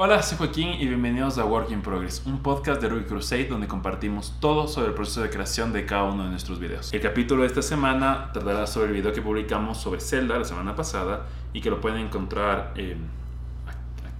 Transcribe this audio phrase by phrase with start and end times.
[0.00, 3.66] Hola, soy Joaquín y bienvenidos a Work in Progress, un podcast de Ruby Crusade donde
[3.66, 6.94] compartimos todo sobre el proceso de creación de cada uno de nuestros videos.
[6.94, 10.76] El capítulo de esta semana tratará sobre el video que publicamos sobre Zelda la semana
[10.76, 12.74] pasada y que lo pueden encontrar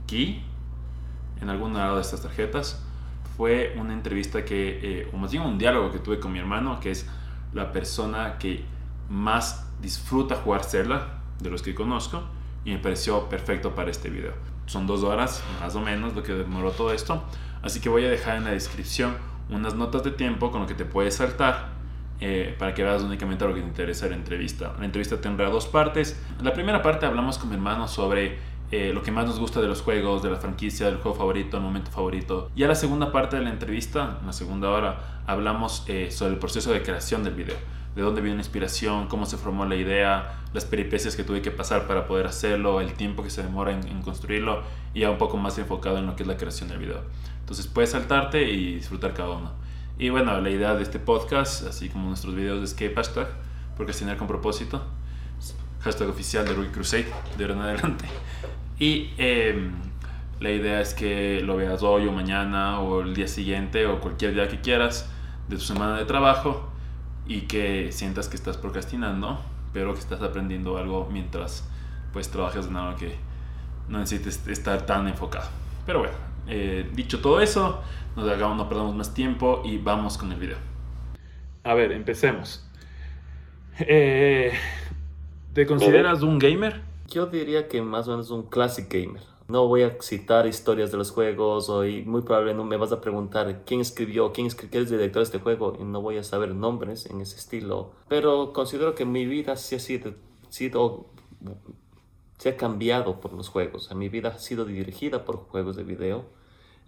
[0.03, 0.43] aquí,
[1.41, 2.85] en alguna de estas tarjetas.
[3.37, 6.81] Fue una entrevista que, eh, o más bien un diálogo que tuve con mi hermano,
[6.81, 7.09] que es
[7.53, 8.65] la persona que
[9.09, 12.25] más disfruta jugar Zelda de los que conozco
[12.65, 16.35] y me pareció perfecto para este video son dos horas más o menos lo que
[16.35, 17.25] demoró todo esto.
[17.63, 19.17] Así que voy a dejar en la descripción
[19.51, 21.71] unas notas de tiempo con lo que te puedes saltar
[22.21, 24.75] eh, para que veas únicamente lo que te interesa la entrevista.
[24.79, 26.23] La entrevista tendrá dos partes.
[26.39, 28.39] En la primera parte hablamos con mi hermano sobre
[28.71, 31.57] eh, lo que más nos gusta de los juegos, de la franquicia, del juego favorito,
[31.57, 32.51] el momento favorito.
[32.55, 36.35] Y a la segunda parte de la entrevista, en la segunda hora, hablamos eh, sobre
[36.35, 37.57] el proceso de creación del video
[37.99, 41.51] de dónde vino la inspiración, cómo se formó la idea, las peripecias que tuve que
[41.51, 44.63] pasar para poder hacerlo, el tiempo que se demora en, construirlo
[44.95, 47.03] y ya un poco más enfocado en lo que es la creación del video.
[47.41, 49.51] Entonces puedes saltarte y disfrutar cada uno.
[49.99, 53.27] Y bueno, la idea de este podcast, así como nuestros videos de Escape Hashtag,
[53.77, 54.81] procrastinar con propósito,
[55.81, 58.05] hashtag oficial de Ruby Crusade, de ahora en adelante.
[58.79, 59.73] Y em,
[60.39, 64.35] la idea es que lo veas hoy o mañana o el día siguiente o cualquier
[64.35, 65.11] día que quieras
[65.49, 66.78] de tu semana de trabajo
[67.29, 69.39] y que sientas que estás procrastinando,
[69.73, 71.69] pero que estás aprendiendo algo mientras
[72.13, 73.15] pues trabajas en algo que
[73.89, 75.47] no necesites estar tan enfocado.
[75.87, 76.15] Pero bueno,
[76.49, 77.83] eh, dicho todo eso,
[78.17, 80.57] nos hagamos, no perdamos más tiempo y vamos con el video.
[81.65, 82.67] A ver, empecemos.
[83.81, 84.53] Eh,
[85.53, 86.81] ¿Te consideras un gamer?
[87.09, 90.99] Yo diría que más o menos un classic gamer no voy a citar historias de
[90.99, 94.93] los juegos o muy probablemente no me vas a preguntar quién escribió, quién, quién es
[94.93, 97.93] el director de este juego y no voy a saber nombres en ese estilo.
[98.09, 100.13] Pero considero que mi vida sí ha sido,
[100.51, 101.07] sido
[102.37, 103.93] se ha cambiado por los juegos.
[103.95, 106.27] Mi vida ha sido dirigida por juegos de video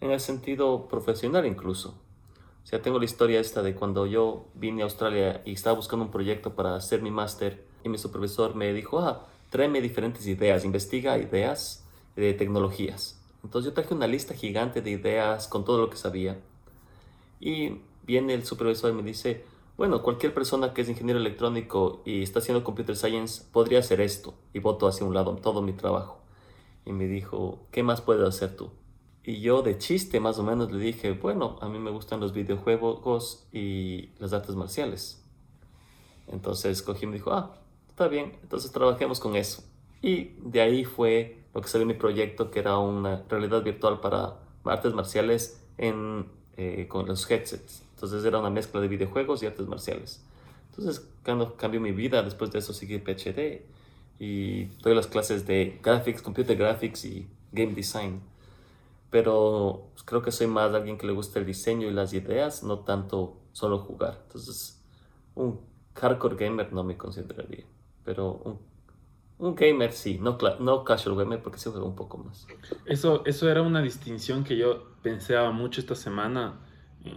[0.02, 1.94] en el sentido profesional incluso.
[2.72, 6.10] O tengo la historia esta de cuando yo vine a Australia y estaba buscando un
[6.10, 11.16] proyecto para hacer mi máster y mi supervisor me dijo, ah, tráeme diferentes ideas, investiga
[11.16, 13.20] ideas de tecnologías.
[13.42, 16.40] Entonces yo traje una lista gigante de ideas con todo lo que sabía.
[17.40, 19.44] Y viene el supervisor y me dice,
[19.76, 24.34] bueno, cualquier persona que es ingeniero electrónico y está haciendo computer science podría hacer esto.
[24.52, 26.20] Y voto hacia un lado todo mi trabajo.
[26.84, 28.70] Y me dijo, ¿qué más puedes hacer tú?
[29.22, 32.32] Y yo de chiste más o menos le dije, bueno, a mí me gustan los
[32.32, 35.22] videojuegos y las artes marciales.
[36.26, 37.56] Entonces me dijo, ah,
[37.88, 39.62] está bien, entonces trabajemos con eso.
[40.00, 44.36] Y de ahí fue lo que salió mi proyecto, que era una realidad virtual para
[44.64, 47.82] artes marciales en, eh, con los headsets.
[47.94, 50.22] Entonces era una mezcla de videojuegos y artes marciales.
[50.70, 53.62] Entonces cuando cambió mi vida, después de eso seguí PhD
[54.18, 58.20] y doy las clases de graphics, computer graphics y game design.
[59.10, 62.80] Pero creo que soy más alguien que le gusta el diseño y las ideas, no
[62.80, 64.20] tanto solo jugar.
[64.26, 64.80] Entonces
[65.34, 65.60] un
[65.94, 67.64] hardcore gamer no me consideraría,
[68.04, 68.69] pero un
[69.40, 72.46] un gamer sí, no, no casual gamer porque se juega un poco más.
[72.84, 76.60] Eso, eso era una distinción que yo pensaba mucho esta semana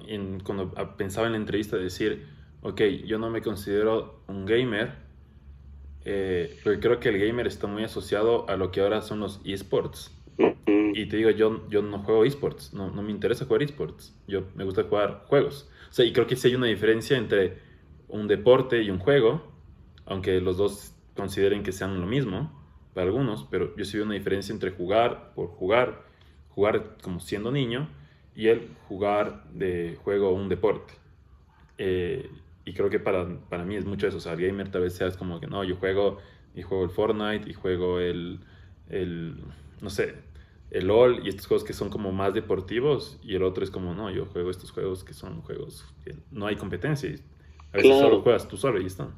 [0.08, 2.28] en, cuando pensaba en la entrevista, de decir,
[2.62, 4.94] ok, yo no me considero un gamer,
[6.06, 9.42] eh, porque creo que el gamer está muy asociado a lo que ahora son los
[9.44, 10.12] esports.
[10.96, 14.44] Y te digo, yo, yo no juego esports, no, no me interesa jugar esports, yo
[14.56, 15.70] me gusta jugar juegos.
[15.90, 17.60] O sea, y creo que sí hay una diferencia entre
[18.08, 19.44] un deporte y un juego,
[20.06, 22.52] aunque los dos consideren que sean lo mismo
[22.94, 26.04] para algunos, pero yo sí veo una diferencia entre jugar por jugar,
[26.50, 27.88] jugar como siendo niño,
[28.36, 30.94] y el jugar de juego un deporte.
[31.78, 32.30] Eh,
[32.66, 34.18] y creo que para, para, mí es mucho eso.
[34.18, 36.20] O sea, gamer tal vez seas como que no, yo juego
[36.56, 38.40] y juego el Fortnite y juego el,
[38.90, 39.36] el
[39.82, 40.16] no sé,
[40.72, 43.20] el LOL y estos juegos que son como más deportivos.
[43.22, 46.48] Y el otro es como, no, yo juego estos juegos que son juegos que no
[46.48, 47.10] hay competencia.
[47.10, 47.16] Y
[47.74, 49.10] a veces solo juegas tú solo y está.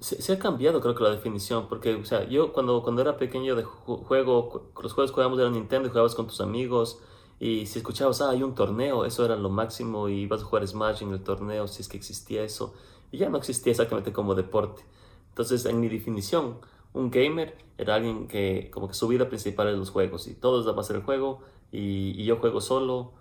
[0.00, 3.56] Se, ha cambiado creo que la definición, porque, o sea, yo cuando, cuando era pequeño
[3.56, 7.00] de juego, los juegos que jugábamos era Nintendo jugabas con tus amigos,
[7.40, 10.66] y si escuchabas, ah, hay un torneo, eso era lo máximo, y ibas a jugar
[10.66, 12.74] Smash en el torneo, si es que existía eso,
[13.10, 14.84] y ya no existía exactamente como deporte.
[15.30, 16.58] Entonces, en mi definición,
[16.92, 20.66] un gamer era alguien que como que su vida principal es los juegos, y todos
[20.66, 21.40] va a ser el juego,
[21.72, 23.12] y, yo juego solo,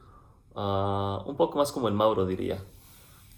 [0.55, 2.63] ah, un poco más como el Mauro diría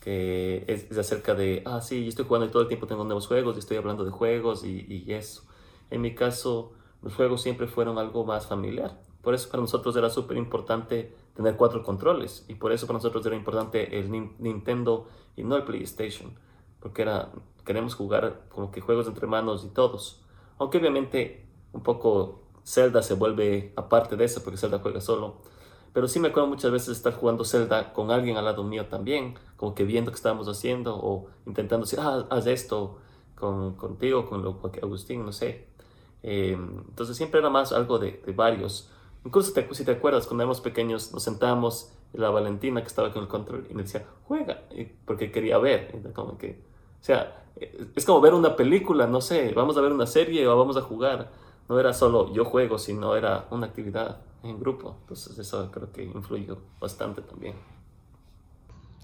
[0.07, 3.27] que es, acerca de, ah, sí, yo estoy jugando y todo el tiempo tengo nuevos
[3.27, 5.43] juegos y estoy hablando de juegos y, y, eso.
[5.89, 6.71] En mi caso,
[7.01, 9.01] los juegos siempre fueron algo más familiar.
[9.21, 13.25] Por eso para nosotros era súper importante tener cuatro controles y por eso para nosotros
[13.25, 14.09] era importante el
[14.39, 16.39] Nintendo y no el PlayStation.
[16.79, 17.33] Porque era,
[17.65, 20.21] queremos jugar como que juegos entre manos y todos.
[20.57, 25.41] Aunque obviamente un poco Zelda se vuelve aparte de eso porque Zelda juega solo.
[25.91, 29.35] Pero sí me acuerdo muchas veces estar jugando Zelda con alguien al lado mío también,
[29.57, 32.99] como que viendo qué estábamos haciendo o intentando decir, ah, haz esto
[33.35, 35.67] con, contigo, con, lo, con Agustín, no sé.
[36.23, 38.89] Em, entonces siempre era más algo de, de varios.
[39.25, 43.23] Incluso te, si te acuerdas, cuando éramos pequeños nos sentamos la Valentina que estaba con
[43.23, 44.63] el control y me decía, juega,
[45.05, 46.01] porque quería ver.
[46.13, 46.61] Como que,
[47.01, 47.43] o sea,
[47.95, 50.81] es como ver una película, no sé, vamos a ver una serie o vamos a
[50.81, 51.31] jugar.
[51.67, 54.95] No era solo yo juego, sino era una actividad en grupo.
[55.01, 57.55] Entonces eso creo que influyó bastante también.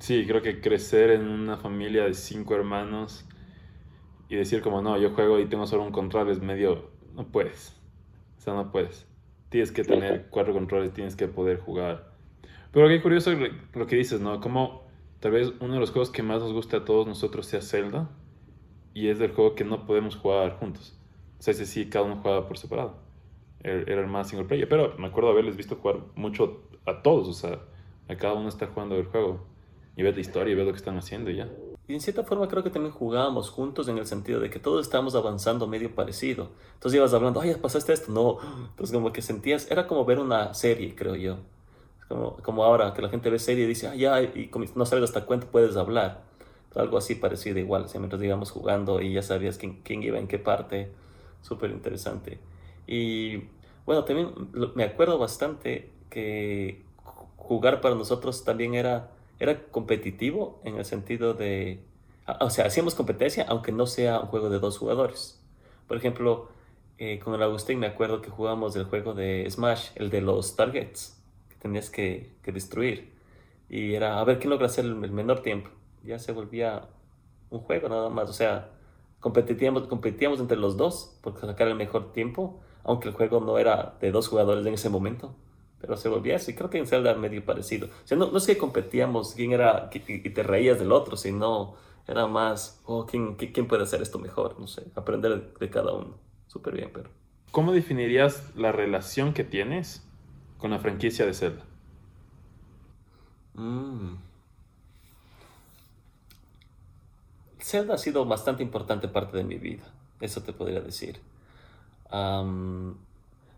[0.04, 3.26] Sí, creo que crecer en una familia de cinco hermanos
[4.28, 7.80] y decir como no, yo juego y tengo solo un control es medio, no puedes.
[8.38, 9.08] O sea, no puedes.
[9.48, 12.12] Tienes que tener cuatro controles, tienes que poder jugar.
[12.74, 13.32] Pero qué curioso
[13.74, 14.42] lo que dices, ¿no?
[14.42, 14.86] Como
[15.22, 18.10] tal vez uno de los juegos que más nos gusta a todos nosotros sea Zelda
[18.94, 21.00] y es el juego que no podemos jugar juntos.
[21.40, 22.98] O sea, ese sí, cada uno juega por separado.
[23.62, 24.68] Er, era el más single player.
[24.68, 27.30] Pero me acuerdo haberles visto jugar mucho a todos.
[27.30, 27.62] O sea,
[28.10, 29.53] a cada uno está jugando el juego.
[29.96, 31.50] Y ves la historia y ves lo que están haciendo y ya.
[31.88, 34.86] Y en cierta forma creo que también jugábamos juntos en el sentido de que todos
[34.86, 36.50] estábamos avanzando medio parecido.
[36.76, 38.12] Entonces ibas hablando, ay, pasaste esto.
[38.12, 38.38] No.
[38.70, 41.38] Entonces como que sentías, era como ver una serie, creo yo.
[42.08, 45.04] Como, como ahora que la gente ve serie y dice, ah, ya, y no sabes
[45.04, 46.24] hasta cuánto puedes hablar.
[46.76, 50.28] Algo así parecido igual, o mientras íbamos jugando y ya sabías quién, quién iba en
[50.28, 50.92] qué parte
[51.44, 52.40] súper interesante.
[52.88, 53.44] Y
[53.86, 54.32] bueno, también
[54.76, 56.84] me acuerdo bastante que
[57.36, 59.12] jugar para nosotros también era,
[59.44, 61.80] era competitivo en el sentido de,
[62.40, 65.42] o sea, hacíamos competencia aunque no sea un juego de dos jugadores.
[65.88, 66.50] Por ejemplo,
[66.98, 70.56] eh, con el Agustín me acuerdo que jugábamos el juego de Smash, el de los
[70.56, 73.14] targets, que tenías que, que destruir.
[73.70, 75.70] Y era a ver quién logra hacer el menor tiempo.
[76.04, 76.88] Ya se volvía
[77.50, 78.30] un juego nada más.
[78.30, 78.70] O sea,
[79.20, 83.96] competíamos, competíamos entre los dos por sacar el mejor tiempo, aunque el juego no era
[84.02, 85.36] de dos jugadores en ese momento.
[85.84, 87.88] Pero se volvía así, creo que en Zelda medio parecido.
[87.88, 91.76] O sea, no, no es que competíamos quién era y te reías del otro, sino
[92.08, 94.58] era más, oh, ¿quién, ¿quién puede hacer esto mejor?
[94.62, 96.16] No sé, aprender de cada uno.
[96.48, 97.10] Súper bien, pero...
[97.52, 100.08] ¿Cómo definirías la relación que tienes
[100.58, 101.66] con la franquicia de Zelda?
[103.56, 104.14] Mm.
[107.60, 109.84] Zelda ha sido bastante importante parte de mi vida,
[110.22, 111.20] eso te podría decir.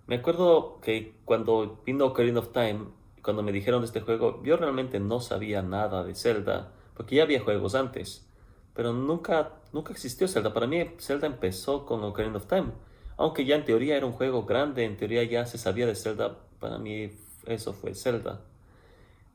[0.07, 2.87] Me acuerdo que cuando vino Ocarina of Time,
[3.21, 7.23] cuando me dijeron de este juego, yo realmente no sabía nada de Zelda, porque ya
[7.23, 8.29] había juegos antes,
[8.73, 10.53] pero nunca, nunca existió Zelda.
[10.53, 12.71] Para mí Zelda empezó con Ocarina of Time,
[13.17, 16.37] aunque ya en teoría era un juego grande, en teoría ya se sabía de Zelda,
[16.59, 17.11] para mí
[17.47, 18.41] eso fue Zelda.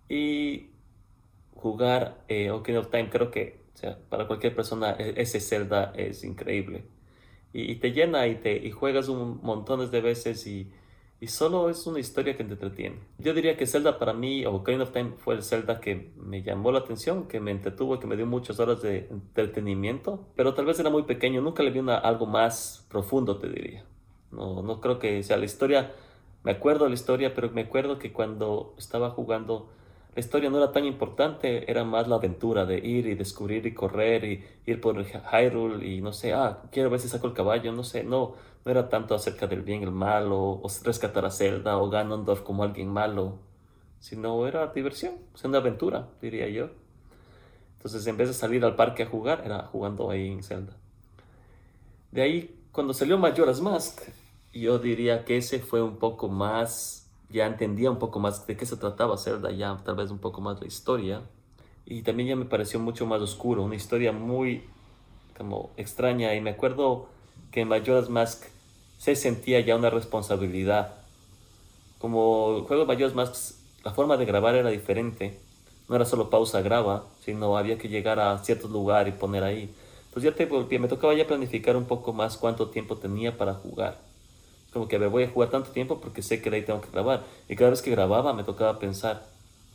[0.08, 0.70] Y
[1.54, 3.60] jugar eh, Ocarina of Time creo que
[4.08, 6.84] para cualquier persona e, ese Zelda es increíble.
[7.52, 10.70] Y, te llena y, te, y juegas un montones de veces y,
[11.20, 12.96] y, solo es una historia que te entretiene.
[13.18, 16.42] Yo diría que Zelda para mí, o Ocarina of Time, fue el Zelda que me
[16.42, 20.66] llamó la atención, que me entretuvo, que me dio muchas horas de entretenimiento, pero tal
[20.66, 23.84] vez era muy pequeño, nunca le vi una, algo más profundo, te diría.
[24.30, 25.92] No, no creo que sea la historia,
[26.44, 29.68] me acuerdo la historia, pero me acuerdo que cuando estaba jugando
[30.14, 33.74] la historia no era tan importante, era más la aventura de ir y descubrir y
[33.74, 37.72] correr y ir por Hyrule y no sé, ah, quiero ver si saco el caballo,
[37.72, 38.34] no sé, no,
[38.64, 42.42] no era tanto acerca del bien y el mal o, rescatar a Zelda o Ganondorf
[42.42, 43.38] como alguien malo,
[44.00, 46.70] sino era diversión, o una aventura, diría yo.
[47.76, 50.76] Entonces, en vez de salir al parque a jugar, era jugando ahí en Zelda.
[52.10, 54.02] De ahí, cuando salió Majora's Mask,
[54.52, 56.99] yo diría que ese fue un poco más
[57.32, 60.40] ya entendía un poco más de qué se trataba Zelda, ya tal vez un poco
[60.40, 61.22] más la historia.
[61.86, 64.64] Y también ya me pareció mucho más oscuro, una historia muy
[65.36, 66.34] como extraña.
[66.34, 67.08] Y me acuerdo
[67.52, 68.44] que en Majora's Mask
[68.98, 70.94] se sentía ya una responsabilidad.
[71.98, 75.38] Como el juego de Majora's Mask, la forma de grabar era diferente.
[75.88, 79.74] No era solo pausa, graba, sino había que llegar a cierto lugar y poner ahí.
[80.06, 84.09] Entonces ya te, me tocaba ya planificar un poco más cuánto tiempo tenía para jugar
[84.72, 86.90] como que me voy a jugar tanto tiempo porque sé que de ahí tengo que
[86.90, 87.24] grabar.
[87.48, 89.26] Y cada vez que grababa me tocaba pensar,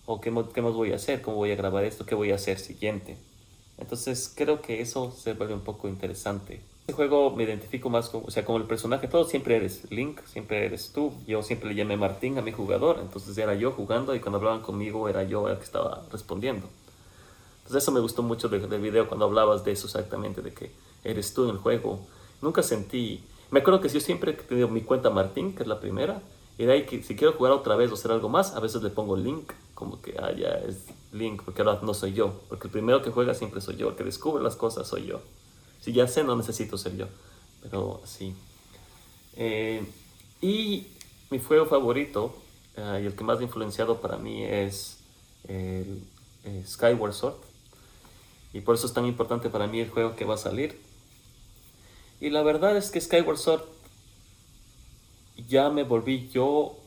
[0.06, 1.22] oh, ¿qué, ¿qué, más voy a hacer?
[1.22, 2.06] ¿Cómo voy a grabar esto?
[2.06, 3.18] ¿Qué voy a hacer siguiente?
[3.78, 6.62] Entonces creo que eso se vuelve un poco interesante.
[6.82, 10.22] Este juego me identifico más como, o sea, como el personaje, todo siempre eres Link,
[10.26, 11.12] siempre eres tú.
[11.28, 14.62] Yo siempre le llamé Martín a mi jugador, entonces era yo jugando y cuando hablaban
[14.62, 16.70] conmigo era yo el que estaba respondiendo.
[17.64, 20.72] Entonces eso me gustó mucho del, del video cuando hablabas de eso exactamente, de que
[21.04, 22.00] eres tú en el juego.
[22.42, 25.80] Nunca sentí me acuerdo que yo siempre he tenido mi cuenta Martín, que es la
[25.80, 26.22] primera,
[26.58, 28.82] y de ahí que si quiero jugar otra vez o hacer algo más, a veces
[28.82, 32.68] le pongo link, como que, ah, ya es link, porque ahora no soy yo, porque
[32.68, 35.22] el primero que juega siempre soy yo, el que descubre las cosas soy yo.
[35.82, 37.08] Si ya sé, no necesito ser yo,
[37.62, 38.34] pero sí.
[39.36, 39.86] Eh,
[40.42, 40.88] Y
[41.30, 42.36] mi juego favorito
[42.78, 45.00] eh, y el que más ha influenciado para mí es
[45.48, 46.02] el
[46.44, 47.36] eh, Skyward Sword.
[48.54, 50.80] Y por eso es tan importante para mí el juego que va a salir.
[52.20, 53.64] Y la verdad es que Skyward Sword
[55.48, 56.78] ya me volví yo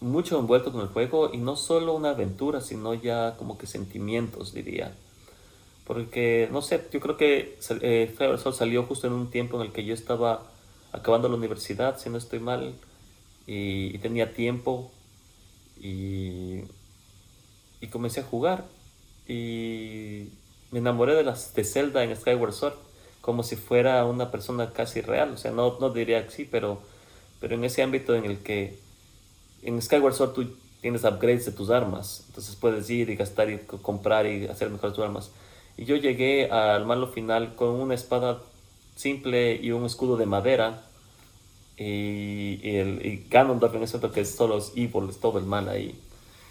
[0.00, 4.54] mucho envuelto con el juego y no solo una aventura, sino ya como que sentimientos,
[4.54, 4.94] diría.
[5.86, 9.66] Porque, no sé, yo creo que eh, Skyward Sword salió justo en un tiempo en
[9.66, 10.42] el que yo estaba
[10.92, 12.74] acabando la universidad, si no estoy mal,
[13.46, 14.90] y, tenía tiempo
[15.80, 16.60] y,
[17.80, 18.66] y, comencé a jugar
[19.26, 20.28] y
[20.70, 22.87] me enamoré de, las, de Zelda en Skyward Sword
[23.20, 26.80] como si fuera una persona casi real, o sea, no, no diría que sí, pero,
[27.40, 28.78] pero en ese ámbito en el que
[29.62, 33.58] en Skyward Sword tú tienes upgrades de tus armas, entonces puedes ir y gastar y
[33.58, 35.30] comprar y hacer mejores tus armas.
[35.76, 38.40] Y yo llegué al malo final con una espada
[38.96, 40.82] simple y un escudo de madera
[41.76, 45.68] y, el y Ganondorf en ese que es solo es evil, es todo el mal
[45.68, 45.98] ahí.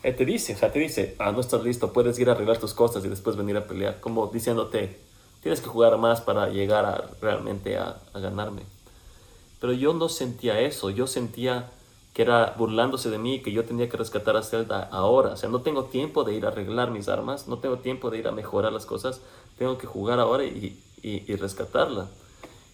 [0.03, 2.57] Él te dice, o sea, te dice, ah, no estás listo, puedes ir a arreglar
[2.57, 4.97] tus cosas y después venir a pelear, como diciéndote,
[5.41, 8.63] tienes que jugar más para llegar a realmente a, ganarme.
[9.59, 11.71] Pero yo no sentía eso, yo sentía
[12.13, 15.33] que era burlándose de mí, que yo tenía que rescatar a Zelda ahora.
[15.33, 18.19] O sea, no tengo tiempo de ir a arreglar mis armas, no tengo tiempo de
[18.19, 19.21] ir a mejorar las cosas,
[19.57, 22.07] tengo que jugar ahora y, y, y rescatarla.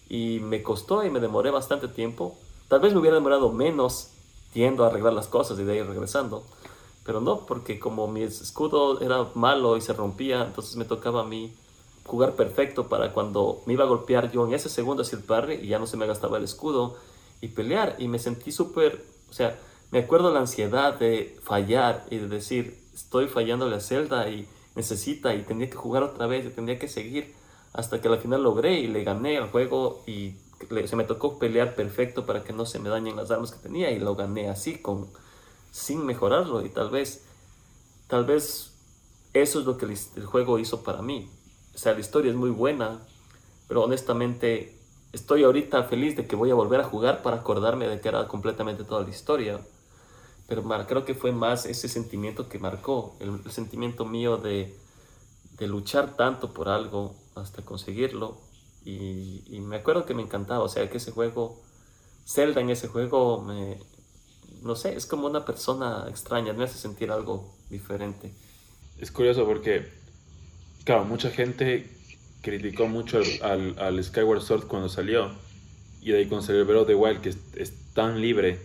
[0.08, 2.36] Y me costó y me demoré bastante tiempo,
[2.68, 4.08] Tal vez me hubiera demorado menos
[4.54, 6.42] yendo a arreglar las cosas y de ahí regresando.
[7.04, 11.24] Pero no, porque como mi escudo era malo y se rompía, entonces me tocaba a
[11.24, 11.52] mí
[12.06, 15.54] jugar perfecto para cuando me iba a golpear yo en ese segundo hacia el parry
[15.54, 16.96] y ya no se me gastaba el escudo
[17.40, 17.96] y pelear.
[17.98, 19.58] Y me sentí súper, o sea,
[19.90, 25.34] me acuerdo la ansiedad de fallar y de decir, estoy fallando la celda y necesita
[25.34, 27.34] y tenía que jugar otra vez y tendría que seguir
[27.72, 30.34] hasta que al final logré y le gané al juego y
[30.86, 33.90] se me tocó pelear perfecto para que no se me dañen las armas que tenía
[33.90, 35.08] y lo gané así, con,
[35.70, 36.64] sin mejorarlo.
[36.64, 37.24] Y tal vez,
[38.06, 38.72] tal vez
[39.32, 41.28] eso es lo que el, juego hizo para mí.
[41.74, 43.00] O sea, la historia es muy buena,
[43.68, 44.78] pero honestamente
[45.12, 48.26] estoy ahorita feliz de que voy a volver a jugar para acordarme de que era
[48.28, 49.60] completamente toda la historia.
[50.46, 54.76] Pero creo que fue más ese sentimiento que marcó, el, el sentimiento mío de,
[55.58, 58.36] de luchar tanto por algo hasta conseguirlo
[58.84, 61.62] y, me acuerdo que me encantaba, o sea, que ese juego,
[62.26, 63.78] Zelda en ese juego, me,
[64.62, 68.34] no sé, es como una persona extraña, me hace sentir algo diferente.
[68.98, 69.90] Es curioso porque,
[70.84, 71.88] claro, mucha gente
[72.42, 75.32] criticó mucho al, al Skyward Sword cuando salió.
[76.00, 78.58] Y de ahí con of the Wild, que es, tan libre,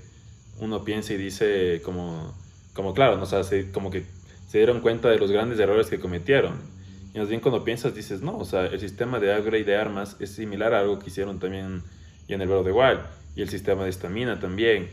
[0.59, 2.35] uno piensa y dice como,
[2.73, 3.23] como claro, ¿no?
[3.23, 4.03] o como que
[4.47, 6.79] se dieron cuenta de los grandes errores que cometieron
[7.13, 10.15] y más bien cuando piensas dices, no, o sea, el sistema de upgrade de armas
[10.19, 11.81] es similar a algo que hicieron también
[12.27, 12.99] en el Breath the Wild.
[13.35, 14.89] Y el sistema de estamina también.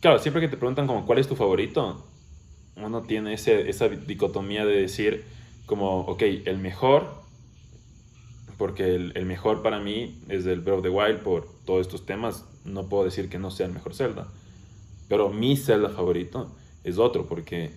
[0.00, 2.04] Claro, siempre que te preguntan como cuál es tu favorito,
[2.76, 5.24] uno tiene ese, esa dicotomía de decir
[5.66, 7.22] como, ok, el mejor,
[8.58, 12.06] porque el, el, mejor para mí es el Breath of the Wild por todos estos
[12.06, 14.28] temas, no puedo decir que no sea el mejor Zelda.
[15.08, 16.54] Pero mi Zelda favorito
[16.84, 17.70] es otro, porque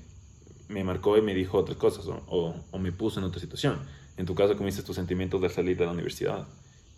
[0.67, 3.79] me marcó y me dijo otras cosas o, o, me puso en otra situación.
[4.17, 6.47] En tu caso, como dices, tus sentimientos de salir de la universidad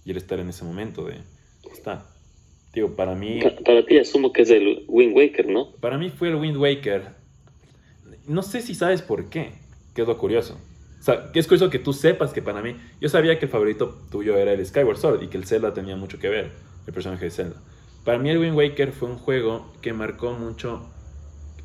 [0.06, 1.18] y el estar en ese momento de
[1.72, 2.06] está.
[2.74, 3.40] Digo, para mí.
[3.66, 5.72] Para, ti, asumo que es el Wind Waker, ¿no?
[5.80, 7.08] Para mí fue el Wind Waker.
[8.28, 9.54] No sé si sabes por qué,
[9.96, 10.58] que es lo curioso.
[11.00, 12.76] O sea, es curioso que tú sepas que para mí.
[13.00, 15.96] Yo sabía que el favorito tuyo era el Skyward Sword y que el Zelda tenía
[15.96, 16.52] mucho que ver,
[16.86, 17.56] el personaje de Zelda.
[18.04, 20.88] Para mí, el Wind Waker fue un juego que marcó mucho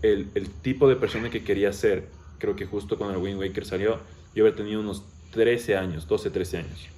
[0.03, 2.09] el, el, tipo de persona que quería ser.
[2.39, 4.01] Creo que justo cuando el Wind Waker salió,
[4.35, 6.89] yo había tenido unos 13 años, 12, 13 años.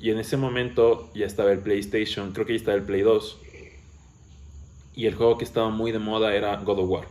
[0.00, 3.38] Y en ese momento ya estaba el PlayStation, creo que ya estaba el Play 2.
[4.96, 7.08] Y el juego que estaba muy de moda era God of War.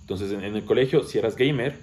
[0.00, 1.78] Entonces en, el colegio, si eras gamer,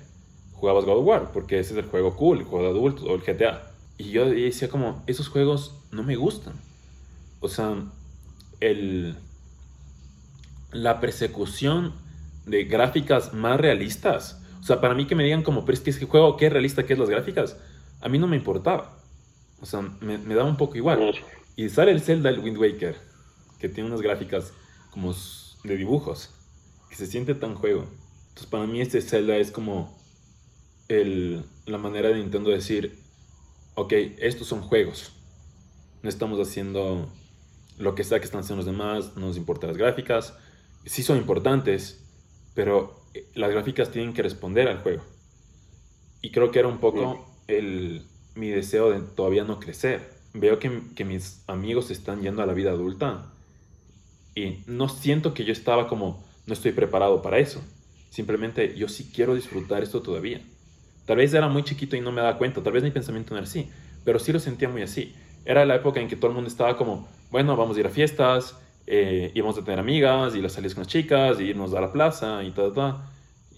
[0.59, 3.15] jugabas God of War, porque ese es el juego cool, el juego de adultos, o
[3.15, 3.71] el GTA.
[3.97, 6.53] Y yo decía como, esos juegos no me gustan.
[7.39, 7.75] O sea,
[8.59, 9.15] el,
[10.71, 11.93] la persecución
[12.45, 14.41] de gráficas más realistas.
[14.61, 16.93] O sea, para mí que me digan como, pero es que juego, qué realista que
[16.93, 17.57] es las gráficas,
[18.01, 18.97] a mí no me importaba.
[19.61, 21.13] O sea, me, me da un poco igual.
[21.55, 22.95] Y sale el Zelda, el Wind Waker,
[23.59, 24.53] que tiene unas gráficas
[24.91, 25.13] como
[25.63, 26.29] de dibujos,
[26.89, 27.85] que se siente tan juego.
[28.29, 29.97] Entonces, para mí este Zelda es como
[30.89, 32.99] el, la manera de Nintendo decir,
[33.75, 35.13] ok, estos son juegos.
[36.01, 37.09] No estamos haciendo
[37.77, 40.33] lo que sea que están haciendo los demás, no nos importan las gráficas.
[40.85, 42.03] Sí son importantes,
[42.55, 45.03] pero eh, las gráficas tienen que responder al juego.
[46.21, 48.05] Y creo que era un poco el,
[48.35, 50.17] mi deseo de todavía no crecer.
[50.33, 53.33] Veo que, que, mis amigos están yendo a la vida adulta
[54.35, 57.61] Y no siento que yo estaba como, no estoy preparado para eso.
[58.09, 60.41] Simplemente yo sí quiero disfrutar esto todavía.
[61.09, 63.39] Tal vez era muy chiquito y no me daba cuenta, tal vez mi pensamiento no
[63.39, 63.67] era así,
[64.05, 65.15] pero sí lo sentía muy así.
[65.43, 67.89] Era la época en que todo el mundo estaba como, bueno, vamos a ir a
[67.89, 71.81] fiestas, eh, íbamos a tener amigas, y las salidas con las chicas, y irnos a
[71.81, 73.01] la plaza, y todo, todo.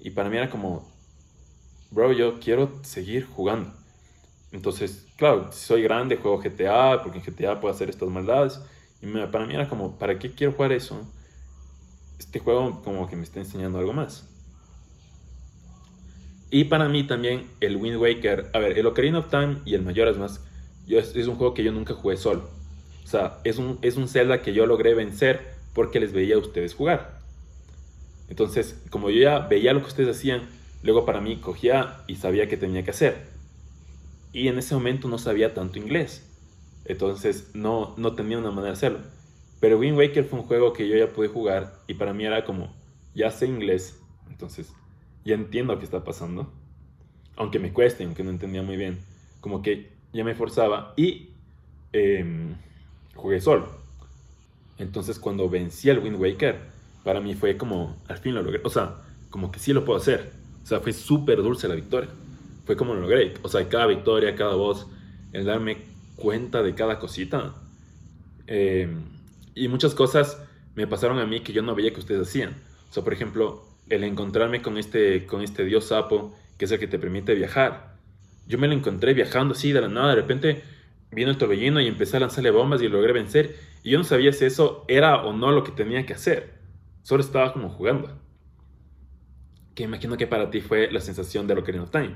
[0.02, 0.90] Y para mí era como,
[1.90, 3.74] bro, yo quiero seguir jugando.
[4.54, 8.62] Entonces, claro, si soy grande, juego GTA, porque en GTA puedo hacer estas maldades.
[9.02, 11.06] Y para mí era como, ¿para qué quiero jugar eso?
[12.18, 14.31] Este juego como que me está enseñando algo más.
[16.54, 19.84] Y para mí también el Wind Waker, a ver, el Ocarina of Time y el
[19.84, 20.42] Majora's Mask,
[20.86, 22.50] yo, es, un juego que yo nunca jugué solo.
[23.06, 25.40] O sea, es un, es un Zelda que yo logré vencer
[25.74, 27.22] porque les veía a ustedes jugar.
[28.30, 30.42] Entonces, como yo ya veía lo que ustedes hacían,
[30.84, 33.28] luego para mí cogía y sabía qué tenía que hacer.
[34.34, 36.28] Y en ese momento no sabía tanto inglés.
[36.84, 39.00] Entonces no, no tenía una manera de hacerlo.
[39.62, 42.44] Pero Wind Waker fue un juego que yo ya pude jugar y para mí era
[42.44, 42.74] como,
[43.14, 43.98] ya sé inglés,
[44.30, 44.74] entonces
[45.24, 46.52] ya entiendo qué está pasando.
[47.36, 49.00] Aunque me cueste, aunque no entendía muy bien.
[49.40, 51.30] Como que ya me forzaba y
[51.94, 52.56] em,
[53.16, 53.70] jugué solo.
[54.78, 56.60] Entonces cuando vencí al Wind Waker,
[57.04, 58.62] para mí fue como, al fin lo logré.
[58.64, 58.98] O sea,
[59.30, 60.32] como que sí lo puedo hacer.
[60.64, 62.10] O sea, fue súper dulce la victoria.
[62.66, 63.34] Fue como lo logré.
[63.42, 64.88] O sea, cada victoria, cada voz,
[65.34, 65.78] el darme
[66.16, 67.56] cuenta de cada cosita.
[68.48, 69.04] Em,
[69.56, 70.38] y muchas cosas
[70.76, 72.52] me pasaron a mí que yo no veía que ustedes hacían.
[72.90, 76.80] O sea, por ejemplo, el encontrarme con este, con este dios sapo, que es el
[76.80, 77.96] que te permite viajar.
[78.48, 80.64] Yo me lo encontré viajando así de la nada, de repente
[81.12, 83.56] vino el torbellino y empecé a lanzarle bombas y logré vencer.
[83.84, 86.54] Y yo no sabía si eso era o no lo que tenía que hacer.
[87.04, 88.18] Solo estaba como jugando.
[89.76, 92.16] Que imagino que para ti fue la sensación de Ocarina of Time.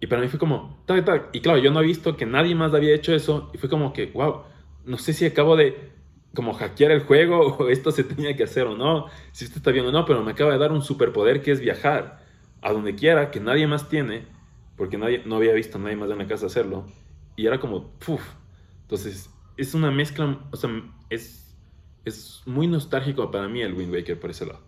[0.00, 0.84] Y para mí fue como,
[1.32, 3.50] Y claro, yo no he visto que nadie más había hecho eso.
[3.54, 4.42] Y fue como que, wow,
[4.84, 5.92] no sé si acabo de
[6.34, 9.70] como hackear el juego o esto se tenía que hacer o no, si esto está
[9.70, 12.22] bien o no, pero me acaba de dar un superpoder que es viajar
[12.60, 14.26] a donde quiera, que nadie más tiene,
[14.76, 16.86] porque nadie, no había visto a nadie más en la casa hacerlo,
[17.36, 18.22] y era como, puff,
[18.82, 20.70] entonces es una mezcla, o sea,
[21.10, 21.54] es,
[22.04, 24.60] es muy nostálgico para mí el Wind Waker por ese lado.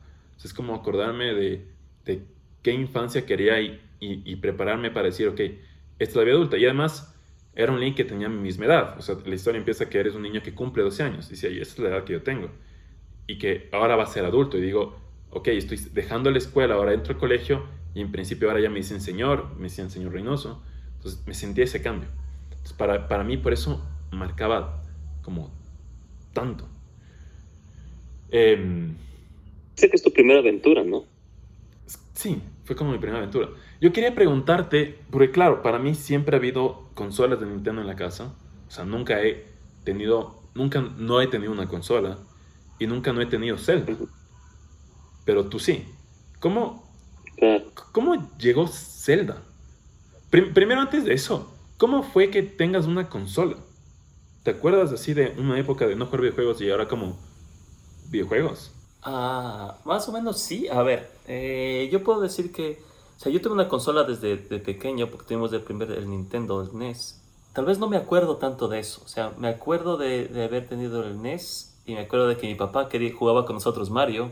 [0.42, 1.66] es como acordarme de,
[2.04, 2.24] de
[2.62, 5.56] qué infancia quería y, y, prepararme para decir, ok, esta
[5.98, 7.15] es la vida adulta, y además
[7.56, 8.96] era un Link que tenía mi misma edad.
[8.98, 11.28] O sea, la historia empieza que eres un niño que cumple 12 años.
[11.28, 12.50] Dice, y esa es la edad que yo tengo.
[13.26, 14.58] Y que ahora va a ser adulto.
[14.58, 14.96] Y digo,
[15.30, 17.64] ok, estoy dejando la escuela, ahora entro al colegio.
[17.94, 20.62] Y en principio ahora ya me dicen señor, me dicen señor Reynoso.
[20.96, 22.10] Entonces me sentí ese cambio.
[22.50, 24.82] Entonces para, para mí por eso marcaba
[25.22, 25.50] como
[26.34, 26.68] tanto.
[28.30, 28.92] Eh,
[29.76, 31.04] sé que es tu primera aventura, ¿no?
[32.12, 33.48] Sí, fue como mi primera aventura.
[33.80, 37.96] Yo quería preguntarte, porque claro, para mí siempre ha habido consolas de Nintendo en la
[37.96, 38.32] casa.
[38.68, 39.46] O sea, nunca he
[39.84, 42.18] tenido, nunca no he tenido una consola
[42.78, 43.92] y nunca no he tenido Zelda.
[45.24, 45.84] Pero tú sí.
[46.40, 46.90] ¿Cómo,
[47.92, 49.42] ¿cómo llegó Zelda?
[50.30, 53.56] primero antes de eso, ¿cómo fue que tengas una consola?
[54.42, 57.16] ¿Te acuerdas así de una época de no jugar videojuegos y ahora como
[58.10, 58.72] videojuegos?
[59.02, 60.68] Ah, más o menos sí.
[60.68, 62.80] A ver, eh, yo puedo decir que
[63.16, 66.76] o sea, yo tuve una consola desde pequeño porque tuvimos el primer el Nintendo, el
[66.76, 67.22] NES.
[67.54, 69.00] Tal vez no me acuerdo tanto de eso.
[69.04, 72.46] O sea, me acuerdo de, de haber tenido el NES y me acuerdo de que
[72.46, 74.30] mi papá quería, jugaba con nosotros Mario.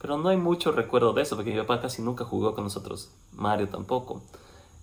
[0.00, 3.10] Pero no hay mucho recuerdo de eso porque mi papá casi nunca jugó con nosotros
[3.32, 4.22] Mario tampoco.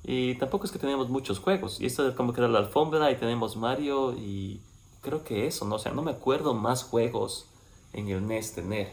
[0.04, 1.80] Y tampoco es que teníamos muchos juegos.
[1.80, 4.60] Y esto es como que era la alfombra y tenemos Mario y
[5.02, 5.76] creo que eso, ¿no?
[5.76, 7.46] O sea, no me acuerdo más juegos
[7.94, 8.92] en el NES tener.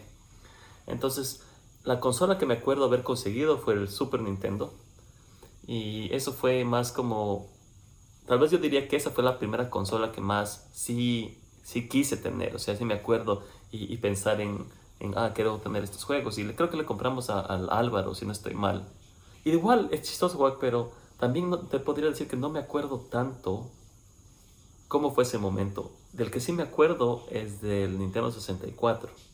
[0.87, 1.43] Entonces,
[1.85, 4.73] la consola que me acuerdo haber conseguido fue el Super Nintendo.
[5.67, 7.49] Y eso fue más como...
[8.27, 12.17] Tal vez yo diría que esa fue la primera consola que más sí, sí quise
[12.17, 12.55] tener.
[12.55, 14.67] O sea, sí me acuerdo y, pensar en,
[15.17, 16.39] ah, quiero tener estos juegos.
[16.39, 18.87] Y creo que le compramos al Álvaro, si no estoy mal.
[19.45, 23.71] Y igual, es chistoso, pero también te podría decir que no me acuerdo tanto
[24.87, 25.91] cómo fue ese momento.
[26.13, 29.30] Del que sí me acuerdo es del Nintendo 64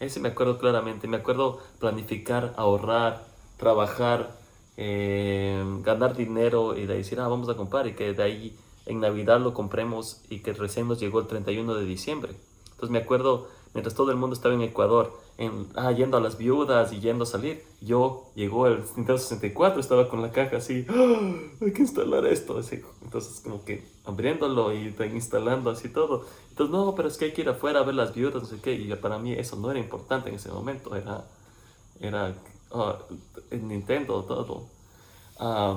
[0.00, 1.08] ese me acuerdo claramente.
[1.08, 4.36] Me acuerdo planificar, ahorrar, trabajar,
[4.76, 9.00] eh, ganar dinero y de decir, ah, vamos a comprar y que de ahí en
[9.00, 12.32] Navidad lo compremos y que recién nos llegó el 31 de diciembre.
[12.64, 16.38] Entonces me acuerdo, mientras todo el mundo estaba en Ecuador, en, ah, yendo a las
[16.38, 20.86] viudas y yendo a salir, yo llegó el Nintendo 64, estaba con la caja así,
[20.88, 22.58] ah, hay que instalar esto.
[22.58, 26.24] Así, entonces como que abriéndolo y instalando así todo.
[26.50, 28.60] Entonces, no, pero es que hay que ir afuera a ver las viudas, no sé
[28.60, 28.72] qué.
[28.72, 31.24] Y para mí eso no era importante en ese momento, era,
[32.00, 32.34] era
[32.72, 32.98] ah,
[33.50, 34.64] el Nintendo, todo.
[35.38, 35.76] ah,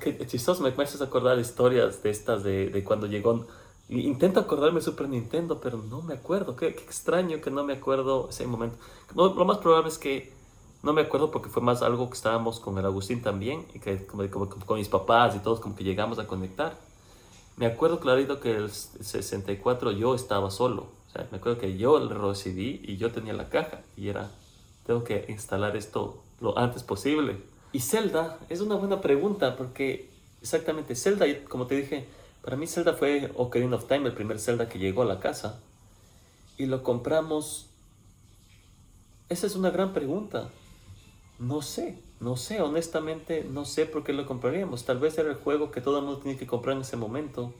[0.00, 3.46] qué chistoso, me comienzas a acordar historias de estas de, de cuando llegó
[3.90, 6.54] Intento acordarme Super Nintendo, pero no me acuerdo.
[6.54, 8.76] Qué, extraño que no me acuerdo ese momento.
[9.16, 10.32] lo más probable es que
[10.82, 14.06] no me acuerdo porque fue más algo que estábamos con el Agustín también, y que
[14.06, 16.76] como, con mis papás y todos como que llegamos a conectar.
[17.56, 20.88] Me acuerdo clarito que el 64 yo estaba solo.
[21.08, 24.30] O sea, me acuerdo que yo lo recibí y yo tenía la caja y era,
[24.86, 27.36] tengo que instalar esto lo antes posible.
[27.72, 30.08] Y Zelda es una buena pregunta porque
[30.40, 32.06] exactamente Zelda, como te dije,
[32.42, 35.60] para mí Zelda fue Ocarina of Time, el primer Zelda que llegó a la casa.
[36.56, 37.66] Y lo compramos.
[39.28, 40.48] Esa es una gran pregunta.
[41.40, 44.84] No sé, no sé, honestamente no sé por qué lo compraríamos.
[44.84, 47.54] Tal vez era el juego que todo el mundo tenía que comprar en ese momento.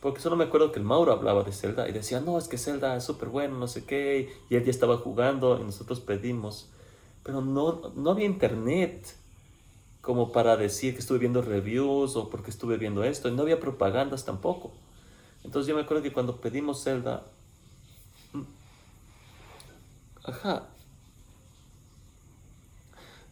[0.00, 2.58] Porque solo me acuerdo que el Mauro hablaba de Zelda y decía, no, es que
[2.58, 4.32] Zelda es súper bueno, no sé qué.
[4.50, 6.68] Y él ya estaba jugando y nosotros pedimos.
[7.22, 9.14] Pero no, no había internet
[10.00, 13.28] como para decir que estuve viendo reviews o porque estuve viendo esto.
[13.28, 14.72] Y no había propagandas tampoco.
[15.44, 17.24] Entonces yo me acuerdo que cuando pedimos Zelda...
[18.32, 18.42] Mm,
[20.24, 20.68] ajá.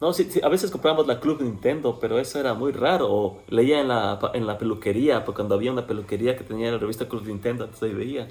[0.01, 3.11] No, sí, a veces comprábamos la Club Nintendo, pero eso era muy raro.
[3.11, 6.79] O leía en la, en la peluquería, porque cuando había una peluquería que tenía la
[6.79, 8.29] revista Club Nintendo, entonces ahí veía.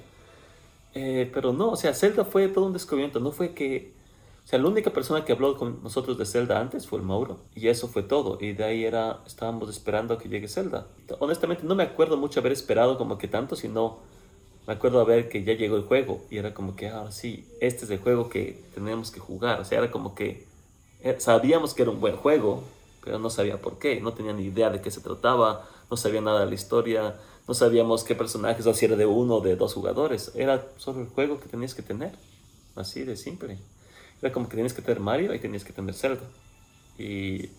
[0.93, 3.19] Eh, pero no, o sea, Zelda fue todo un descubrimiento.
[3.19, 3.93] No fue que
[4.45, 7.39] o sea, la única persona que habló con nosotros de Zelda antes fue el Mauro.
[7.55, 8.37] Y eso fue todo.
[8.39, 10.85] Y de ahí era, estábamos esperando a que llegue Zelda.
[11.17, 13.97] Honestamente, no me acuerdo mucho haber esperado como que tanto, sino
[14.67, 16.21] me acuerdo a ver que ya llegó el juego.
[16.29, 19.61] Y era como que, ahora sí, este es el juego que tenemos que jugar.
[19.61, 20.45] O sea, era como que
[21.19, 22.63] sabíamos que era un buen juego,
[23.03, 24.01] pero no sabía por qué.
[24.01, 25.67] No tenía ni idea de qué se trataba.
[25.89, 27.15] No sabía nada de la historia.
[27.47, 30.31] No sabíamos qué personajes, o si era de uno o de dos jugadores.
[30.35, 32.13] Era solo el juego que tenías que tener.
[32.75, 33.59] Así de simple.
[34.21, 36.23] Era como que tienes que tener Mario y tenías que tener Zelda.
[36.97, 37.49] Y,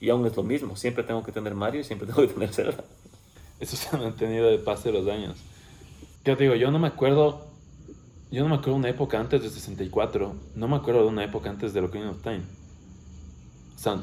[0.00, 0.76] y aún es lo mismo.
[0.76, 2.84] Siempre tengo que tener Mario y siempre tengo que tener Zelda.
[3.60, 5.36] Eso se ha mantenido de pase de los años.
[6.24, 6.56] ¿Qué te digo?
[6.56, 7.46] Yo no me acuerdo.
[8.32, 10.34] Yo no me acuerdo una época antes de 64.
[10.56, 12.42] No me acuerdo de una época antes de Ocarina of Time.
[13.76, 13.98] O sea,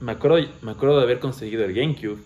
[0.00, 2.18] me acuerdo, me acuerdo de haber conseguido el GameCube.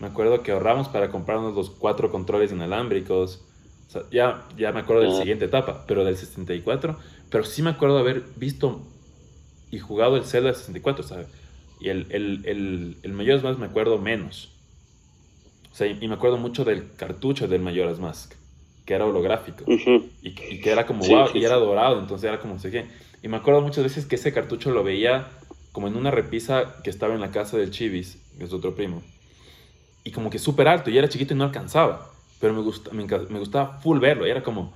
[0.00, 3.44] Me acuerdo que ahorramos para comprarnos los cuatro controles inalámbricos.
[3.86, 6.96] O sea, ya, ya me acuerdo de la siguiente etapa, pero del 64
[7.30, 8.80] pero sí me acuerdo de haber visto
[9.70, 11.26] y jugado el Zelda 64, ¿sabes?
[11.80, 14.50] Y el, el, el, el Majora's Mask me acuerdo menos.
[15.70, 18.34] O sea, y me acuerdo mucho del cartucho del Majora's Mask,
[18.84, 19.64] que era holográfico.
[20.22, 22.86] y, que era como, wow, y era dorado, entonces era como, no sé qué.
[23.22, 25.28] Y me acuerdo muchas veces que ese cartucho lo veía
[25.78, 29.00] como en una repisa que estaba en la casa del Chivis, que es otro primo.
[30.02, 32.10] Y como que súper alto, y era chiquito y no alcanzaba.
[32.40, 34.72] Pero me, gusta, me, gustaba full verlo, y era como...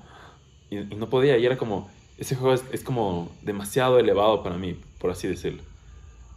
[0.71, 5.11] y no podía, y era como ese juego es, como demasiado elevado para mí, por
[5.11, 5.65] así decirlo.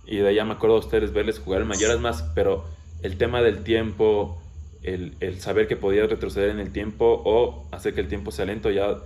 [0.07, 2.65] Y de allá me acuerdo a ustedes verles jugar el Mayoras más, pero
[3.03, 4.41] el tema del tiempo,
[4.81, 8.45] el, el, saber que podía retroceder en el tiempo o hacer que el tiempo sea
[8.45, 8.97] lento, ya,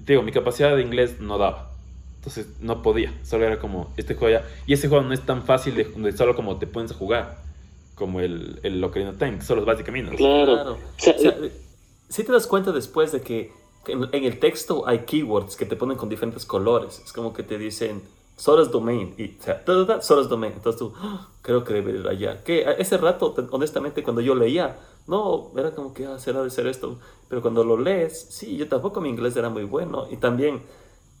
[0.00, 1.75] digo, mi capacidad de inglés no daba.
[2.26, 4.46] Entonces no podía, solo era como este juego ya.
[4.66, 7.38] Y ese juego no es tan fácil de, solo como te pones a jugar,
[7.94, 10.10] como el, el Ocarina of Time, solo vas de camino.
[10.10, 10.76] Claro.
[12.08, 13.52] si te das cuenta después de que
[13.86, 17.00] en, el texto hay keywords que te ponen con diferentes colores.
[17.04, 18.02] Es como que te dicen
[18.36, 19.62] Soras Domain y o sea,
[20.02, 20.54] Soras Domain.
[20.54, 22.42] Entonces tú, ah, creo que debe ir allá.
[22.42, 26.66] Que ese rato, honestamente, cuando yo leía, no, era como que ah, será de ser
[26.66, 26.98] esto.
[27.28, 30.08] Pero cuando lo lees, sí, yo tampoco mi inglés era muy bueno.
[30.10, 30.62] Y también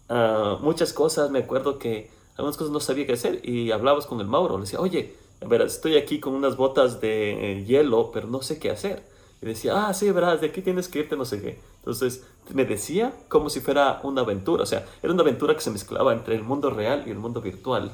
[0.08, 3.48] uh, muchas cosas, me acuerdo que algunas cosas no sabía qué hacer.
[3.48, 7.00] Y hablabas con el Mauro, le decía, oye, a ver, estoy aquí con unas botas
[7.00, 9.04] de eh, hielo, pero no sé qué hacer.
[9.42, 11.58] Y decía, ah, sí, verás, de aquí tienes que irte, no sé qué.
[11.78, 15.70] Entonces me decía como si fuera una aventura, o sea, era una aventura que se
[15.70, 17.92] mezclaba entre el mundo real y el mundo virtual.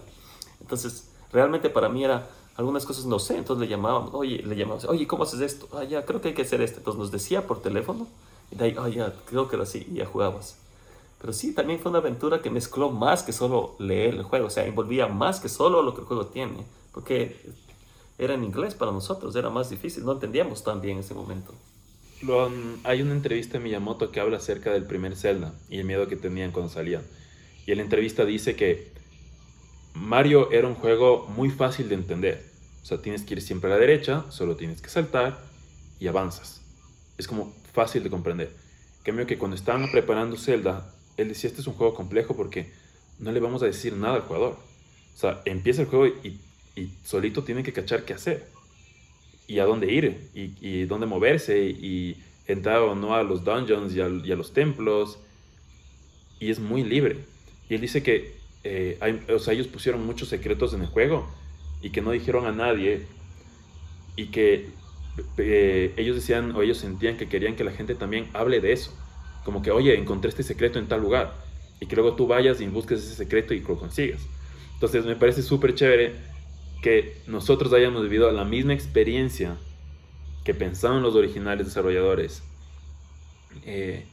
[0.60, 4.84] Entonces, realmente para mí era algunas cosas no sé, entonces le llamábamos, oye, le llamábamos,
[4.84, 5.68] oye, ¿cómo haces esto?
[5.76, 6.78] Ah, ya, creo que hay que hacer esto.
[6.78, 8.06] Entonces nos decía por teléfono
[8.50, 10.61] y de ahí, ah, ya, creo que era así, y ya jugabas.
[11.22, 14.50] Pero sí, también fue una aventura que mezcló más que solo leer el juego, o
[14.50, 17.40] sea, envolvía más que solo lo que el juego tiene, porque
[18.18, 21.54] era en inglés para nosotros, era más difícil, no entendíamos tan bien ese momento
[22.84, 26.16] hay una entrevista de Miyamoto que habla acerca del primer Zelda y el miedo que
[26.16, 27.02] tenían cuando salía.
[27.66, 28.92] Y en la entrevista dice que
[29.94, 32.46] Mario era un juego muy fácil de entender.
[32.82, 35.42] O sea, tienes que ir siempre a la derecha, solo tienes que saltar
[35.98, 36.62] y avanzas.
[37.18, 38.54] Es como fácil de comprender.
[38.98, 42.70] En cambio que cuando estaban preparando Zelda, él decía, este es un juego complejo porque
[43.18, 44.58] no le vamos a decir nada al jugador.
[45.14, 46.38] O sea, empieza el juego y,
[47.04, 48.48] solito tiene que cachar qué hacer
[49.46, 54.00] y a dónde ir y, dónde moverse y entrar o no a los dungeons y
[54.00, 55.18] a, los templos.
[56.40, 57.18] Y es muy libre.
[57.68, 58.98] Y él dice que eh,
[59.32, 61.28] o sea, ellos pusieron muchos secretos en el juego
[61.82, 63.06] y que no dijeron a nadie
[64.16, 64.68] y que
[65.36, 68.92] eh, ellos decían o ellos sentían que querían que la gente también hable de eso.
[69.44, 71.34] Como que, oye, encontré este secreto en tal lugar.
[71.80, 74.20] Y que luego tú vayas y busques ese secreto y lo consigas.
[74.74, 76.14] Entonces me parece súper chévere
[76.82, 79.56] que nosotros hayamos vivido la misma experiencia
[80.44, 82.42] que pensaban los originales desarrolladores.
[83.64, 84.04] Eh,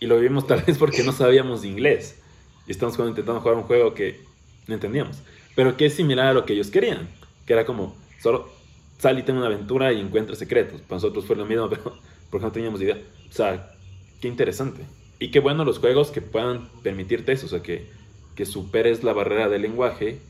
[0.00, 2.20] y lo vivimos tal vez porque no sabíamos inglés.
[2.66, 4.20] Y estamos intentando jugar un juego que
[4.66, 5.18] no entendíamos.
[5.54, 7.08] Pero que es similar a lo que ellos querían.
[7.46, 8.50] Que era como, solo
[8.98, 10.80] sal y ten una aventura y encuentra secretos.
[10.80, 11.96] Para nosotros fue lo mismo, pero
[12.30, 12.98] porque no teníamos idea.
[13.28, 13.74] O sea,
[14.22, 14.84] qué interesante.
[15.18, 17.46] Y qué bueno los juegos que puedan permitirte eso.
[17.46, 17.90] O sea, que,
[18.34, 20.20] que superes la barrera del lenguaje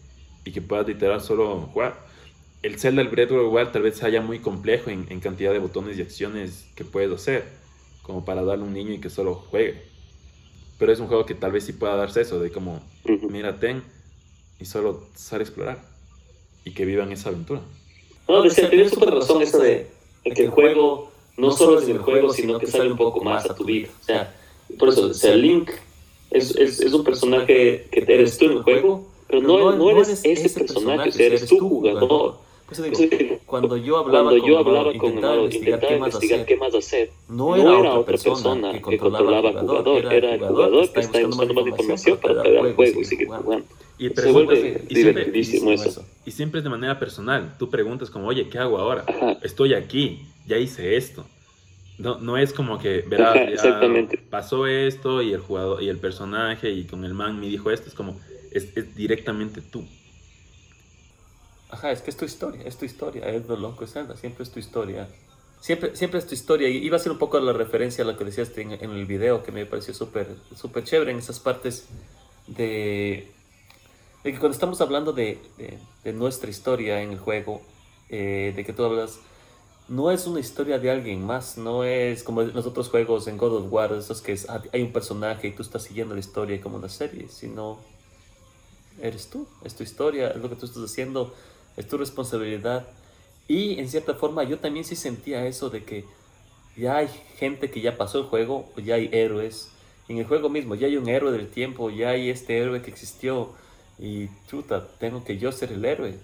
[0.45, 2.01] y que puedas literal solo jugar.
[2.63, 5.53] El Zelda, el Breath of the Wild tal vez sea muy complejo en, en cantidad
[5.53, 7.45] de botones y acciones que puedes hacer.
[8.03, 9.83] Como para darle a un niño y que solo juegue.
[10.79, 12.83] Pero es un juego que tal vez sí pueda darse eso, de como,
[13.29, 13.85] mira, ten
[14.59, 15.79] y solo sal a explorar.
[16.65, 17.61] Y que vivan esa aventura.
[18.29, 19.89] No, decía, tienes súper razón eso de,
[20.25, 23.55] que el juego no solo es el juego, sino que sale un poco más a
[23.55, 23.89] tu vida.
[24.01, 24.35] O sea,
[24.79, 25.71] por eso, o sea, Link
[26.31, 30.21] es, es, es un personaje que eres tú en el juego, pero no, no, eres,
[30.25, 32.37] ese personaje, eres tu jugador.
[32.73, 36.75] Digo, cuando yo hablaba cuando yo hablaba con Amado, investigar, qué más, hacer, qué más
[36.75, 41.01] hacer, no era, no era otra persona, que controlaba al jugador, era el jugador que
[41.01, 43.63] está buscando más información para pegar el juego y seguir jugando.
[43.99, 46.05] Y, se vuelve y divertidísimo eso.
[46.25, 47.55] Y siempre es de manera personal.
[47.59, 49.05] Tú preguntas como, oye, ¿qué hago ahora?
[49.43, 51.25] Estoy aquí, ya hice esto.
[51.99, 54.19] No, no es como que, verás, Exactamente.
[54.19, 57.89] pasó esto y el jugador y el personaje y con el man me dijo esto.
[57.89, 58.19] Es como,
[58.51, 59.85] es, es directamente tú.
[61.73, 64.45] Ajá, es que es tu historia, es tu historia, es lo loco, es Zelda, siempre
[64.45, 65.09] es tu historia.
[65.59, 66.69] Siempre, siempre es tu historia.
[66.69, 69.43] Y iba a ser un poco la referencia a lo que decías en, el video,
[69.43, 71.87] que me pareció súper súper chévere en esas partes
[72.47, 73.27] de,
[74.23, 75.39] de, que cuando estamos hablando de,
[76.13, 77.63] nuestra historia en el juego,
[78.11, 79.21] eh, de que tú hablas,
[79.89, 83.39] no es una historia de alguien más, no es como en los otros juegos en
[83.39, 86.61] God of War, esos que ah, hay un personaje y tú estás siguiendo la historia
[86.61, 87.79] como una serie, sino
[89.01, 91.33] eres tú, es tu historia, es lo que tú estás haciendo
[91.77, 92.87] es tu responsabilidad.
[93.49, 96.05] Y en cierta forma yo también sí sentía eso de que
[96.77, 97.09] ya hay
[97.39, 99.71] gente que ya pasó el juego, ya hay héroes.
[100.09, 102.91] En el juego mismo ya hay un héroe del tiempo, ya hay este héroe que
[102.91, 103.51] existió.
[103.99, 106.19] Y chuta, tengo que yo ser el héroe.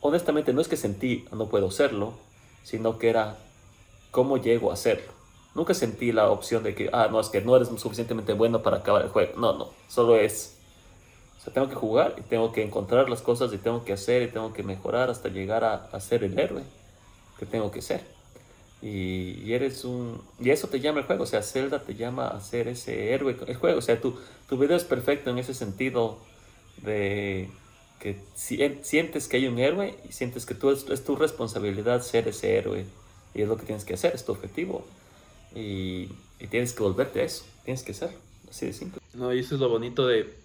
[0.00, 2.14] Honestamente no es que sentí no puedo serlo,
[2.64, 3.38] sino que era
[4.10, 5.12] cómo llego a serlo.
[5.54, 8.78] Nunca sentí la opción de que, ah, no, es que no eres suficientemente bueno para
[8.78, 9.38] acabar el juego.
[9.38, 10.51] No, no, solo es
[11.42, 14.22] o sea, tengo que jugar y tengo que encontrar las cosas y tengo que hacer
[14.22, 16.62] y tengo que mejorar hasta llegar a, ser el héroe
[17.36, 18.00] que tengo que ser.
[18.80, 20.22] Y, eres un...
[20.38, 23.36] Y eso te llama el juego, o sea, Zelda te llama a ser ese héroe
[23.48, 23.80] el juego.
[23.80, 24.16] O sea, tu,
[24.48, 26.18] tu video es perfecto en ese sentido
[26.76, 27.48] de
[27.98, 32.28] que sientes que hay un héroe y sientes que tú es, es, tu responsabilidad ser
[32.28, 32.84] ese héroe.
[33.34, 34.84] Y es lo que tienes que hacer, es tu objetivo.
[35.56, 38.10] Y, y tienes que volverte a eso, tienes que ser,
[38.48, 39.00] así de simple.
[39.14, 40.41] No, y eso es lo bonito de,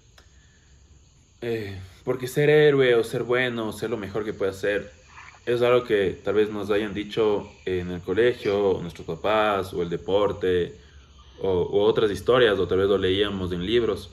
[1.42, 4.92] eh, porque ser héroe o ser bueno o ser lo mejor que puede ser
[5.46, 9.90] es algo que tal vez nos hayan dicho en el colegio, nuestros papás, o el
[9.90, 10.76] deporte,
[11.42, 14.12] o, otras historias, o tal vez lo leíamos en libros.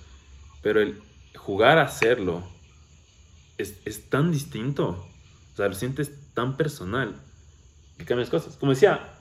[0.63, 1.03] Pero el
[1.35, 2.45] jugar a hacerlo
[3.59, 5.05] es, es tan distinto,
[5.53, 7.17] o sea, lo sientes tan personal
[7.99, 8.57] que cambias cosas.
[8.57, 9.15] Como decía,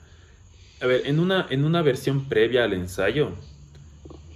[0.80, 3.32] a ver, en una, en una versión previa al ensayo,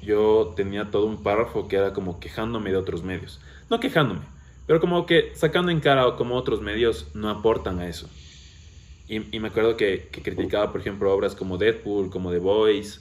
[0.03, 4.21] yo tenía todo un párrafo que era como quejándome de otros medios no quejándome,
[4.67, 8.09] pero como que sacando en cara como otros medios no aportan a eso.
[9.09, 13.01] Y, me acuerdo que, criticaba, por ejemplo, obras como Deadpool, como The Voice,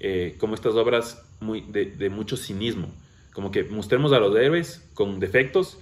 [0.00, 2.88] eh, como estas obras muy, de, mucho cinismo.
[3.34, 5.76] Como que mostremos a los héroes con defectos,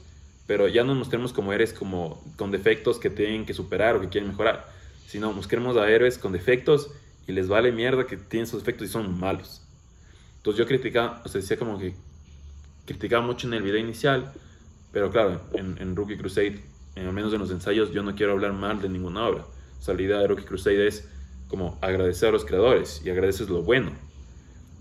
[0.49, 4.09] pero ya no mostremos como héroes como, con defectos que tienen que superar o que
[4.09, 4.69] quieren mejorar,
[5.07, 6.91] sino mostremos a héroes con defectos
[7.29, 9.63] y les vale mierda que tienen sus defectos y son malos.
[10.39, 11.95] Entonces yo criticaba, o sea, decía como que
[12.85, 14.33] criticaba mucho en el video inicial,
[14.93, 16.63] pero claro, en, en Rookie Crusade,
[16.95, 19.45] en al menos en los ensayos, yo no quiero hablar mal de ninguna obra.
[19.79, 21.09] O sea, la idea de Rookie Crusade es
[21.49, 23.91] como agradecer a los creadores y agradeces lo bueno,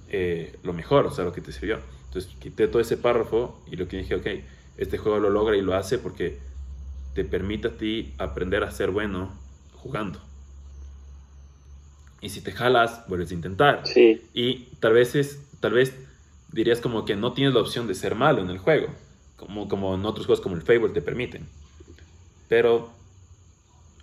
[0.10, 1.80] eh, lo mejor, o sea, lo que te sirvió.
[2.08, 4.28] Entonces quité todo ese párrafo y lo que dije, ok,
[4.78, 6.40] este juego lo logra y lo hace porque
[7.14, 9.34] te permite a ti aprender a ser bueno
[9.76, 10.20] jugando.
[12.22, 13.82] Y si te jalas, vuelves a intentar.
[13.86, 14.22] Sí.
[14.34, 15.94] Y tal vez es, tal vez
[16.52, 18.88] dirías como que no tienes la opción de ser malo en el juego,
[19.38, 21.48] como, como en otros juegos como el Fable te permiten.
[22.50, 22.90] Pero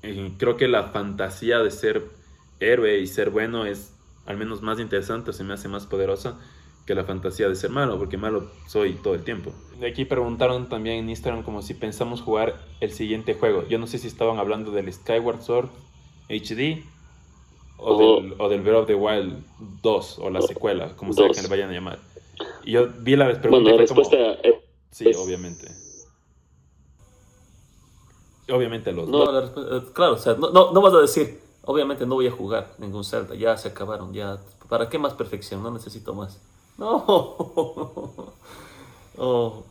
[0.02, 2.04] eh, creo que la fantasía de ser
[2.60, 3.92] héroe y ser bueno es
[4.26, 6.38] al menos más interesante, se me hace más poderosa
[6.86, 9.52] que la fantasía de ser malo, porque malo soy todo el tiempo.
[9.78, 13.66] De aquí preguntaron también en Instagram como si pensamos jugar el siguiente juego.
[13.68, 15.68] Yo no sé si estaban hablando del Skyward Sword
[16.28, 16.82] HD
[17.78, 19.44] o, del, o del Breath of the Wild
[19.82, 21.98] 2 o la secuela, como sea que le vayan a llamar.
[22.68, 24.56] Y yo vi la pregunta Bueno, la respuesta es...
[24.90, 25.74] Sí, obviamente.
[28.50, 29.56] Obviamente los No, dos.
[29.56, 32.30] la eh, claro, o sea, no, no, no vas a decir, obviamente no voy a
[32.30, 34.36] jugar ningún Zelda, ya se acabaron, ya,
[34.68, 35.62] ¿para qué más perfección?
[35.62, 36.38] No necesito más.
[36.78, 38.34] No.
[39.16, 39.64] Oh.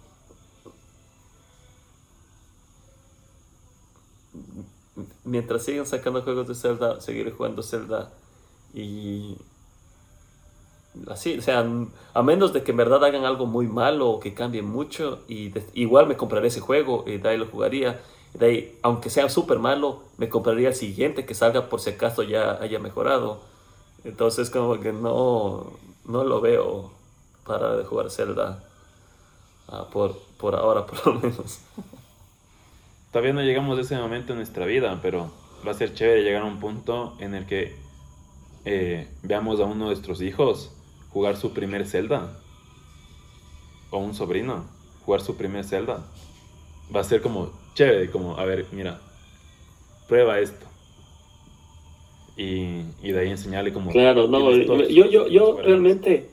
[5.24, 8.12] Mientras sigan sacando juegos de Zelda, seguiré jugando Zelda
[8.74, 9.38] y
[11.10, 11.66] así, o sea,
[12.14, 15.50] a menos de que en verdad hagan algo muy malo o que cambie mucho, y
[15.50, 18.00] de- igual me compraré ese juego y de ahí lo jugaría.
[18.34, 22.24] De ahí, aunque sea súper malo, me compraría el siguiente que salga por si acaso
[22.24, 23.40] ya haya mejorado.
[24.06, 25.74] Entonces como que no,
[26.06, 26.92] no lo veo
[27.46, 28.64] para de jugar Zelda
[29.68, 31.60] ah, por, por ahora por lo menos.
[33.12, 35.32] Todavía no llegamos a ese momento en nuestra vida, pero
[35.66, 37.76] va a ser chévere llegar a un punto en el que
[38.66, 40.72] eh, veamos a uno de nuestros hijos
[41.12, 42.38] jugar su primer Zelda.
[43.90, 44.66] O un sobrino
[45.06, 46.04] jugar su primer Zelda.
[46.94, 49.00] Va a ser como chévere, como, a ver, mira,
[50.08, 50.66] prueba esto.
[52.36, 53.92] Y, y de ahí enseñarle como...
[53.92, 56.30] Claro, no, yo, yo, yo realmente...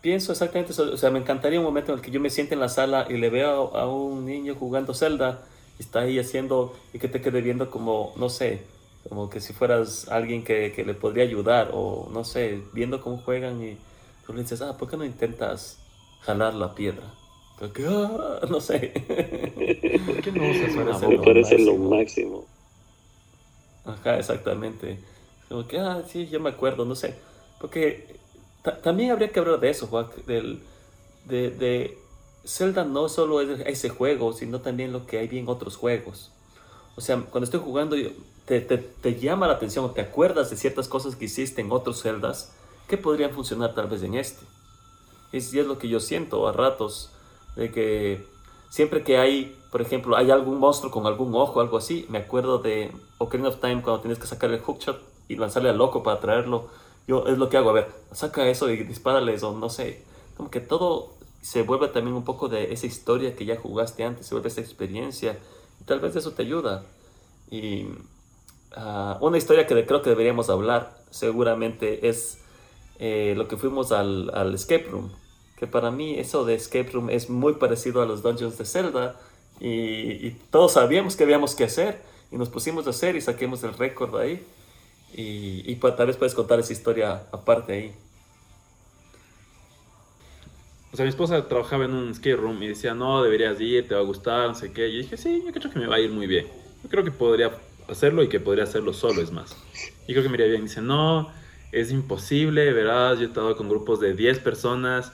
[0.00, 2.54] Pienso exactamente eso, o sea, me encantaría un momento en el que yo me siente
[2.54, 5.42] en la sala y le veo a un niño jugando Zelda
[5.78, 8.62] y está ahí haciendo y que te quede viendo como, no sé,
[9.08, 13.18] como que si fueras alguien que, que le podría ayudar o no sé, viendo cómo
[13.18, 13.78] juegan y
[14.26, 15.78] tú le dices, ah, ¿por qué no intentas
[16.22, 17.14] jalar la piedra?
[17.58, 18.92] Porque, ah, no sé.
[20.06, 22.44] ¿Por qué no usas una Me parece lo máximo.
[23.84, 24.98] Ajá, exactamente.
[25.48, 27.14] Como que, ah, sí, yo me acuerdo, no sé.
[27.60, 28.18] Porque
[28.62, 30.62] ta- también habría que hablar de eso, Juan, del,
[31.26, 31.98] de, de
[32.44, 36.32] Zelda no solo es ese juego, sino también lo que hay en otros juegos.
[36.96, 38.10] O sea, cuando estoy jugando, yo-
[38.46, 42.02] te, te, te llama la atención, te acuerdas de ciertas cosas que hiciste en otros
[42.02, 42.52] Zeldas
[42.88, 44.44] que podrían funcionar tal vez en este.
[45.32, 47.10] Es, y es lo que yo siento a ratos,
[47.56, 48.26] de que
[48.70, 52.58] siempre que hay, por ejemplo, hay algún monstruo con algún ojo, algo así, me acuerdo
[52.58, 56.20] de Ocarina of Time cuando tienes que sacar el hookshot y lanzarle al loco para
[56.20, 56.68] traerlo.
[57.06, 60.04] Yo es lo que hago, a ver, saca eso y dispárales o no sé.
[60.36, 64.26] Como que todo se vuelve también un poco de esa historia que ya jugaste antes,
[64.26, 65.38] se vuelve esa experiencia.
[65.80, 66.84] Y tal vez eso te ayuda.
[67.50, 67.86] Y
[68.76, 72.38] ah, una historia que creo que deberíamos hablar seguramente es
[72.98, 75.10] eh, lo que fuimos al, al escape room.
[75.56, 79.16] Que para mí eso de escape room es muy parecido a los dungeons de Zelda.
[79.60, 82.02] Y, y todos sabíamos que habíamos que hacer.
[82.32, 84.44] Y nos pusimos a hacer y saquemos el récord ahí.
[85.14, 87.94] Y, y pa- tal vez puedes contar esa historia aparte ahí.
[90.92, 93.94] O sea, mi esposa trabajaba en un skate room y decía, no, deberías ir, te
[93.94, 94.88] va a gustar, no sé qué.
[94.88, 96.46] Y yo dije, sí, yo creo que me va a ir muy bien.
[96.82, 97.50] Yo creo que podría
[97.88, 99.56] hacerlo y que podría hacerlo solo, es más.
[100.06, 100.62] Y creo que me iría bien.
[100.62, 101.30] Dice, no,
[101.72, 105.12] es imposible, verás, yo he estado con grupos de 10 personas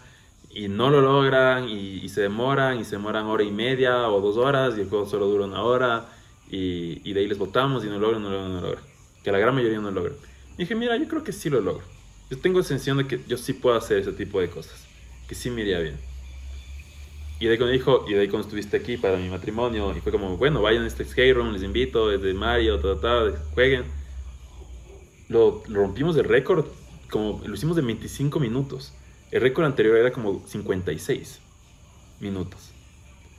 [0.50, 4.20] y no lo logran y, y se demoran y se demoran hora y media o
[4.20, 6.09] dos horas y el juego solo dura una hora
[6.50, 8.85] y, y de ahí les votamos y no logran, no logran, no logran.
[9.22, 10.16] Que la gran mayoría no logran.
[10.54, 11.85] Y dije, mira, yo creo que sí lo logro.
[12.30, 14.85] Yo tengo sensación de que yo sí puedo hacer ese tipo de cosas.
[15.28, 15.96] Que sí me iría bien.
[17.40, 20.12] Y de ahí cuando dijo, y de ahí estuviste aquí para mi matrimonio, y fue
[20.12, 23.38] como, bueno, vayan a este skate room, les invito, es de Mario, ta, ta, ta,
[23.55, 23.85] jueguen.
[25.29, 26.66] Lo, lo rompimos el récord,
[27.11, 28.92] como lo hicimos de 25 minutos.
[29.31, 31.40] El récord anterior era como 56
[32.20, 32.72] minutos.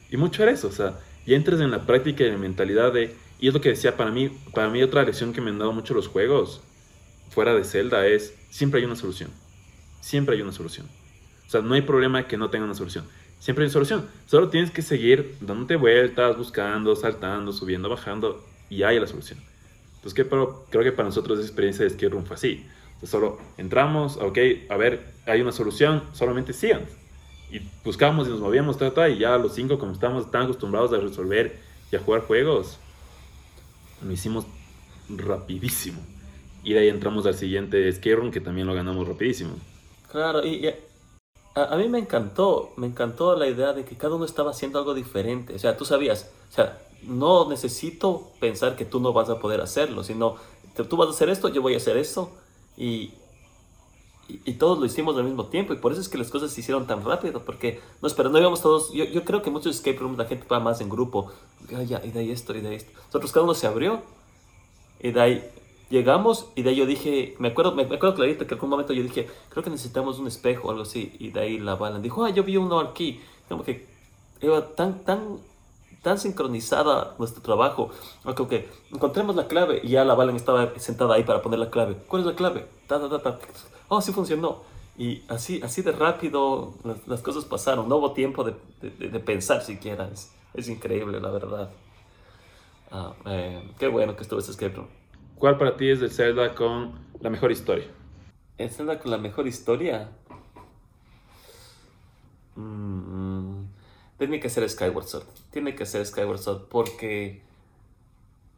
[0.10, 2.92] Y mucho era eso, o sea, ya entras en la práctica y en la mentalidad
[2.92, 5.60] de, y es lo que decía, para mí, para mí otra lección que me han
[5.60, 6.62] dado mucho los juegos,
[7.30, 9.30] fuera de Zelda, es, siempre hay una solución.
[10.00, 10.88] Siempre hay una solución.
[11.48, 13.06] O sea, no hay problema que no tenga una solución.
[13.42, 14.08] Siempre hay una solución.
[14.28, 19.40] Solo tienes que seguir dándote vueltas, buscando, saltando, subiendo, bajando, y hay la solución.
[19.96, 22.68] Entonces, que, pero, creo que para nosotros esa experiencia de skate room fue así.
[22.86, 24.38] Entonces, solo entramos, ok,
[24.70, 26.84] a ver, hay una solución, solamente sigan.
[27.52, 30.94] Y buscamos y nos movíamos, ta, ta, y ya los cinco, como estamos tan acostumbrados
[30.94, 31.58] a resolver
[31.92, 32.78] y a jugar juegos,
[34.06, 34.46] lo hicimos
[35.10, 36.00] rapidísimo.
[36.64, 39.56] Y de ahí entramos al siguiente skate room, que también lo ganamos rapidísimo.
[40.12, 40.74] Claro, y, y
[41.56, 44.94] a, mí me encantó, me encantó la idea de que cada uno estaba haciendo algo
[44.94, 45.56] diferente.
[45.56, 49.62] O sea, tú sabías, o sea, no necesito pensar que tú no vas a poder
[49.62, 50.36] hacerlo, sino
[50.76, 52.32] tú- vas a hacer esto, yo voy a hacer esto.
[52.78, 53.14] Y,
[54.30, 55.74] y, todos lo hicimos al mismo tiempo.
[55.74, 58.40] Y por eso es que las cosas se hicieron tan rápido, porque no, espera, no
[58.40, 58.94] íbamos todos.
[58.94, 61.32] Yo, yo creo que muchos escape rooms la gente va más en grupo.
[61.70, 62.92] Y de ahí esto, y de ahí esto.
[63.08, 64.02] Nosotros cada uno se abrió.
[65.02, 65.52] Y de ahí
[65.92, 68.94] llegamos y de ahí yo dije, me acuerdo, me, acuerdo clarito que en algún momento
[68.94, 71.16] yo dije, creo que necesitamos un espejo o algo así.
[71.20, 73.22] Y de ahí la bala dijo, ah, yo vi uno aquí.
[73.48, 73.86] Como que
[74.42, 75.40] iba tan, tan
[76.02, 77.92] tan sincronizada nuestro trabajo.
[78.26, 78.54] Ok, ok,
[78.92, 81.96] encontremos la clave y ya la Valen estaba sentada ahí para poner la clave.
[82.08, 82.66] ¿Cuál es la clave?
[83.88, 84.64] Oh, sí funcionó.
[84.98, 86.74] Y así, así de rápido
[87.06, 87.88] las, cosas pasaron.
[87.88, 90.10] No hubo tiempo de, de, pensar siquiera.
[90.12, 91.70] Es, es, increíble, la verdad.
[92.92, 94.82] Ah, eh, qué bueno que estuvo ese escape.
[95.42, 97.88] ¿Cuál para ti es el Zelda con la mejor historia?
[98.60, 100.12] ¿El Zelda con la mejor historia?
[102.56, 103.64] Mm,
[104.20, 105.26] tiene que ser Skyward Sword.
[105.50, 107.42] Tiene que ser Skyward Sword porque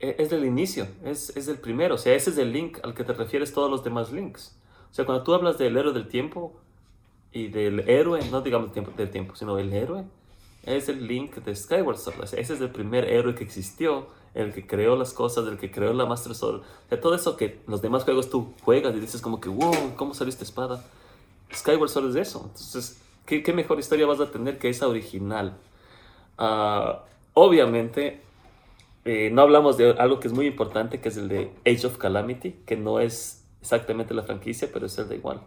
[0.02, 1.96] e, es del inicio, es, es del primero.
[1.96, 4.54] O sea, ese es el link al que te refieres todos los demás links.
[4.92, 6.54] O sea, cuando tú hablas del héroe del tiempo
[7.32, 10.04] y del héroe, no digamos tiempo, del tiempo, sino el héroe,
[10.64, 12.24] es el link de Skyward Sword.
[12.26, 15.94] ese es el primer héroe que existió, el que creó las cosas, el que creó
[15.94, 16.62] la Master Sword.
[16.92, 20.14] O todo eso que los demás juegos tú juegas y dices como que, wow, ¿cómo
[20.14, 20.84] salió esta espada?
[21.54, 22.42] Skyward Sword es eso.
[22.46, 25.58] Entonces, ¿qué, mejor historia vas a tener que esa original?
[26.38, 27.04] Ah,
[27.34, 28.22] obviamente,
[29.06, 31.98] eh, no hablamos de algo que es muy importante, que es el de Age of
[31.98, 35.42] Calamity, que no es exactamente la franquicia, pero es el de igual.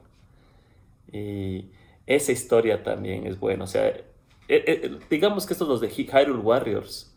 [1.12, 1.66] Y
[2.06, 3.64] esa historia también es buena.
[3.64, 4.04] O sea, eh,
[4.48, 7.12] eh, digamos que estos los de Hyrule Warriors,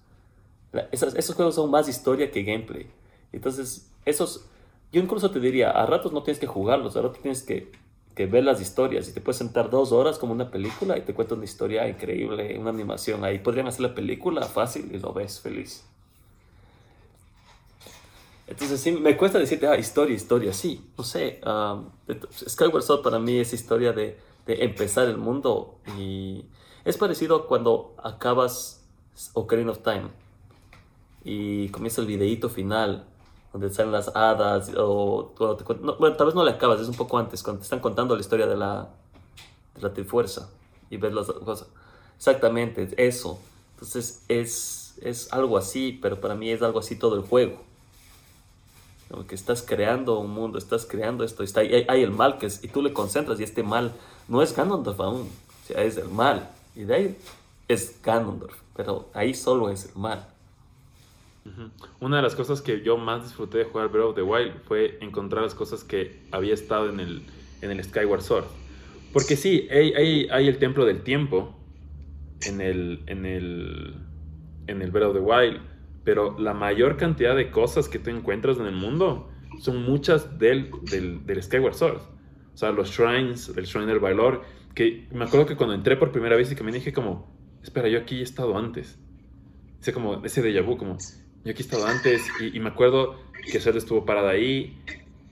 [0.92, 2.88] esos, juegos son más historia que gameplay.
[3.32, 4.46] Entonces, esos,
[4.92, 7.72] yo incluso te diría, a ratos no tienes que jugarlos, a ratos tienes que,
[8.20, 11.36] ver las historias y te puedes sentar dos horas como una película y te cuenta
[11.36, 13.24] una historia increíble, una animación.
[13.24, 15.86] Ahí podrían hacer la película fácil y lo ves feliz.
[18.46, 21.40] Entonces sí, me cuesta decirte, ah, historia, historia, sí, no sé.
[22.46, 26.44] Skyward Sword para mí es historia de, de, empezar el mundo y
[26.84, 28.86] es parecido cuando acabas
[29.34, 30.10] Ocarina of Time
[31.24, 33.06] y comienza el videíto final
[33.52, 35.34] donde salen las hadas o
[36.00, 38.22] bueno, tal vez no le acabas, es un poco antes, cuando te están contando la
[38.22, 38.90] historia de la,
[39.76, 40.50] de la Trifuerza
[40.90, 41.68] y ves las cosas.
[42.18, 43.40] Exactamente, eso.
[43.74, 47.70] Entonces es, es algo así, pero para mí es algo así todo el juego
[49.28, 52.64] que estás creando un mundo, estás creando esto, está, hay, hay, el mal que es,
[52.64, 53.94] y tú le concentras y este mal
[54.28, 56.50] no es Ganondorf aún, o sea, es el mal.
[56.76, 57.18] Y de ahí
[57.68, 60.28] es Ganondorf, pero ahí solo es el mal.
[62.00, 64.98] Una de las cosas que yo más disfruté de jugar Breath of the Wild fue
[65.02, 67.24] encontrar las cosas que había estado en el,
[67.62, 68.46] en el Skyward Sword.
[69.14, 71.56] Porque sí, hay, hay, hay el templo del tiempo
[72.42, 73.96] en el, en el,
[74.68, 75.60] en el Breath of the Wild
[76.10, 79.30] pero la mayor cantidad de cosas que tú encuentras en el mundo
[79.60, 82.02] son muchas del, del, del Skyward Sword.
[82.54, 84.42] O sea, los shrines, el shrine del valor,
[84.74, 87.32] que me acuerdo que cuando entré por primera vez y que me dije como,
[87.62, 88.98] espera, yo aquí he estado antes.
[89.82, 90.98] Ese como, ese déjà vu, como,
[91.44, 93.20] yo aquí he estado antes y, me acuerdo
[93.52, 94.78] que Zelda estuvo parada ahí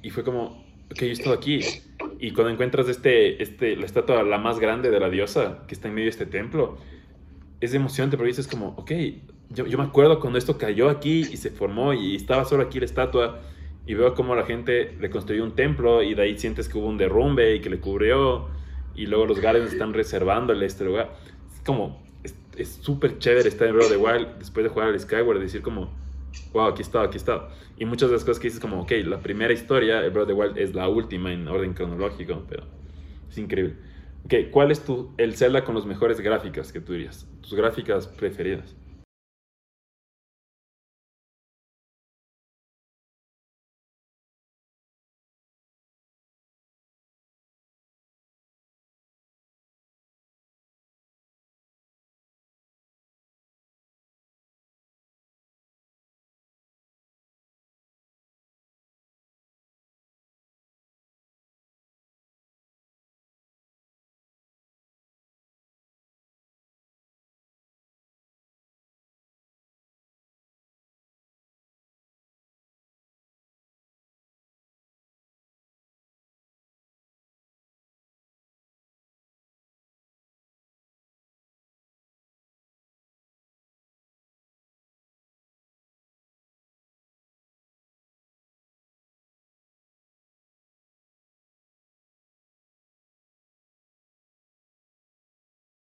[0.01, 1.59] y fue como, ok, yo he estado aquí.
[2.19, 5.87] Y cuando encuentras este, este, la estatua la más grande de la diosa que está
[5.87, 6.77] en medio de este templo,
[7.59, 8.91] es emocionante porque dices como, ok,
[9.49, 12.79] yo, yo, me acuerdo cuando esto cayó aquí y se formó y estaba solo aquí
[12.79, 13.41] la estatua
[13.85, 16.87] y veo cómo la gente le construyó un templo y de ahí sientes que hubo
[16.87, 18.49] un derrumbe y que le cubrió
[18.95, 21.15] y luego los Gardens están reservándole este lugar.
[21.53, 22.01] Es como,
[22.57, 25.61] es súper chévere estar en Breath of the Wild después de jugar al Skyward, decir
[25.61, 25.89] como,
[26.53, 27.49] wow, aquí está, aquí está.
[27.77, 30.37] Y muchas de las cosas que dices como, ok, la primera historia, el Breath of
[30.37, 32.63] Wild es la última en orden cronológico, pero
[33.29, 33.75] es increíble.
[34.25, 37.27] Ok, ¿cuál es tu, el Zelda con las mejores gráficas que tú dirías?
[37.41, 38.75] Tus gráficas preferidas.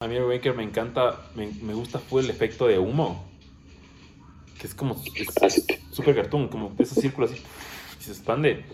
[0.01, 3.24] A mí el me encanta, me, me, gusta fue el efecto de humo.
[4.61, 5.03] Que es como,
[5.90, 7.42] súper cartoon, como esos círculos así,
[7.99, 8.66] y se expande.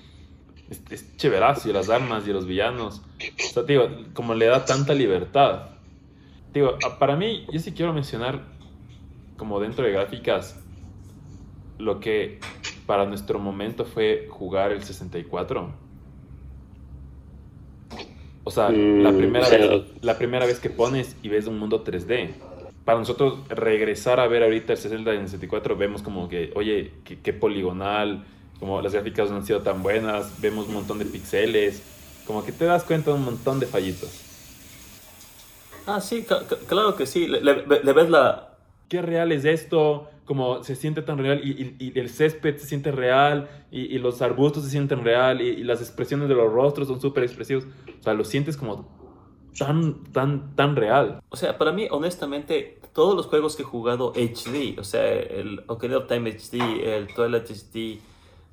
[0.68, 3.02] Es, es, chéverazo, y las armas y los villanos.
[3.38, 5.68] O sea, digo, como le da tanta libertad.
[6.52, 8.42] Digo, para mí, yo sí quiero mencionar,
[9.36, 10.60] como dentro de gráficas,
[11.78, 12.40] lo que
[12.84, 15.72] para nuestro momento fue jugar el 64
[18.44, 21.84] o sea, la, mm, primera vez, la primera vez que pones y ves un mundo
[21.84, 22.30] 3D.
[22.84, 27.32] para nosotros regresar a ver ahorita el Zelda en 64, vemos como que, oye, qué,
[27.32, 28.24] poligonal,
[28.58, 31.80] como las gráficas no han sido tan buenas, vemos un montón de píxeles,
[32.26, 34.10] como que te das cuenta de un montón de fallitos.
[35.86, 36.26] Ah, sí,
[36.66, 38.48] claro que sí, le, ves la...
[38.88, 40.08] ¿Qué real es esto?
[40.24, 44.70] Como se siente tan real y, el césped se siente real y, los arbustos se
[44.70, 47.64] sienten real y, las expresiones de los rostros son súper expresivos.
[48.00, 48.88] O sea, lo sientes como
[49.58, 51.22] tan, tan, tan real.
[51.28, 55.64] O sea, para mí, honestamente, todos los juegos que he jugado HD, o sea, el
[55.66, 58.00] Ocarina of Time HD, el Twilight HD,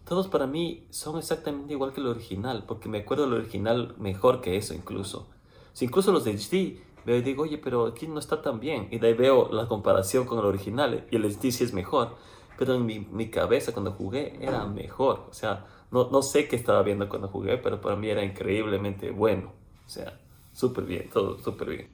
[0.07, 4.41] todos para mí son exactamente igual que el original, porque me acuerdo del original mejor
[4.41, 5.27] que eso incluso.
[5.73, 8.87] Si incluso los de HD, veo digo, oye, pero aquí no está tan bien.
[8.91, 12.15] Y de ahí veo la comparación con el original y el HD sí es mejor.
[12.57, 15.27] Pero en mi, mi cabeza cuando jugué era mejor.
[15.29, 19.11] O sea, no, no sé qué estaba viendo cuando jugué, pero para mí era increíblemente
[19.11, 19.53] bueno.
[19.85, 20.19] O sea,
[20.53, 21.89] súper bien, todo súper bien.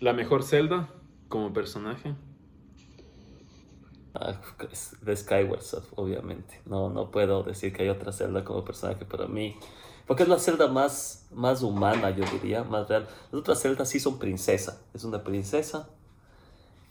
[0.00, 0.88] ¿La mejor Zelda
[1.28, 2.14] como personaje?
[4.14, 4.40] Ah,
[5.02, 6.60] de Skyward Sword, obviamente.
[6.66, 9.56] No, no puedo decir que hay otra Zelda como personaje para mí.
[10.06, 13.06] Porque es la Zelda más, más humana, yo diría, más real.
[13.32, 14.82] Las otras Zeldas sí son princesa.
[14.92, 15.88] Es una princesa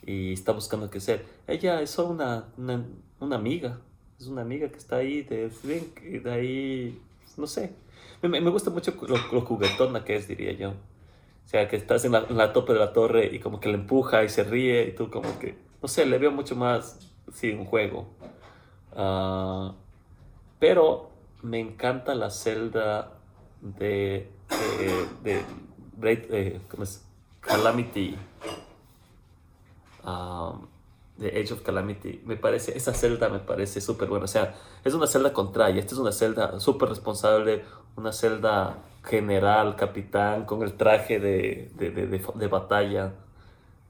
[0.05, 1.25] y está buscando ser.
[1.47, 3.79] Ella es solo una, una, amiga.
[4.19, 7.01] Es una amiga que está ahí de Link y de ahí,
[7.37, 7.75] no sé,
[8.21, 10.69] me, me gusta mucho lo, juguetona que es, diría yo.
[10.69, 14.23] O sea, que estás en la, tope de la torre y como que le empuja
[14.23, 16.99] y se ríe y tú como que, no sé, le veo mucho más,
[17.33, 18.07] sí, un juego.
[18.95, 19.73] Uh,
[20.59, 21.12] pero
[21.43, 23.11] me encanta la celda
[23.61, 24.31] de,
[25.21, 25.45] de,
[25.97, 27.05] de, ¿cómo es?
[27.41, 28.17] Calamity.
[30.03, 30.67] Um,
[31.17, 34.25] de Age of Calamity, me parece, esa celda me parece súper buena.
[34.25, 35.79] O sea, es una celda contraria.
[35.79, 37.63] Esta es una celda súper responsable,
[37.95, 43.13] una celda general, capitán, con el traje de, de, de, de batalla.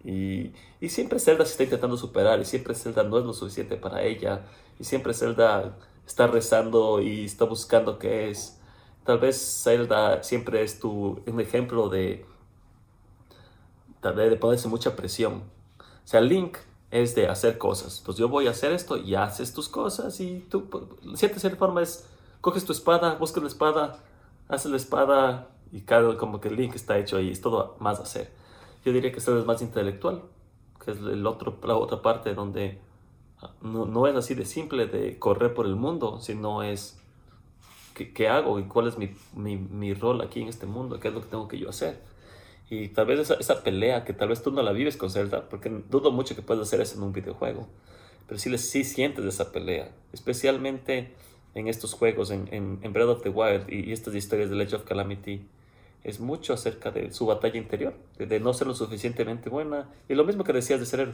[0.04, 0.52] Y,
[0.82, 4.04] y, siempre Zelda se está intentando superar, y siempre Zelda no es lo suficiente para
[4.04, 4.42] ella,
[4.78, 8.60] y siempre Zelda está rezando y está buscando qué es.
[9.04, 12.26] Tal vez Zelda siempre es tu, un ejemplo de,
[14.02, 15.44] tal vez de ponerse mucha presión.
[15.80, 16.58] O sea, Link
[16.92, 18.00] es de hacer cosas.
[18.00, 20.70] Entonces yo voy a hacer esto y haces tus cosas y tú,
[21.02, 22.08] de cierta, forma es,
[22.40, 24.00] coges tu espada, buscas la espada,
[24.48, 28.32] haces la espada y cada como que link está hecho ahí, es todo más hacer.
[28.86, 30.22] Yo diría que esto es más intelectual,
[30.84, 32.80] que es el otro, la otra parte donde
[33.62, 37.00] no, no es así de simple de correr por el mundo, sino es
[37.94, 41.10] qué, qué hago y cuál es mi, mi, mi rol aquí en este mundo, qué
[41.10, 42.00] es lo que tengo que yo hacer.
[42.70, 45.50] Y tal vez esa, esa, pelea que tal vez tú no la vives con Zelda,
[45.50, 47.68] porque dudo mucho que puedas hacer eso en un videojuego,
[48.28, 51.14] pero sí, sí sientes esa pelea, especialmente
[51.56, 54.88] en estos juegos, en, en, Breath of the Wild y, estas historias de Legend of
[54.88, 55.46] Calamity,
[56.04, 59.90] es mucho acerca de su batalla interior, de, no ser lo suficientemente buena.
[60.10, 61.14] Y lo mismo que decías de ser.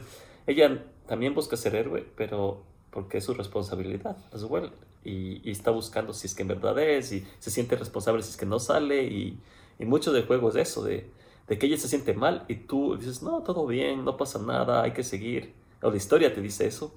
[0.50, 4.72] Ella también busca ser héroe, pero porque es su responsabilidad as well.
[5.04, 8.36] Y, está buscando si es que en verdad es, y se siente responsable si es
[8.36, 9.04] que no sale.
[9.04, 9.38] Y,
[9.78, 11.10] y mucho del juego es eso, de
[11.58, 14.92] que ella se siente mal y tú dices, no, todo bien, no pasa nada, hay
[14.92, 15.52] que seguir.
[15.82, 16.94] O la historia te dice eso,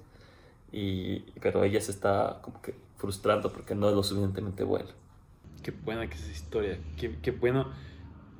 [0.72, 4.90] y, pero ella se está como que frustrando porque no es lo suficientemente bueno.
[5.62, 7.72] Qué buena que es esa historia, qué, bueno.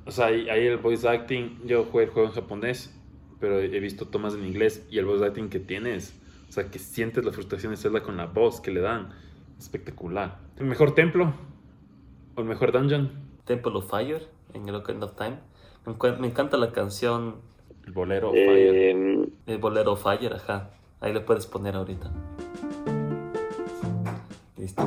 [0.05, 2.93] O sea, ahí, el voice acting, yo jugué el juego en japonés,
[3.39, 6.19] pero he visto tomas en inglés y el voice acting que tienes,
[6.49, 9.09] o sea, que sientes la frustración de Zelda con la voz que le dan,
[9.59, 10.39] espectacular.
[10.57, 11.33] ¿El mejor templo?
[12.35, 13.11] ¿O el mejor dungeon?
[13.45, 15.37] Temple of Fire en el Ocarina of Time
[16.19, 17.35] me encanta la canción.
[17.85, 18.89] El bolero Fire.
[18.89, 20.71] Em, el bolero Fire, ajá.
[20.99, 22.11] Ahí le puedes poner ahorita.
[24.57, 24.83] Listo.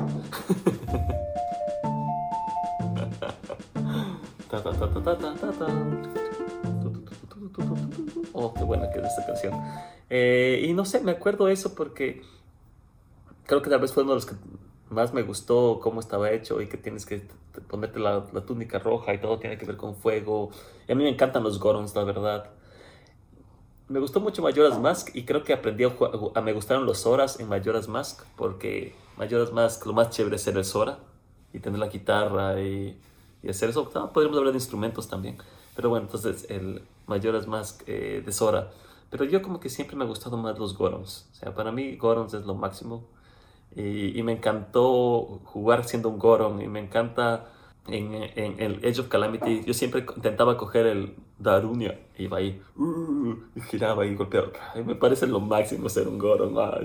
[8.40, 9.52] Oh, qué buena que es esta canción.
[10.08, 12.22] Eh, y no sé, me acuerdo eso porque
[13.46, 14.36] creo que tal vez fue uno de los que
[14.90, 17.26] más me gustó cómo estaba hecho y que tienes que
[17.68, 20.50] ponerte la, túnica roja y todo tiene que ver con fuego.
[20.86, 22.50] Y a mí me encantan los Gorons, la verdad.
[23.88, 27.48] Me gustó mucho Majora's Mask y creo que aprendí a, me gustaron los Zoras en
[27.48, 31.00] Majora's Mask porque Majora's Mask lo más chévere es ser el Zora
[31.52, 33.00] y tener la guitarra y,
[33.42, 33.90] y hacer eso.
[33.90, 35.38] podríamos hablar de instrumentos también.
[35.74, 38.70] Pero bueno, entonces el Majora's Mask eh, de Zora.
[39.10, 41.28] Pero yo como que siempre me ha gustado más los Gorons.
[41.32, 43.04] O sea, para mí Gorons es lo máximo.
[43.74, 47.46] Y, me encantó jugar siendo un Goron y me encanta
[47.86, 49.62] en, el Edge of Calamity.
[49.64, 54.48] Yo siempre intentaba coger el Darunia y iba ahí, uh, y giraba y golpeaba.
[54.84, 56.54] me parece lo máximo ser un Goron.
[56.58, 56.80] Ah,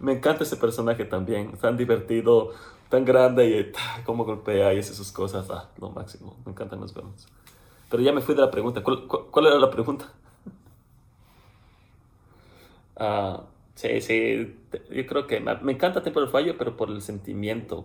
[0.00, 2.50] me encanta ese personaje también, tan divertido,
[2.88, 5.48] tan grande y ah, cómo golpea y hace sus cosas.
[5.50, 6.36] Ah, lo máximo.
[6.44, 7.28] Me encantan los Gorons.
[7.90, 8.82] Pero ya me fui de la pregunta.
[8.82, 10.12] ¿Cuál, era la pregunta?
[12.98, 14.56] Ah, sí, sí,
[14.90, 17.84] yo creo que me, encanta Templo del Fallo, pero por el sentimiento.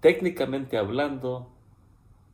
[0.00, 1.48] Técnicamente hablando,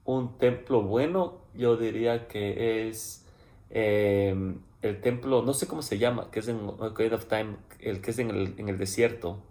[0.05, 3.25] un templo bueno, yo diría que es
[3.71, 8.03] em, el templo, no sé cómo se llama, que es en Ocarina of Time, el
[8.03, 9.43] que es en el, en el desierto.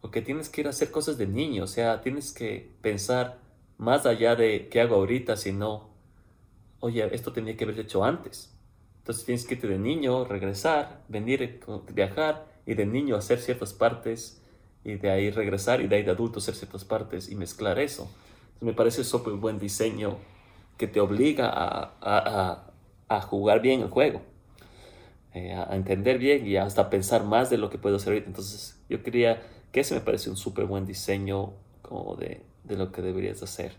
[0.00, 3.38] Porque tienes que ir a hacer cosas de niño, o sea, tienes que pensar
[3.78, 5.89] más allá de qué hago ahorita, sino,
[6.80, 8.52] oye, esto tenía que haber hecho antes.
[8.98, 11.60] Entonces tienes que irte de niño, regresar, venir,
[11.92, 14.42] viajar y de niño hacer ciertas partes
[14.84, 18.10] y de ahí regresar y de ahí de adulto hacer ciertas partes y mezclar eso.
[18.60, 20.18] me parece súper buen diseño
[20.76, 21.50] que te obliga
[22.00, 24.22] a, jugar bien el juego,
[25.34, 28.28] eh, a entender bien y hasta pensar más de lo que puedo hacer ahorita.
[28.28, 31.52] Entonces yo quería que ese me parece un súper buen diseño
[31.82, 33.72] como de, de lo que deberías hacer.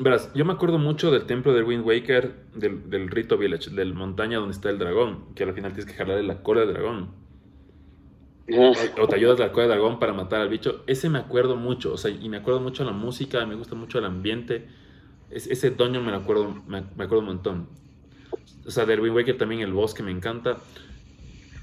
[0.00, 3.92] Verás, yo me acuerdo mucho del templo del Wind Waker, del, del Rito Village, del
[3.92, 7.10] montaña donde está el dragón, que al final tienes que jalarle la cola del dragón.
[8.50, 10.82] O, te ayudas la cola del dragón para matar al bicho.
[10.86, 13.98] Ese me acuerdo mucho, o sea, y me acuerdo mucho la música, me gusta mucho
[13.98, 14.66] el ambiente.
[15.30, 17.68] ese dungeon me lo acuerdo, me, acuerdo un montón.
[18.66, 20.56] O sea, del Wind Waker también el bosque me encanta.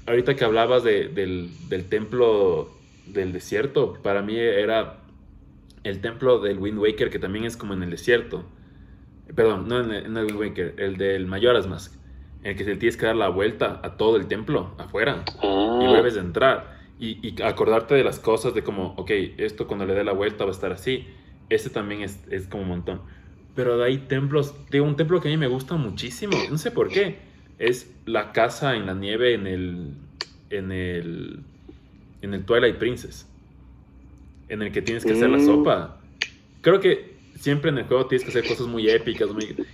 [0.06, 2.70] Ahorita que hablabas del, del templo
[3.06, 4.99] del desierto, para mí era
[5.84, 8.44] el templo del Wind Waker, que también es como en el desierto.
[9.34, 11.94] Perdón, no en el, Wind Waker, el del Majora's Mask,
[12.42, 15.46] en el que te tienes que dar la vuelta a todo el templo, afuera, y
[15.46, 15.86] ah.
[15.88, 16.80] vuelves a entrar.
[16.98, 20.50] Y, acordarte de las cosas, de como, ok, esto cuando le dé la vuelta va
[20.50, 21.06] a estar así.
[21.48, 23.00] Ese también es, es como un montón.
[23.54, 26.70] Pero de ahí templos, digo, un templo que a mí me gusta muchísimo, no sé
[26.70, 27.18] por qué,
[27.58, 29.94] es la casa en la nieve en el,
[30.50, 31.40] en el,
[32.20, 33.29] en el Twilight Princess
[34.50, 35.46] en el que tienes que hacer la mm.
[35.46, 35.96] sopa.
[36.60, 39.30] Creo que siempre en el juego tienes que hacer cosas muy épicas.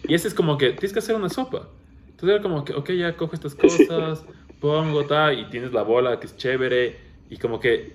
[0.07, 1.69] Y ese es como que tienes que hacer una sopa.
[2.11, 4.25] Entonces era como que, ok, ya cojo estas cosas,
[4.61, 6.97] pongo, tal, y tienes la bola que es chévere.
[7.29, 7.95] Y como que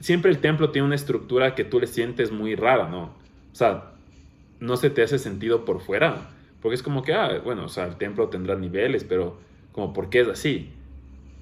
[0.00, 3.02] siempre el templo tiene una estructura que tú le sientes muy rara, ¿no?
[3.52, 3.92] O sea,
[4.58, 6.30] no se te hace sentido por fuera.
[6.60, 9.38] Porque es como que, ah, bueno, o sea, el templo tendrá niveles, pero
[9.72, 10.70] como, ¿por qué es así?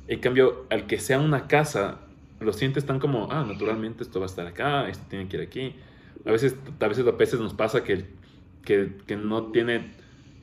[0.06, 2.00] En cambio, al que sea una casa,
[2.40, 5.42] los sientes tan como, ah, naturalmente esto va a estar acá, esto tiene que ir
[5.42, 5.74] aquí.
[6.24, 8.04] A veces, a veces, a veces nos pasa que,
[8.64, 9.92] que, que, no tiene...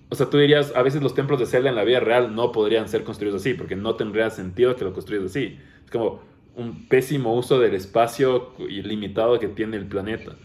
[0.09, 2.51] O sea, tú dirías, a veces los templos de Zelda en la vida real no
[2.51, 5.57] podrían ser construidos así, porque no tendría sentido que lo construyas así.
[5.83, 6.21] Es como
[6.55, 10.35] un pésimo uso del espacio ilimitado que tiene el planeta.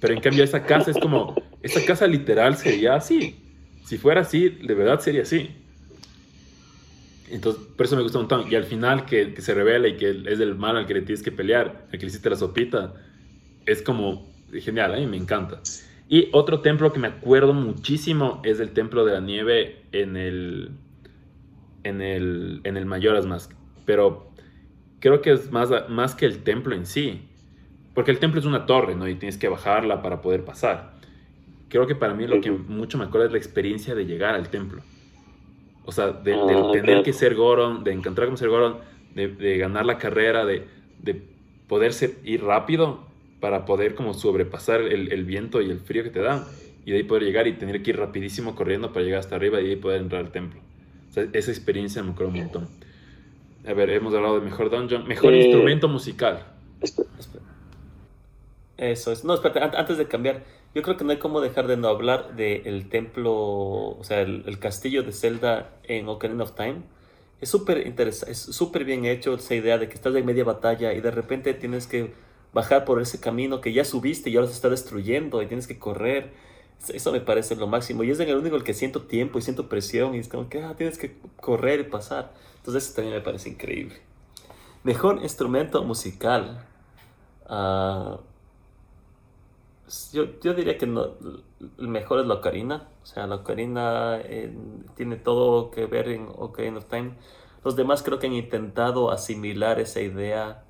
[0.00, 3.36] Pero en cambio esa casa es como, esa casa literal sería así.
[3.84, 5.50] Si fuera así, de verdad sería así.
[7.30, 8.50] Entonces, por eso me gusta un montón.
[8.50, 11.02] Y al final, que, que, se revela y que es el mal al que le
[11.02, 12.94] tienes que pelear, al que le hiciste la sopita,
[13.66, 15.60] es como genial, a mí me encanta.
[16.08, 20.70] Y otro templo que me acuerdo muchísimo es el templo de la nieve en el,
[21.84, 23.52] en el, en el Majora's Mask.
[23.84, 24.32] Pero
[25.00, 27.22] creo que es más, más que el templo en sí.
[27.94, 29.06] Porque el templo es una torre, ¿no?
[29.06, 30.94] Y tienes que bajarla para poder pasar.
[31.68, 34.48] Creo que para mí lo que mucho me acuerdo es la experiencia de llegar al
[34.48, 34.82] templo.
[35.88, 38.76] O sea, de, ah, tener que ser Goron, de encontrar cómo ser Goron,
[39.14, 40.66] de, ganar la carrera, de,
[41.02, 41.22] de
[41.66, 41.92] poder
[42.24, 43.06] ir rápido
[43.40, 46.44] para poder como sobrepasar el, viento y el frío que te dan.
[46.84, 49.62] Y de ahí poder llegar y tener que ir rapidísimo corriendo para llegar hasta arriba
[49.62, 50.60] y de ahí poder entrar al templo.
[51.08, 52.68] O sea, esa experiencia me acuerdo un montón.
[53.66, 56.44] A ver, hemos hablado de mejor dungeon, mejor eh, instrumento musical.
[58.76, 59.24] Eso es.
[59.24, 62.36] No, espérate, antes de cambiar, yo creo que no hay como dejar de no hablar
[62.36, 66.82] del templo, o sea, el, castillo de Zelda en Ocarina of Time.
[67.40, 70.92] Es súper interesante, es súper bien hecho esa idea de que estás en media batalla
[70.92, 72.12] y de repente tienes que
[72.52, 75.78] bajar por ese camino que ya subiste y ahora se está destruyendo y tienes que
[75.78, 76.32] correr.
[76.92, 78.04] Eso me parece lo máximo.
[78.04, 80.48] Y es en el único el que siento tiempo y siento presión y es como
[80.48, 82.32] que ah, tienes que correr y pasar.
[82.58, 83.96] Entonces eso también me parece increíble.
[84.84, 86.64] Mejor instrumento musical.
[87.48, 88.18] Uh,
[90.12, 91.14] yo, yo diría que no,
[91.78, 92.88] el mejor es la ocarina.
[93.02, 94.56] O sea, la ocarina eh,
[94.96, 97.14] tiene todo que ver en Ocarina of Time.
[97.64, 100.64] Los demás creo que han intentado asimilar esa idea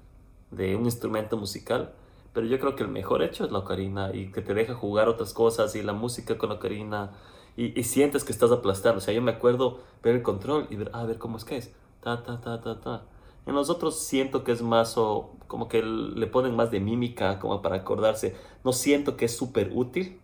[0.51, 1.93] de un instrumento musical.
[2.33, 5.09] Pero yo creo que el mejor hecho es la ocarina y que te deja jugar
[5.09, 7.13] otras cosas y la música con la ocarina
[7.57, 8.99] y, y sientes que estás aplastando.
[8.99, 11.45] O sea, yo me acuerdo ver el control y ver, ah, a ver cómo es
[11.45, 11.73] que es.
[12.01, 13.03] Ta, ta, ta, ta, ta.
[13.47, 17.39] En los otros siento que es más o como que le ponen más de mímica
[17.39, 18.37] como para acordarse.
[18.65, 20.21] No siento que es súper útil,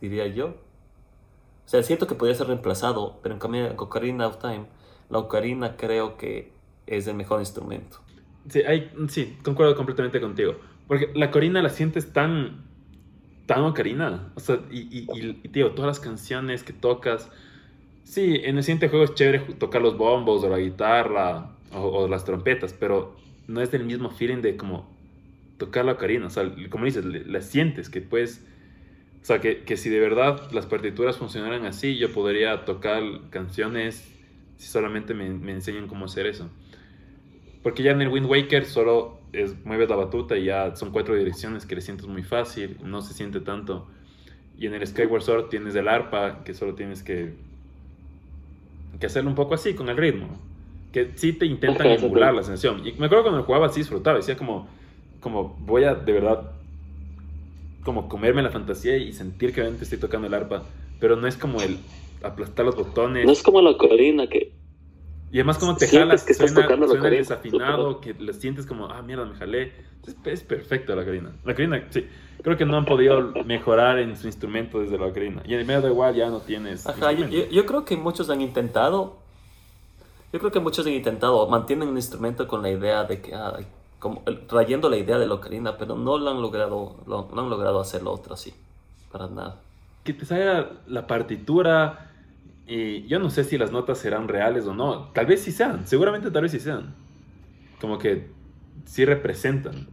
[0.00, 0.54] diría yo.
[1.64, 4.66] O sea, siento que podría ser reemplazado, pero en cambio en Ocarina of Time,
[5.10, 6.52] la ocarina creo que
[6.86, 7.98] es el mejor instrumento.
[8.48, 10.56] Sí, hay, sí, concuerdo completamente contigo.
[10.88, 12.64] Porque la ocarina la sientes tan,
[13.46, 14.32] tan ocarina.
[14.34, 17.30] O sea, y, y, y, tío, todas las canciones que tocas,
[18.04, 22.08] Sí, en el siguiente juego es chévere tocar los bombos o la guitarra o, o
[22.08, 23.16] las trompetas, pero
[23.46, 24.88] no es del mismo feeling de como
[25.58, 26.26] tocar la ocarina.
[26.26, 28.44] O sea, como dices, la sientes que puedes.
[29.22, 34.12] O sea, que, que si de verdad las partituras funcionaran así, yo podría tocar canciones
[34.56, 36.50] si solamente me, me enseñan cómo hacer eso.
[37.62, 41.14] Porque ya en el Wind Waker solo es, mueves la batuta y ya son cuatro
[41.14, 43.86] direcciones que le sientes muy fácil, no se siente tanto.
[44.58, 47.34] Y en el Skyward Sword tienes el arpa, que solo tienes que,
[48.98, 50.38] que hacerlo un poco así, con el ritmo.
[50.92, 52.86] Que sí te intentan emular la sensación.
[52.86, 54.68] Y me acuerdo cuando jugaba así disfrutaba, decía como,
[55.20, 56.52] como voy a de verdad
[57.82, 60.64] como comerme la fantasía y sentir que realmente estoy tocando el arpa.
[61.00, 61.78] Pero no es como el
[62.22, 63.26] aplastar los botones.
[63.26, 64.52] No es como la ocarina que...
[65.32, 67.20] Y además como te jalas, que estás suena, tocando la suena ocarina.
[67.20, 69.72] desafinado, que lo sientes como, ah, mierda, me jalé.
[70.06, 71.32] Es, es perfecto la ocarina.
[71.44, 72.06] La ocarina, sí.
[72.42, 75.42] Creo que no han podido mejorar en su instrumento desde la ocarina.
[75.46, 78.40] Y en el medio de igual ya no tienes Ajá, yo creo que muchos han
[78.40, 79.21] intentado,
[80.32, 83.58] yo creo que muchos han intentado, mantienen un instrumento con la idea de que, ah,
[83.98, 87.50] como, trayendo la idea de la ocarina, pero no lo han logrado, lo- no han
[87.50, 88.52] logrado hacerlo otra así,
[89.10, 89.60] para nada.
[90.04, 92.10] Que te salga la partitura
[92.66, 95.10] y yo no sé si las notas serán reales o no.
[95.12, 96.94] Tal vez sí sean, seguramente tal vez sí sean.
[97.80, 98.30] Como que
[98.86, 99.86] sí representan.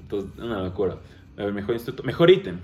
[0.00, 0.96] Entonces, una locura.
[1.36, 2.60] A ver, mejor instituto, mejor ítem.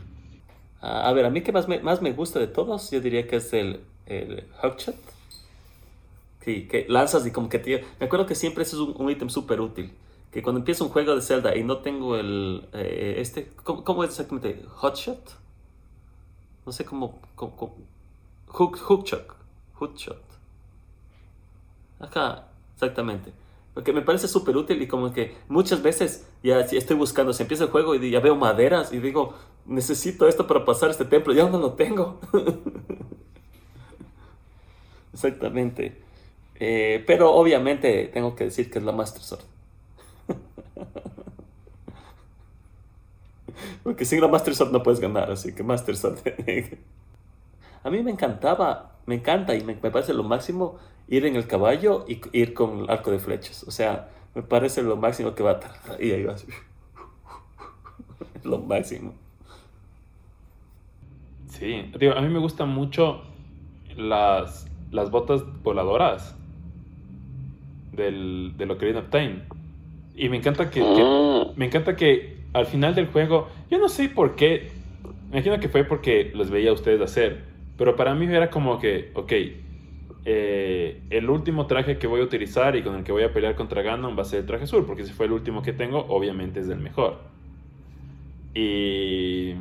[0.81, 3.27] Ah, a ver, a mí que más me, más me gusta de todos, yo diría
[3.27, 4.97] que es el, el Hookshot.
[6.45, 7.85] Sí, que lanzas y como que te...
[8.01, 9.93] Me acuerdo que siempre ese es un, ítem súper útil.
[10.33, 12.69] Que cuando empiezo un juego de Zelda y no tengo el...
[12.73, 13.51] eh, este...
[13.63, 14.65] ¿cómo, cómo es exactamente?
[14.69, 15.39] ¿Hotshot?
[16.67, 17.21] No sé cómo...
[17.37, 17.77] cómo,
[18.49, 19.27] Hook, hookshot.
[19.75, 20.23] Hookshot.
[22.01, 23.33] Ajá, exactamente.
[23.73, 27.65] Porque me parece súper útil y como que muchas veces ya estoy buscando, se empieza
[27.65, 29.35] el juego y ya veo maderas y digo,
[29.65, 32.21] necesito esto para pasar este templo, ya no lo tengo.
[35.15, 36.02] Exactamente.
[36.61, 39.45] Eh, pero obviamente tengo que decir que es la Master Sword.
[43.83, 46.19] Porque sin la Master Sword no puedes ganar, así que Master Sword.
[47.85, 50.79] A mí me encantaba, me encanta y me, me parece lo máximo
[51.09, 53.65] ir en el caballo y ir con el arco de flechas.
[53.65, 55.61] O sea, me parece lo máximo que va a...
[55.61, 56.47] tar- Y ahí vas.
[58.45, 59.15] Lo máximo.
[61.49, 63.23] Sí, digo, a mí me gustan mucho
[63.97, 66.35] las, las botas voladoras
[67.93, 69.43] del, del Ocarina of Time.
[70.17, 73.89] Y me encanta que, que- Ah, me encanta que al final del juego, yo no
[73.89, 74.71] sé por qué,
[75.31, 77.45] me imagino que fue porque los veía a ustedes hacer,
[77.79, 79.33] pero para mí era como que, ok,
[80.25, 83.55] eh, el último traje que voy a utilizar y con el que voy a pelear
[83.57, 86.05] contra Ganon va a ser el traje azul, porque si fue el último que tengo,
[86.09, 87.19] obviamente es el mejor.
[88.55, 89.55] Y,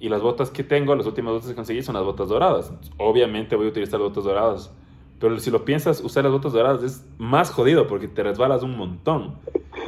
[0.00, 2.72] y las botas que tengo, las últimas botas que conseguí son las botas doradas.
[2.96, 4.72] Obviamente voy a utilizar botas doradas.
[5.24, 8.76] Pero si lo piensas, usar las botas doradas es más jodido porque te resbalas un
[8.76, 9.36] montón.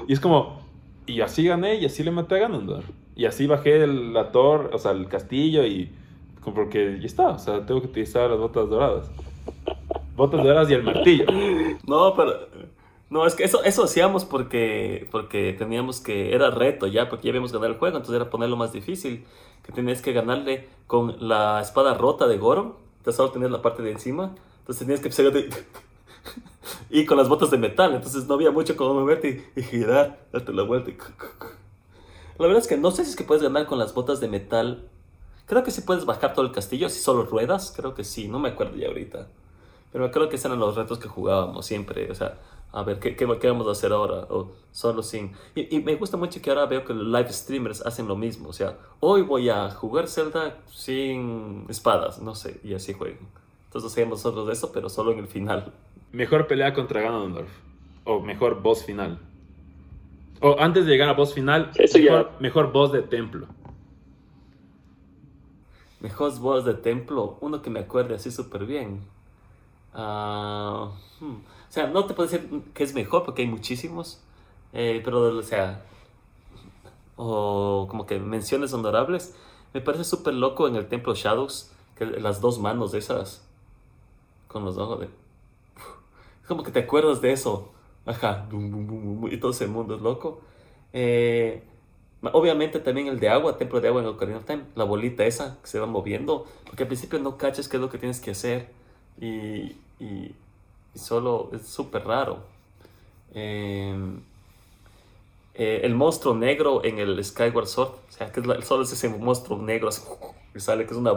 [0.09, 0.63] Y es como,
[1.07, 2.87] y así gané y así le maté a Ganondorf.
[3.15, 5.93] Y así bajé el, la torre, o sea, el castillo y
[6.43, 9.11] porque ya está, o sea, tengo que utilizar las botas doradas.
[10.17, 11.27] Botas doradas y el martillo.
[11.87, 12.33] No, pero...
[13.11, 16.35] No, es que eso, eso hacíamos porque, porque teníamos que...
[16.35, 19.27] Era reto ya, porque ya habíamos ganado el juego, entonces era ponerlo más difícil.
[19.63, 22.73] Que tenías que ganarle con la espada rota de Goron.
[23.01, 24.35] Entonces solo tenías la parte de encima.
[24.67, 25.67] Entonces tenías que empezar a...
[26.91, 27.95] y con las botas de metal.
[27.95, 30.91] Entonces no había mucho como moverte y, y girar, darte la vuelta.
[30.91, 30.97] y-
[32.39, 34.29] La verdad es que no sé si es que puedes ganar con las botas de
[34.29, 34.89] metal.
[35.47, 37.73] Creo que sí puedes bajar todo el castillo si solo ruedas.
[37.77, 39.29] Creo que sí, no me acuerdo ya ahorita.
[39.93, 42.11] Pero creo que esos eran los retos que jugábamos siempre.
[42.11, 42.39] O sea,
[42.73, 44.27] a ver, ¿qué, qué, qué vamos a hacer ahora?
[44.31, 45.33] O solo sin...
[45.55, 48.51] Y, y me gusta mucho que ahora veo que los live streamers hacen lo mismo.
[48.51, 53.29] O sea, hoy voy a jugar Zelda sin espadas, no sé, y así juegan.
[53.77, 55.73] Entonces hacemos nosotros eso, pero solo en el final.
[56.13, 57.51] Mejor pelea contra Ganondorf.
[58.05, 59.19] O mejor boss final.
[60.41, 63.47] O antes de llegar a boss final, Eso ya- mejor, mejor boss de templo.
[66.01, 69.01] Mejor boss de templo, uno que me acuerde así súper bien.
[69.95, 71.35] Ah, hmm.
[71.35, 74.23] O sea, no te puedo decir que es mejor porque hay muchísimos.
[74.73, 75.83] eh, pero, o sea,
[77.17, 79.35] o como que menciones honorables.
[79.75, 83.46] Me parece súper loco en el templo Shadows, que las dos manos de esas,
[84.49, 85.07] con los ojos de...
[85.07, 85.13] Es
[86.49, 87.73] como que te acuerdas de eso.
[88.05, 88.47] Ajá,
[89.31, 90.41] y todo ese mundo es loco.
[90.93, 91.63] Eh,
[92.33, 95.59] Obviamente también el de agua, templo de agua en Ocarina of Time, la bolita esa
[95.63, 98.33] que se va moviendo, porque al principio no cachas qué es lo que tienes que
[98.33, 98.71] hacer
[99.21, 100.35] y, y-
[100.95, 102.41] y solo es súper raro.
[103.35, 103.95] Eh,
[105.55, 109.59] eh, el monstruo negro en el Skyward Sword, o sea, que solo es ese monstruo
[109.59, 110.03] negro así,
[110.53, 111.13] que sale, que es una...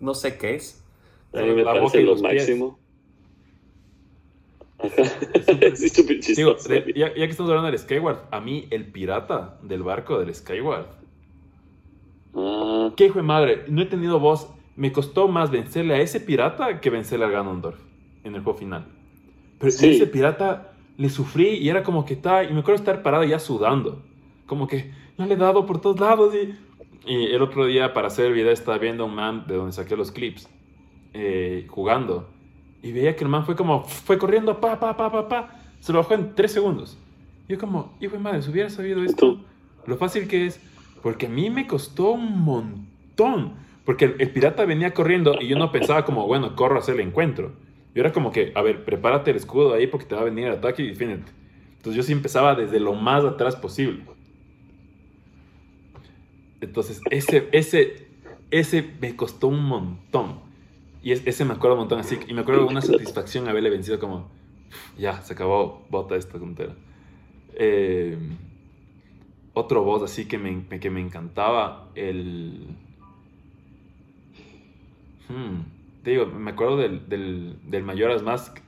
[0.00, 0.82] no sé qué es,
[1.36, 2.34] A mí me La boca parece y lo los pies.
[2.34, 2.78] máximo.
[5.74, 9.82] Sí, Digo, de- ya, ya que estamos hablando del Skyward, a mí el pirata del
[9.82, 10.86] barco del Skyward.
[12.34, 13.64] Ah, ¿Qué hijo de madre?
[13.68, 14.48] No he tenido voz.
[14.76, 17.78] Me costó más vencerle a ese pirata que vencerle al Ganondorf
[18.24, 18.86] en el juego final.
[19.58, 19.88] Pero Sí.
[19.96, 22.44] ese pirata le sufrí y era como que estaba.
[22.44, 24.02] Y me acuerdo estar parado ya sudando.
[24.44, 26.34] Como que no le he dado por todos lados.
[26.34, 26.54] Y,
[27.10, 29.96] y el otro día, para hacer el video, estaba viendo un man de donde saqué
[29.96, 30.46] los clips
[31.12, 32.28] eh, jugando.
[32.82, 33.84] Y veía que el man fue como.
[33.84, 35.60] Fue corriendo, pa, pa, pa, pa, pa.
[35.80, 36.98] Se lo bajó en tres segundos.
[37.48, 39.40] Yo, como, hijo de madre, si hubiera sabido esto
[39.86, 40.60] lo fácil que es,
[41.02, 43.54] porque a mí me costó un montón.
[43.84, 46.96] Porque el, el pirata venía corriendo y yo no pensaba como, bueno, corro a hacer
[46.96, 47.52] el encuentro.
[47.94, 50.46] Yo era como que, a ver, prepárate el escudo ahí porque te va a venir
[50.46, 51.30] el ataque y defiéndete.
[51.76, 54.02] Entonces yo sí empezaba desde lo más atrás posible.
[56.60, 58.08] Entonces ese, ese,
[58.50, 60.40] ese me costó un montón.
[61.06, 62.18] Y es- ese me acuerdo un montón así.
[62.26, 64.26] Y me acuerdo una satisfacción haberle vencido como,
[64.98, 66.74] ya, se acabó, bota esta tontera.
[67.54, 68.18] Eh,
[69.54, 72.66] otro boss así que me, que me encantaba, el...
[75.28, 75.60] Hmm,
[76.02, 78.58] te digo, me acuerdo del, del, del Majora's Mask,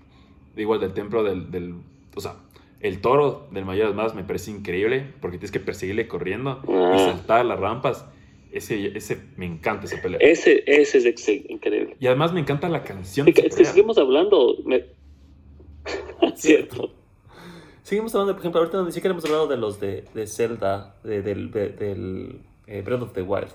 [0.57, 1.75] igual del templo del, del...
[2.15, 2.37] O sea,
[2.79, 6.99] el toro del Majora's Mask me parece increíble porque tienes que perseguirle corriendo y Ah.
[6.99, 8.07] saltar las rampas.
[8.53, 10.19] Ese, ese, me encanta esa pelea.
[10.23, 11.97] ese, ese es ex- increíble.
[12.01, 13.29] Y además me encanta la canción.
[13.29, 14.57] Es que, seguimos hablando.
[14.65, 14.85] me-
[16.37, 16.93] Cierto.
[17.83, 21.23] Seguimos hablando, por ejemplo, ahorita ni siquiera hemos hablado de los de, de Zelda, de-
[21.23, 23.49] del, de- del eh, Breath of the Wild,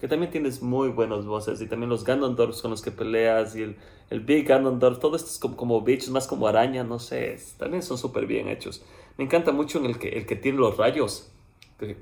[0.00, 3.62] que también tienes muy buenos voces, y también los Ganondorfs con los que peleas, y
[3.62, 3.76] el,
[4.10, 7.54] el Big Ganondorf, todo esto es como, como bichos, más como araña, no sé, es-
[7.58, 8.82] también son súper bien hechos.
[9.18, 11.30] Me encanta mucho en el que, el que tiene los rayos,
[11.78, 11.96] que-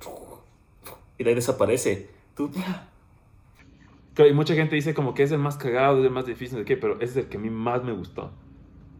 [1.18, 2.08] y de ahí desaparece.
[2.36, 2.50] Tú,
[4.14, 6.58] Claro, y mucha gente dice como que es el más cagado, es el más difícil,
[6.58, 8.30] de qué, pero ese es el que a mí más me gustó.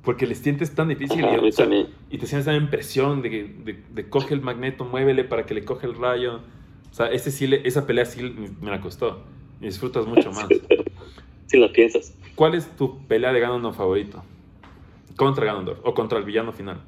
[0.03, 3.45] Porque le sientes tan difícil Ajá, y, o sea, te sientes tan presión de, que-
[3.65, 6.41] de, de coge el magneto, muévele para que le coge el rayo.
[6.91, 8.23] O sea, ese sí le- esa pelea sí
[8.61, 9.23] me la costó.
[9.61, 10.49] Y disfrutas mucho más.
[11.47, 12.15] Si la piensas.
[12.35, 14.25] ¿Cuál es tu pelea de Ganondorf favorito?
[15.15, 16.81] Contra Ganondorf o contra el villano final.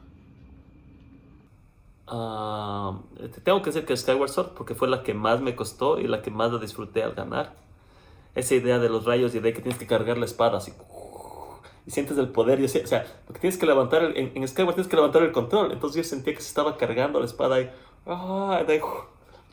[2.07, 6.07] Te tengo que decir que Skyward Sword porque fue la que más me costó y
[6.07, 7.55] la que más la disfruté al ganar.
[8.35, 10.73] Esa idea de los rayos y de que tienes que cargar la espada así.
[11.87, 12.61] Y sientes el poder.
[12.61, 15.23] Y así, o sea, porque tienes que levantar el- en, en Skyward tienes que levantar
[15.23, 15.73] el control.
[15.73, 17.71] Entonces yo sentía que se estaba cargando la espada y.
[18.07, 18.63] ah,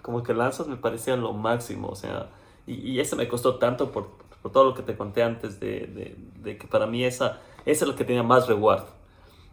[0.02, 1.88] como que lanzas me parecía lo máximo.
[1.90, 2.30] O sea,
[2.68, 4.10] y, y esa me costó tanto por,
[4.42, 7.86] por todo lo que te conté antes de, de- de que para mí esa, esa
[7.86, 8.84] es la que tenía más reward.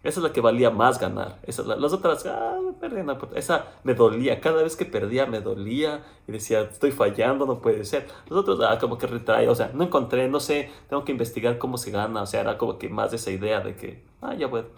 [0.02, 1.38] Esa es la que valía más ganar.
[1.42, 3.38] Esa es la- las otras, ah, perdí, importa.
[3.38, 4.40] esa me dolía.
[4.40, 8.06] Cada vez que perdía me dolía y decía, estoy fallando, no puede ser.
[8.30, 9.48] Los otros, ah, como que retrae.
[9.48, 12.22] O sea, no encontré, no sé, tengo que investigar cómo se gana.
[12.22, 14.68] O sea, era como que más esa idea de que, ah, ya bueno.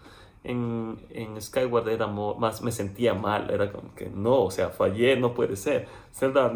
[0.45, 3.49] En, en Skyward era más, me sentía mal.
[3.51, 5.87] Era como que, no, o sea, fallé, no puede ser.
[6.13, 6.53] Zelda,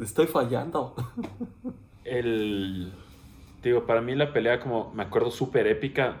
[0.00, 0.94] estoy fallando.
[2.04, 2.92] El.
[3.64, 6.16] Digo, para mí la pelea, como me acuerdo, súper épica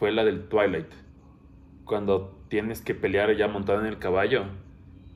[0.00, 0.88] fue la del Twilight.
[1.84, 4.44] Cuando tienes que pelear ya montado en el caballo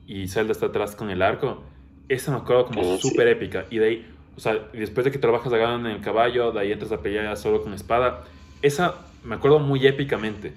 [0.05, 1.63] y Zelda está atrás con el arco.
[2.07, 3.09] Esa me acuerdo como Ah, sí.
[3.09, 3.65] súper épica.
[3.71, 6.59] Y de ahí, o sea, después de que trabajas a Ganon en el caballo, de
[6.59, 8.25] ahí entras a pelear solo con espada.
[8.61, 10.53] Esa me acuerdo muy épicamente.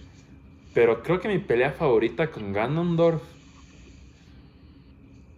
[0.74, 3.22] Pero creo que mi pelea favorita con Ganondorf.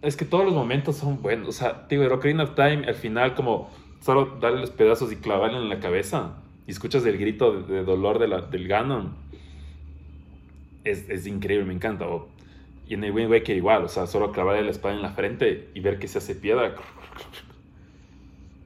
[0.03, 1.49] Es que todos los momentos son buenos.
[1.49, 3.70] O sea, digo, el Ocarina of Time, al final, como
[4.01, 6.38] solo darle los pedazos y clavarle en la cabeza.
[6.66, 9.14] Y escuchas el grito de, de dolor de la- del Ganon.
[10.84, 12.06] Es, es increíble, me encanta.
[12.08, 12.28] O-
[12.88, 15.68] y en el Wind Waker igual, o sea, solo clavarle la espada en la frente
[15.74, 16.74] y ver que se hace piedra.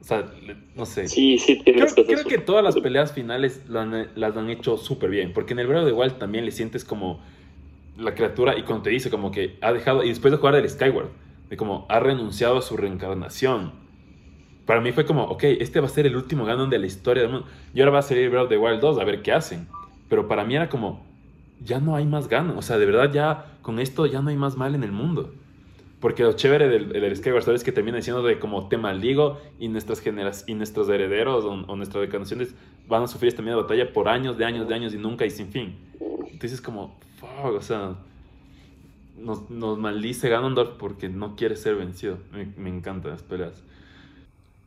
[0.01, 0.31] O sea,
[0.75, 1.07] no sé.
[1.07, 5.09] Sí, sí, Creo, creo que todas las peleas finales lo han- las han hecho súper
[5.09, 5.33] bien.
[5.33, 7.19] Porque en el Breath of the Wild también le sientes como
[7.97, 10.69] la criatura y cuando te dice como que ha dejado, y después de jugar el
[10.69, 11.09] Skyward,
[11.49, 13.73] de como ha renunciado a su reencarnación.
[14.65, 17.23] Para mí fue como, ok, este va a ser el último Ganon de la historia
[17.23, 17.47] del mundo.
[17.73, 19.67] Y ahora va a salir Breath of the Wild 2 a ver qué hacen.
[20.09, 21.05] Pero para mí era como,
[21.63, 22.57] ya no hay más Ganon.
[22.57, 25.33] O sea, de verdad ya con esto ya no hay más mal en el mundo.
[25.99, 29.39] Porque lo chévere del, del Skyward Sword es que termina diciendo de como te maldigo
[29.59, 32.53] y nuestras generas y nuestros herederos o, o nuestras reencarnaciones
[32.87, 35.31] van a sufrir esta misma batalla por años, de años, de años y nunca y
[35.31, 35.75] sin fin.
[36.31, 37.95] Entonces como, fuck, o sea,
[39.17, 42.17] nos, nos maldice Ganondorf porque no quiere ser vencido.
[42.31, 43.63] Me, me encantan las peleas.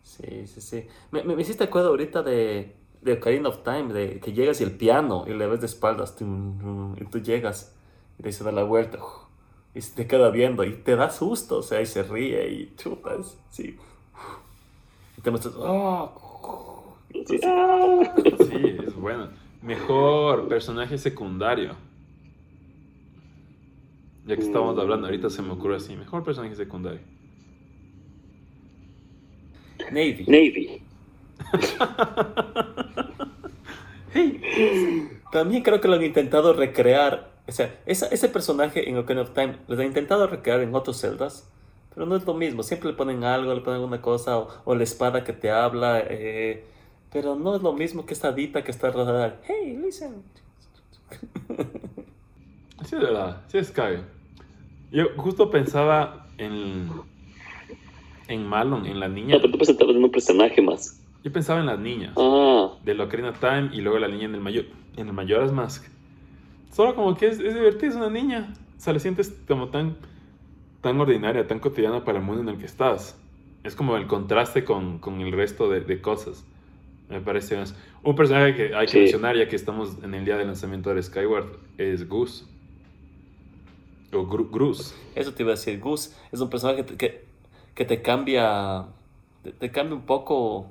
[0.09, 0.86] Sí, sí, sí.
[1.11, 4.64] Me, me, me hiciste acuerdo ahorita de, de Ocarina of Time, de que llegas y
[4.64, 7.76] el piano y le ves de espaldas, y tú llegas
[8.18, 9.12] y te dice da la vuelta uf,
[9.74, 12.74] y se te queda viendo y te da susto, o sea, y se ríe y
[12.76, 13.76] chutas, sí.
[15.18, 16.11] Y te muestras, "Ah",
[17.26, 18.00] Sí, ah.
[18.48, 19.28] Sí, es bueno.
[19.61, 21.76] Mejor personaje secundario.
[24.24, 24.80] Ya que estamos Mm.
[24.80, 25.94] hablando, ahorita se me ocurre así.
[25.96, 27.00] Mejor personaje secundario.
[29.91, 30.24] Navy.
[30.26, 30.82] Navy.
[35.32, 37.30] También creo que lo han intentado recrear.
[37.47, 40.99] O sea, esa- ese personaje en Ocarina of Time lo han intentado recrear en otros
[40.99, 41.49] celdas,
[41.95, 42.62] pero no es lo mismo.
[42.62, 46.03] Siempre le ponen algo, le ponen alguna cosa, o, o la espada que te habla,
[46.09, 46.64] eh,
[47.12, 49.41] pero no es lo mismo que esta dita que está rodada.
[49.45, 50.22] Hey, listen.
[52.84, 53.43] Sí, de verdad.
[53.49, 54.01] Sí, es cague.
[54.91, 56.91] Yo justo pensaba en.
[58.28, 59.34] En Malon, en la niña.
[59.34, 61.02] No, pero tú presentabas en un personaje más.
[61.24, 62.12] Yo pensaba en las niñas.
[62.16, 64.66] Ah, de la Ocarina Time y luego la niña en el mayor
[64.96, 65.84] en el Majora's Mask.
[66.72, 68.54] Solo como que es, es divertido, es una niña.
[68.76, 69.96] O sea, la sientes como tan,
[70.82, 73.18] tan ordinaria, tan cotidiana para el mundo en el que estás.
[73.64, 76.44] Es como el contraste con, con el resto de, de cosas.
[77.08, 77.74] Me parece más.
[78.02, 78.98] Un personaje que hay que Sí.
[79.00, 81.46] mencionar, ya que estamos en el día del lanzamiento de Skyward,
[81.78, 82.44] es Goose.
[84.12, 84.94] O Gru- Gruz.
[85.14, 87.24] Eso te iba a decir, Gus es un personaje que, que,
[87.78, 88.86] que te cambia,
[89.44, 90.66] te, te cambia un poco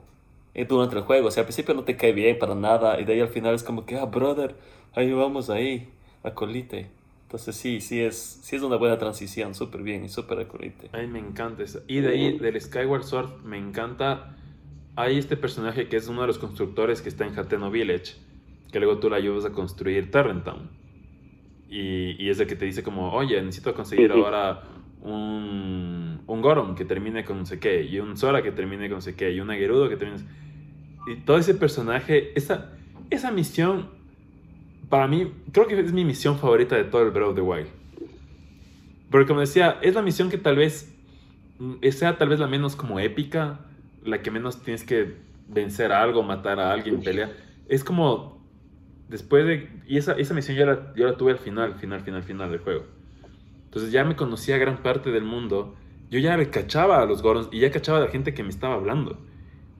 [0.53, 1.29] eh, durante el juego.
[1.29, 3.55] O sea, al principio no te cae bien para nada y de ahí al final
[3.55, 4.57] es como que, ah, brother,
[4.93, 5.87] ahí vamos ahí,
[6.21, 6.89] acolite.
[7.23, 10.89] Entonces sí, sí es, sí es una buena transición, súper bien y súper acolite.
[10.91, 11.79] A mí me encanta eso.
[11.87, 14.35] Y de ahí, del Skyward Sword, me encanta.
[14.97, 18.15] Hay este personaje que es uno de los constructores que está en Hateno Village,
[18.69, 20.69] que luego tú la ayudas a construir Terrentown.
[21.69, 24.63] Y, y es el que te dice como, oye, necesito conseguir ahora
[25.01, 28.97] un, un Goron que termine con no sé qué, y un Sora que termine con
[28.97, 30.23] no sé qué, y un Aguerudo que termine...
[31.07, 32.71] Y todo ese personaje, esa,
[33.09, 33.89] esa misión,
[34.89, 37.67] para mí, creo que es mi misión favorita de todo el Breath of the Wild.
[39.09, 40.93] Porque como decía, es la misión que tal vez
[41.59, 43.59] mm, sea tal vez la menos como épica,
[44.03, 45.15] la que menos tienes que
[45.47, 47.31] vencer a algo, matar a alguien, pelear.
[47.69, 48.45] Es como
[49.07, 49.69] después de...
[49.87, 52.59] Y esa, esa misión yo la, yo la tuve al final, final, final, final del
[52.59, 52.96] juego.
[53.77, 55.75] Entonces ya me conocía gran parte del mundo.
[56.09, 58.49] Yo ya le cachaba a los Gorons y ya cachaba a la gente que me
[58.49, 59.19] estaba hablando.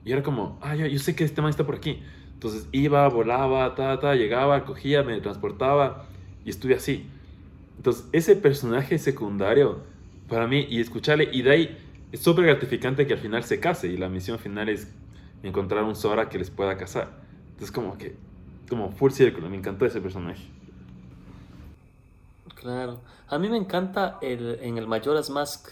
[0.04, 2.00] Y era como, ah, yo, yo sé que este man está por aquí.
[2.32, 6.06] Entonces iba, volaba, ta, ta, llegaba, cogía, me transportaba
[6.44, 7.06] y estuve así.
[7.76, 9.80] Entonces, ese personaje secundario,
[10.28, 11.78] para mí, y escucharle, y de ahí,
[12.12, 14.94] es súper gratificante que al final se case, y la misión final es
[15.42, 17.18] encontrar un Sora que les pueda casar.
[17.48, 18.14] Entonces, como que,
[18.68, 20.44] como full círculo, me encantó ese personaje.
[22.60, 23.00] Claro.
[23.28, 25.70] A mí me encanta el, en el Majora's Mask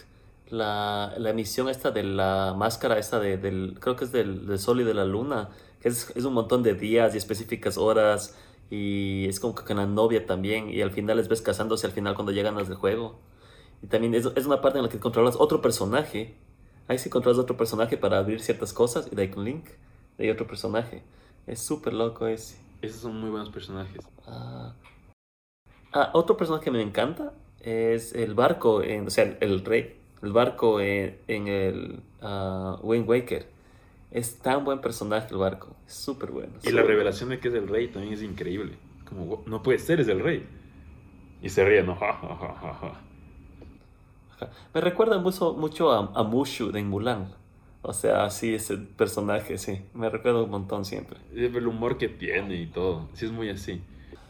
[0.49, 4.59] la, la misión esta de la máscara esta de, del, creo que es del, del
[4.59, 5.49] sol y de la luna,
[5.81, 8.37] que es, es un montón de días y específicas horas
[8.69, 11.93] y es como que con la novia también y al final les ves casándose al
[11.93, 13.19] final cuando llegan las del juego.
[13.81, 16.35] Y también es, es una parte en la que controlas otro personaje.
[16.87, 19.65] Ahí sí controlas otro personaje para abrir ciertas cosas y de ahí con Link,
[20.17, 21.03] de ahí otro personaje.
[21.45, 22.57] Es súper loco ese.
[22.81, 24.05] Esos son muy buenos personajes.
[24.25, 24.73] Ah,
[25.99, 29.95] Ah, otro personaje que me encanta es el barco, en, o sea, el, el rey,
[30.21, 33.47] el barco en, en el ah, Wind Waker.
[34.11, 36.53] Es tan buen personaje el barco, es súper bueno.
[36.61, 38.77] Y la revelación de que es el rey también es increíble.
[39.09, 40.45] Como, "Wow, no puede ser, es el rey.
[41.41, 41.95] Y se ríe, ¿no?
[41.99, 43.01] Ja, ja.
[44.71, 47.33] Me recuerda mucho, mucho a, a Mushu de Mulan.
[47.81, 49.81] O sea, sí, ese personaje, sí.
[49.95, 51.17] Me recuerda un montón siempre.
[51.33, 53.09] El humor que tiene y todo.
[53.13, 53.81] Sí, es muy así.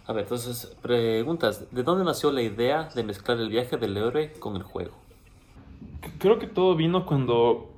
[0.07, 1.67] A ver, entonces, preguntas.
[1.71, 4.95] ¿De dónde nació la idea de mezclar el viaje del héroe con el juego?
[6.17, 7.73] Creo que todo vino cuando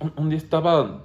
[0.00, 1.04] un, un día estaba,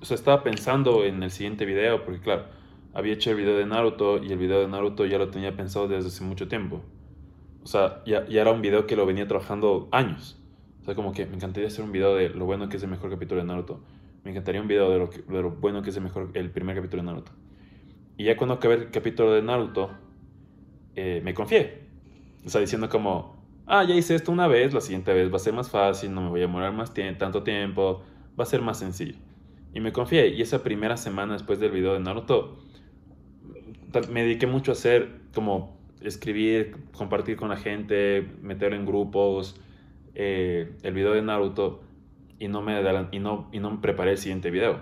[0.00, 2.46] o sea, estaba pensando en el siguiente video, porque claro,
[2.92, 5.86] había hecho el video de Naruto y el video de Naruto ya lo tenía pensado
[5.86, 6.82] desde hace mucho tiempo.
[7.62, 10.36] O sea, ya, ya era un video que lo venía trabajando años.
[10.82, 12.90] O sea, como que me encantaría hacer un video de lo bueno que es el
[12.90, 13.80] mejor capítulo de Naruto.
[14.24, 16.50] Me encantaría un video de lo, que- de lo bueno que es el, mejor, el
[16.50, 17.32] primer capítulo de Naruto.
[18.16, 19.90] Y ya cuando acabé el capítulo de Naruto,
[20.94, 21.84] eh, me confié.
[22.44, 23.36] O sea, diciendo como,
[23.66, 26.20] ah, ya hice esto una vez, la siguiente vez va a ser más fácil, no
[26.20, 28.02] me voy a demorar más tanto tiempo,
[28.38, 29.16] va a ser más sencillo.
[29.72, 30.28] Y me confié.
[30.28, 32.58] Y esa primera semana después del video de Naruto,
[34.10, 39.60] me dediqué mucho a hacer como escribir, compartir con la gente, meterlo en grupos,
[40.14, 41.82] eh, el video de Naruto
[42.38, 42.80] y no, me
[43.12, 44.80] y, no, y no me preparé el siguiente video.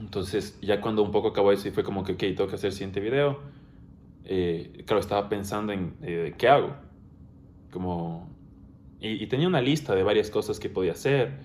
[0.00, 2.68] Entonces, ya cuando un poco acabó eso y fue como que, ok, tengo que hacer
[2.68, 3.40] el siguiente video,
[4.24, 6.74] eh, claro, estaba pensando en eh, qué hago.
[7.70, 8.28] Como,
[9.00, 11.40] y, y tenía una lista de varias cosas que podía hacer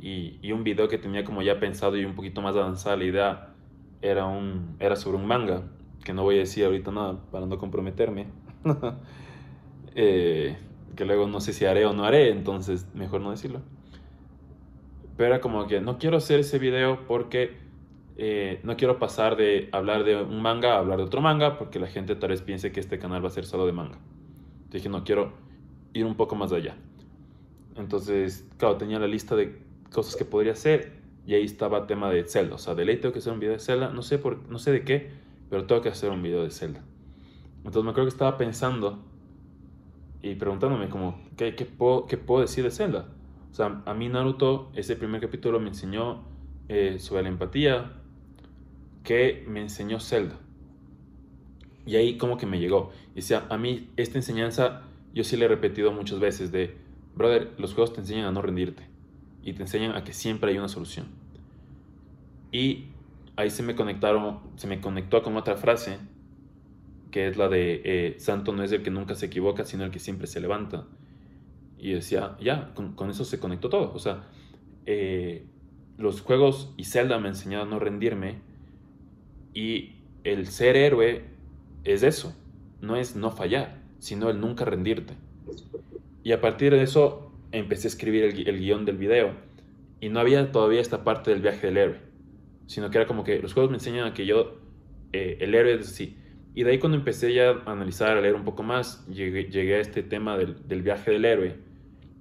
[0.00, 3.04] y, y un video que tenía como ya pensado y un poquito más avanzada la
[3.04, 3.54] idea
[4.00, 5.64] era, un, era sobre un manga,
[6.04, 8.26] que no voy a decir ahorita nada para no comprometerme.
[10.00, 10.56] Eh,
[10.94, 13.62] que luego no sé si haré o no haré, entonces mejor no decirlo.
[15.16, 17.56] Pero era como que no quiero hacer ese video porque
[18.20, 21.78] eh, no quiero pasar de hablar de un manga a hablar de otro manga porque
[21.78, 24.00] la gente tal vez piense que este canal va a ser solo de manga.
[24.70, 25.34] Dije, no, quiero
[25.94, 26.76] ir un poco más allá.
[27.76, 29.62] Entonces, claro, tenía la lista de
[29.92, 30.94] cosas que podría hacer
[31.28, 32.56] y ahí estaba tema de Zelda.
[32.56, 34.58] O sea, de ley tengo que hacer un video de Zelda, no sé, por, no
[34.58, 35.12] sé de qué,
[35.48, 36.82] pero tengo que hacer un video de Zelda.
[37.58, 38.98] Entonces me acuerdo que estaba pensando
[40.22, 43.06] y preguntándome como, ¿qué, qué, puedo, qué puedo decir de Zelda?
[43.52, 46.24] O sea, a mí Naruto, ese primer capítulo me enseñó
[46.68, 47.92] eh, sobre la empatía,
[49.08, 50.38] que me enseñó Zelda.
[51.86, 52.92] Y ahí como que me llegó.
[53.12, 54.82] Y decía, a mí esta enseñanza
[55.14, 56.76] yo sí le he repetido muchas veces de,
[57.14, 58.82] brother, los juegos te enseñan a no rendirte.
[59.42, 61.06] Y te enseñan a que siempre hay una solución.
[62.52, 62.88] Y
[63.36, 65.96] ahí se me conectaron, se me conectó con otra frase,
[67.10, 69.90] que es la de, eh, santo no es el que nunca se equivoca, sino el
[69.90, 70.86] que siempre se levanta.
[71.78, 73.90] Y decía, ya, con, eso se conectó todo.
[73.94, 74.28] O sea,
[74.84, 75.46] eh,
[75.96, 78.46] los juegos y Zelda me enseñaron a no rendirme.
[79.54, 81.24] Y el ser héroe
[81.84, 82.36] es eso.
[82.80, 85.14] No es no fallar, sino el nunca rendirte.
[86.22, 89.32] Y a partir de eso empecé a escribir el, el guion del video.
[90.00, 92.00] Y no había todavía esta parte del viaje del héroe.
[92.66, 94.58] Sino que era como que los juegos me enseñan a que yo,
[95.12, 96.16] eh, el héroe es así.
[96.54, 99.76] Y de ahí cuando empecé ya a analizar, a leer un poco más, llegué, llegué
[99.76, 101.68] a este tema del, del viaje del héroe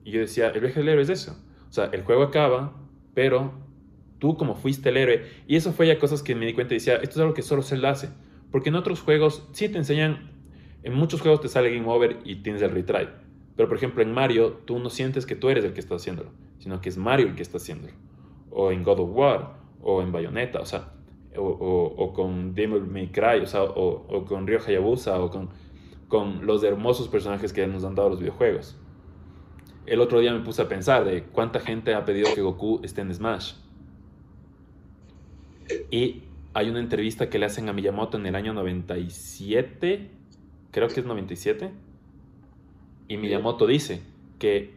[0.08, 1.38] y yo decía, el viaje del héroe es eso.
[1.70, 2.74] O sea, el juego acaba,
[3.14, 3.52] pero
[4.20, 5.26] tú como fuiste el héroe.
[5.48, 7.42] Y eso fue ya cosas que me di cuenta y decía, esto es algo que
[7.42, 8.10] solo Zelda hace.
[8.52, 10.32] Porque en otros juegos sí te enseñan,
[10.84, 13.10] en muchos juegos te sale game over y tienes el retry.
[13.56, 16.32] Pero por ejemplo en Mario tú no sientes que tú eres el que está haciéndolo,
[16.60, 17.94] sino que es Mario el que está haciéndolo.
[18.52, 20.94] O en God of War, o en Bayonetta, o sea,
[21.36, 25.50] o, o, con Devil May Cry, o sea, o, o con Ryo Hayabusa, o con,
[26.08, 28.78] con los hermosos personajes que nos han dado los videojuegos
[29.88, 33.02] el otro día me puse a pensar de cuánta gente ha pedido que Goku esté
[33.02, 33.54] en Smash.
[35.92, 40.10] Y hay una entrevista que le hacen a Miyamoto en el año 97,
[40.72, 41.72] creo que es 97,
[43.08, 44.02] y Miyamoto dice
[44.40, 44.74] que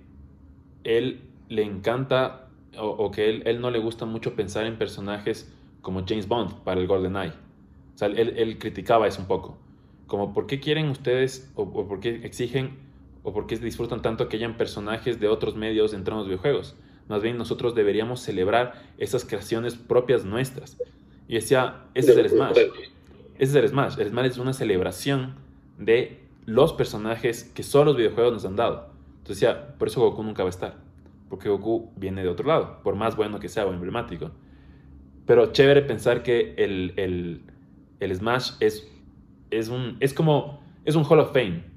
[0.84, 6.04] él le encanta o, que él, él, no le gusta mucho pensar en personajes como
[6.06, 7.32] James Bond para el Golden Eye.
[7.94, 9.58] O sea, él, él criticaba eso un poco.
[10.06, 12.78] Como, ¿por qué quieren ustedes o, o por qué exigen
[13.22, 16.76] o por qué disfrutan tanto que hayan personajes de otros medios dentro de los videojuegos.
[17.10, 20.78] Más bien nosotros deberíamos celebrar esas creaciones propias nuestras.
[21.28, 22.56] Y decía, ese es el Smash.
[22.56, 22.70] Ese
[23.38, 23.98] es el Smash.
[23.98, 25.34] El Smash es una celebración
[25.76, 28.90] de los personajes que solo los videojuegos nos han dado.
[29.18, 30.76] Entonces decía, por eso Goku nunca va a estar.
[31.28, 34.30] Porque Goku viene de otro lado, por más bueno que sea o emblemático.
[35.26, 37.42] Pero chévere pensar que el, el,
[38.00, 38.88] el Smash es,
[39.50, 41.70] es, un, es como, es un Hall of Fame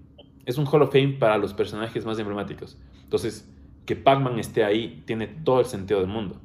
[0.45, 2.77] es un Hall of Fame para los personajes más emblemáticos.
[3.03, 3.49] Entonces,
[3.85, 6.39] que Pac-Man esté ahí tiene todo el sentido del mundo.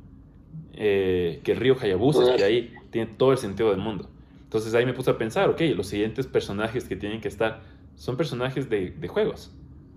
[0.74, 4.09] Eh, que Ryo Hayabusa esté ahí tiene todo el sentido del mundo.
[4.45, 7.62] Entonces ahí me puse a pensar, ok, los siguientes personajes que tienen que estar
[7.97, 9.53] son personajes de, juegos.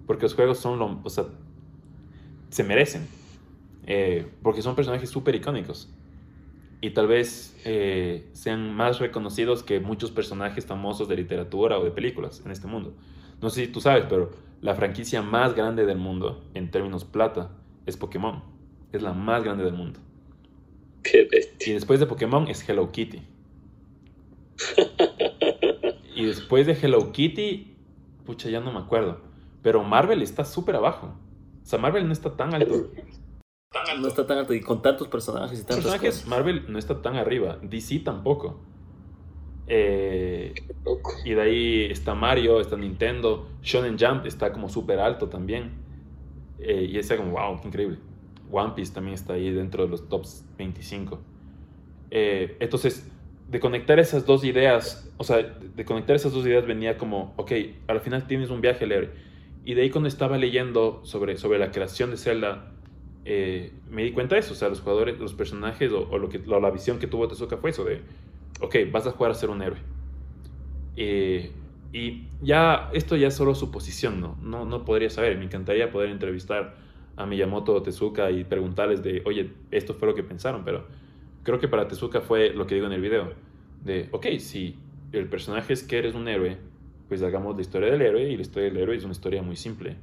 [0.08, 1.26] Porque los juegos son lo, o sea,
[2.50, 3.08] se merecen.
[3.88, 5.90] Eh, porque son personajes súper icónicos.
[6.82, 11.92] Y tal vez eh, sean más reconocidos que muchos personajes famosos de literatura o de
[11.92, 12.94] películas en este mundo.
[13.40, 14.32] No sé si tú sabes, pero
[14.62, 17.50] la franquicia más grande del mundo en términos plata
[17.86, 18.44] es Pokémon.
[18.92, 20.00] Es la más grande del mundo.
[21.02, 21.72] Qué bestia.
[21.72, 23.22] Y después de Pokémon es Hello Kitty.
[26.16, 27.76] y después de Hello Kitty,
[28.26, 29.20] pucha, ya no me acuerdo.
[29.64, 31.16] Pero Marvel está súper abajo.
[31.64, 32.92] O sea, Marvel no está tan alto.
[34.00, 37.16] No está tan alto y con tantos personajes y tantas personajes, Marvel no está tan
[37.16, 37.58] arriba.
[37.62, 38.60] DC tampoco.
[39.68, 40.54] Eh,
[41.24, 45.72] y de ahí está Mario, está Nintendo, Shonen Jump está como súper alto también.
[46.60, 47.98] Eh, y está como, wow, qué increíble.
[48.52, 51.20] One Piece también está ahí dentro de los tops 25.
[52.12, 53.10] Eh, entonces,
[53.50, 57.52] de conectar esas dos ideas, o sea, de conectar esas dos ideas venía como, ok,
[57.88, 59.14] al final tienes un viaje leer.
[59.64, 62.72] Y de ahí cuando estaba leyendo sobre, sobre la creación de Zelda,
[63.24, 66.72] me di cuenta de eso, o sea, los jugadores, los personajes o, lo que, la
[66.72, 68.02] visión que tuvo Tezuka fue eso de
[68.62, 69.80] ok, vas a jugar a ser un héroe.
[70.96, 71.52] Eh,
[71.94, 74.38] y ya, esto ya es solo suposición, ¿no?
[74.42, 74.66] ¿no?
[74.66, 76.76] No podría saber, me encantaría poder entrevistar
[77.18, 80.86] a Miyamoto o Tezuka y preguntarles de, oye, esto fue lo que pensaron, pero
[81.44, 83.34] creo que para Tezuka fue lo que digo en el video,
[83.84, 84.78] de, ok, si
[85.12, 86.58] el personaje es que eres un héroe,
[87.10, 89.58] pues hagamos la historia del héroe y la historia del héroe es una historia muy
[89.58, 89.98] simple.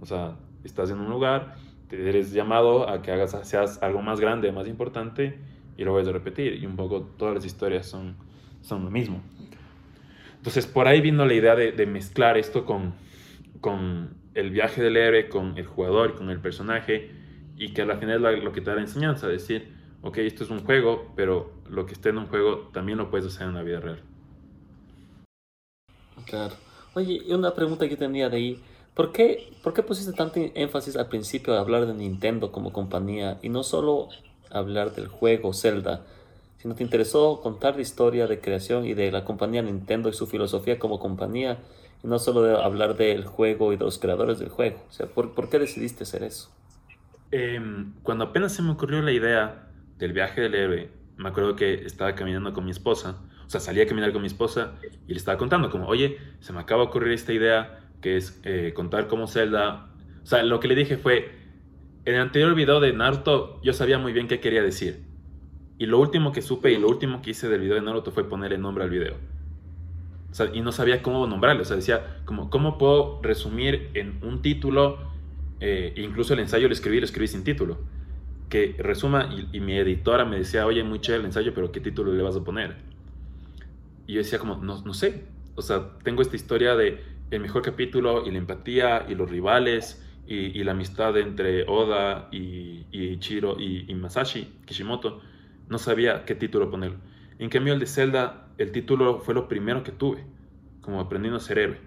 [0.00, 1.56] O sea, estás en un lugar,
[1.88, 5.38] te eres llamado a que hagas, seas algo más grande, más importante,
[5.76, 6.54] y lo voy a repetir.
[6.54, 8.16] Y un poco todas las historias son,
[8.62, 9.22] son lo mismo.
[10.36, 12.94] Entonces por ahí vino la idea de, de mezclar esto con,
[13.60, 17.10] con el viaje del héroe, con el jugador, con el personaje.
[17.56, 19.72] y que al final es lo que te da la enseñanza, decir,
[20.02, 23.26] ok, esto es un juego, pero lo que esté en un juego también lo puedes
[23.26, 24.02] hacer en la vida real.
[26.26, 26.54] Claro.
[26.94, 28.62] Oye, una pregunta que tenía de ahí.
[28.94, 33.38] ¿Por qué, ¿Por qué pusiste tanto énfasis al principio de hablar de Nintendo como compañía
[33.42, 34.08] y no solo
[34.54, 36.04] hablar del juego Zelda,
[36.58, 40.26] sino te interesó contar la historia de creación y de la compañía Nintendo y su
[40.26, 41.58] filosofía como compañía
[42.02, 44.82] y no solo de hablar del juego y de los creadores del juego?
[44.88, 46.50] O sea, ¿por, ¿por qué decidiste hacer eso?
[47.30, 49.68] Em, cuando apenas se me ocurrió la idea
[49.98, 53.80] del viaje del héroe, me acuerdo que estaba caminando con mi esposa, o sea, salí
[53.80, 54.74] a caminar con mi esposa
[55.06, 58.40] y le estaba contando como, oye, se me acaba de ocurrir esta idea que es
[58.44, 59.88] eh, contar cómo Zelda,
[60.22, 61.43] o sea, lo que le dije fue,
[62.04, 65.04] en el anterior video de Naruto yo sabía muy bien qué quería decir.
[65.78, 68.28] Y lo último que supe y lo último que hice del video de Naruto fue
[68.28, 69.14] ponerle nombre al video.
[70.52, 71.62] Y no sabía cómo nombrarlo.
[71.62, 74.98] O sea, decía, como, ¿cómo puedo resumir en un título?
[75.60, 77.78] Eh, incluso el ensayo lo escribí, lo escribí sin título.
[78.48, 82.12] Que resuma, y, mi editora me decía, oye, muy chévere el ensayo, pero ¿qué título
[82.12, 82.76] le vas a poner?
[84.06, 85.24] Y yo decía como, no, no sé.
[85.54, 90.03] O sea, tengo esta historia de el mejor capítulo y la empatía y los rivales
[90.26, 95.20] y, la amistad entre Oda y, y Ichiro y, Masashi Kishimoto,
[95.68, 96.94] no sabía qué título poner.
[97.38, 100.24] En cambio, el de Zelda, el título fue lo primero que tuve,
[100.80, 101.78] como aprendiendo a ser héroe.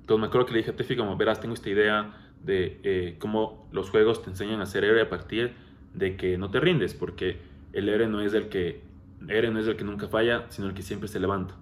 [0.00, 3.16] Entonces me acuerdo que le dije a Tefi, como verás, tengo esta idea de eh,
[3.18, 5.54] cómo los juegos te enseñan a ser héroe a partir
[5.94, 7.38] de que no te rindes, porque
[7.72, 8.82] el héroe no es el que,
[9.28, 11.54] héroe no es el que nunca falla, sino el que siempre se levanta.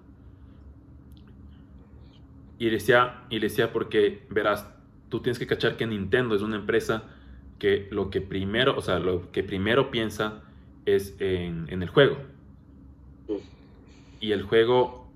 [2.57, 4.67] Y decía, y decía porque, verás,
[5.11, 7.03] tú tienes que cachar que Nintendo es una empresa
[7.59, 10.41] que lo que primero, o sea, lo que primero piensa
[10.85, 12.17] es en, el juego.
[14.19, 15.11] Y el juego,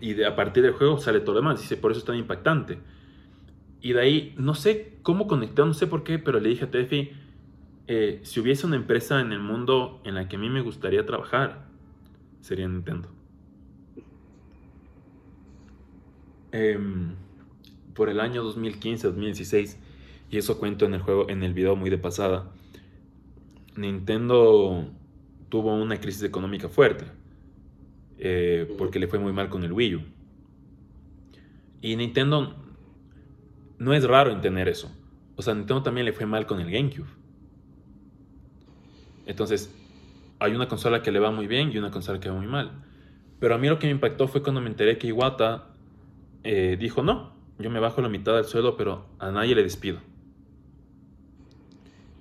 [0.00, 2.16] y de, a partir del juego sale todo lo demás, dice, por eso es tan
[2.16, 2.78] impactante.
[3.82, 6.70] Y de ahí, no sé cómo conectar, no sé por qué, pero le dije a
[6.70, 7.10] Tefi,
[7.88, 11.04] eh, si hubiese una empresa en el mundo en la que a mí me gustaría
[11.04, 11.66] trabajar,
[12.40, 13.08] sería Nintendo.
[16.52, 17.16] Em,
[17.94, 19.76] por el año 2015-2016,
[20.30, 22.50] y eso cuento en el juego, en el video muy de pasada,
[23.76, 24.88] Nintendo
[25.48, 27.04] tuvo una crisis económica fuerte,
[28.18, 30.02] eh, porque le fue muy mal con el Wii U.
[31.82, 32.54] Y Nintendo
[33.78, 34.90] no es raro en tener eso.
[35.36, 37.08] O sea, Nintendo también le fue mal con el GameCube.
[39.26, 39.74] Entonces,
[40.38, 42.70] hay una consola que le va muy bien y una consola que va muy mal.
[43.40, 45.68] Pero a mí lo que me impactó fue cuando me enteré que Iwata
[46.44, 47.32] eh, dijo, no,
[47.62, 49.98] yo me bajo la mitad del suelo, pero a nadie le despido.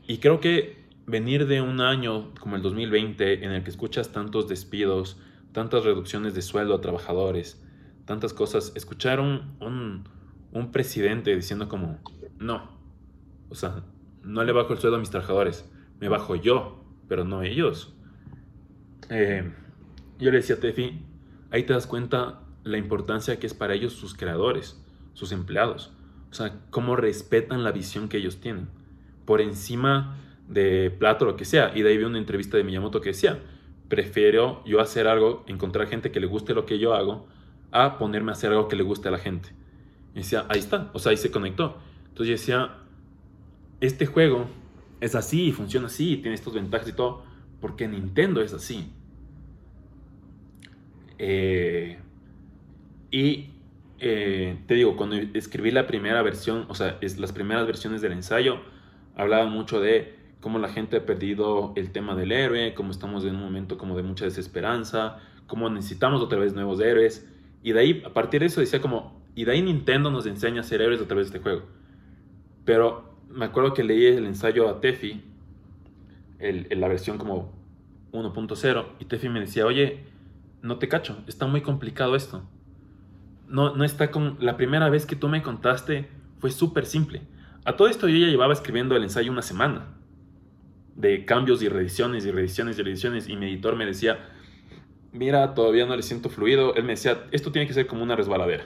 [0.07, 4.47] Y creo que venir de un año como el 2020 en el que escuchas tantos
[4.47, 5.17] despidos,
[5.51, 7.61] tantas reducciones de sueldo a trabajadores,
[8.05, 9.55] tantas cosas, escuchar un,
[10.51, 11.99] un, presidente diciendo como,
[12.39, 12.71] no,
[13.49, 13.83] o sea,
[14.23, 15.69] no le bajo el sueldo a mis trabajadores,
[15.99, 17.93] me bajo yo, pero no ellos.
[19.09, 19.51] Eh,
[20.19, 21.01] yo le decía a Tefi,
[21.51, 24.81] ahí te das cuenta la importancia que es para ellos sus creadores,
[25.13, 25.91] sus empleados.
[26.31, 28.69] O sea, cómo respetan la visión que ellos tienen.
[29.25, 30.17] Por encima
[30.47, 31.71] de plato, lo que sea.
[31.75, 33.39] Y de ahí vi una entrevista de Miyamoto que decía,
[33.89, 37.27] prefiero yo hacer algo, encontrar gente que le guste lo que yo hago,
[37.71, 39.49] a ponerme a hacer algo que le guste a la gente.
[40.13, 40.89] Y decía, ahí está.
[40.93, 41.77] O sea, ahí se conectó.
[42.09, 42.77] Entonces yo decía,
[43.79, 44.47] este juego
[44.99, 47.23] es así, funciona así, tiene estos ventajas y todo,
[47.59, 48.91] porque Nintendo es así.
[51.17, 51.99] Eh,
[53.11, 53.50] y
[54.03, 58.59] eh, te digo, cuando escribí la primera versión, o sea, las primeras versiones del ensayo,
[59.15, 63.35] hablaba mucho de cómo la gente ha perdido el tema del héroe, cómo estamos en
[63.35, 67.29] un momento como de mucha desesperanza, cómo necesitamos otra vez nuevos héroes.
[67.61, 70.61] Y de ahí, a partir de eso, decía como, y de ahí Nintendo nos enseña
[70.61, 71.67] a ser héroes a través de este juego.
[72.65, 75.23] Pero me acuerdo que leí el ensayo a Tefi,
[76.39, 77.53] el, la versión como
[78.13, 80.05] 1.0, y Tefi me decía, oye,
[80.63, 82.43] no te cacho, está muy complicado esto
[83.51, 84.37] no, no está con...
[84.39, 86.09] La primera vez que tú me contaste
[86.39, 87.21] fue súper simple.
[87.65, 89.97] A todo esto yo ya llevaba escribiendo el ensayo una semana.
[90.95, 93.29] De cambios y reediciones y reediciones y reediciones.
[93.29, 94.19] Y mi editor me decía,
[95.11, 96.73] mira, todavía no le siento fluido.
[96.75, 98.65] Él me decía, esto tiene que ser como una resbaladera.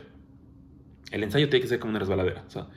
[1.12, 2.44] El ensayo tiene que ser como una resbaladera.
[2.48, 2.68] O sea,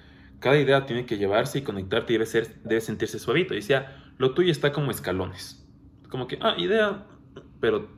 [0.41, 3.55] cada idea tiene que llevarse y conectarte y debe, ser, debe sentirse suavito.
[3.55, 5.67] Y decía, lo tuyo está como escalones.
[6.09, 7.07] Como que, ah, idea,
[7.61, 7.98] pero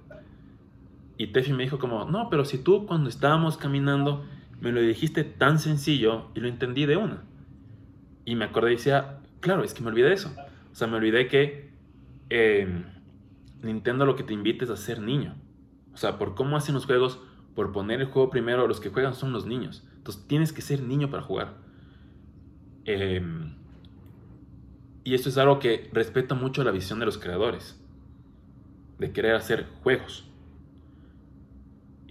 [1.20, 4.24] y Tefi me dijo como, no, pero si tú cuando estábamos caminando
[4.62, 7.24] me lo dijiste tan sencillo y lo entendí de una.
[8.24, 10.34] Y me acordé y decía, claro, es que me olvidé eso.
[10.72, 11.74] O sea, me olvidé que
[12.30, 12.84] em,
[13.62, 15.34] Nintendo lo que te invita es a ser niño.
[15.92, 17.20] O sea, por cómo hacen los juegos,
[17.54, 19.86] por poner el juego primero, los que juegan son los niños.
[19.98, 21.58] Entonces tienes que ser niño para jugar.
[22.86, 23.56] Em,
[25.04, 27.78] Y esto es algo que respeta mucho la visión de los creadores,
[28.98, 30.29] de querer hacer juegos.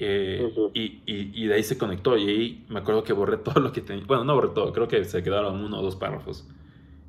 [0.01, 3.73] Eh, y, y, de ahí se conectó y ahí me acuerdo que borré todo lo
[3.73, 4.05] que tenía.
[4.05, 6.47] Bueno, no borré todo, creo que se quedaron uno o dos párrafos.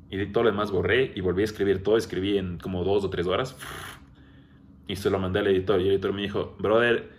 [0.09, 1.95] Y de todo lo demás borré y volví a escribir todo.
[1.95, 3.57] Escribí en como dos o tres horas.
[4.87, 5.79] Y se lo mandé al editor.
[5.79, 7.09] Y el editor me dijo, brother,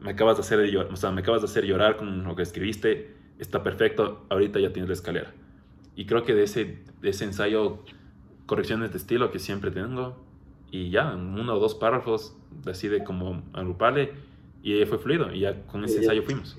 [0.00, 3.14] me acabas de hacer, o sea, me acabas de hacer llorar con lo que escribiste.
[3.38, 5.32] Está perfecto, ahorita ya tienes la escalera.
[5.94, 7.84] Y creo que de ese, de ese ensayo,
[8.46, 10.16] correcciones de estilo que siempre tengo.
[10.72, 12.36] Y ya, en uno o dos párrafos,
[12.66, 14.14] así de como agruparle
[14.62, 16.56] y fue fluido, y ya con ese ensayo fuimos.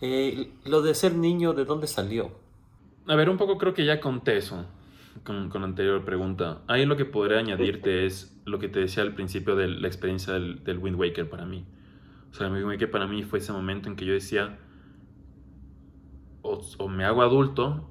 [0.00, 2.32] Eh, lo de ser niño, ¿de dónde salió?
[3.06, 4.66] A ver, un poco creo que ya conté eso
[5.24, 6.62] con, con la anterior pregunta.
[6.66, 10.34] Ahí lo que podría añadirte es lo que te decía al principio de la experiencia
[10.34, 11.64] del, del Wind Waker para mí.
[12.30, 14.58] O sea, el Wind Waker para mí fue ese momento en que yo decía,
[16.42, 17.90] o, o me hago adulto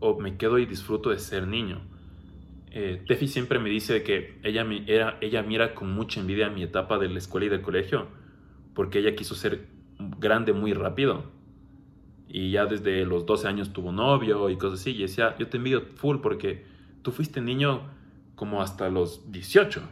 [0.00, 1.82] o me quedo y disfruto de ser niño.
[2.80, 6.96] Eh, Tefi siempre me dice que ella, era, ella mira con mucha envidia mi etapa
[6.96, 8.06] de la escuela y del colegio,
[8.72, 9.66] porque ella quiso ser
[10.20, 11.24] grande muy rápido.
[12.28, 14.90] Y ya desde los 12 años tuvo novio y cosas así.
[14.90, 16.66] Y decía, yo te envidio full porque
[17.02, 17.82] tú fuiste niño
[18.36, 19.82] como hasta los 18,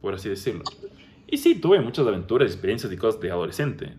[0.00, 0.62] por así decirlo.
[1.26, 3.92] Y sí, tuve muchas aventuras, experiencias y cosas de adolescente.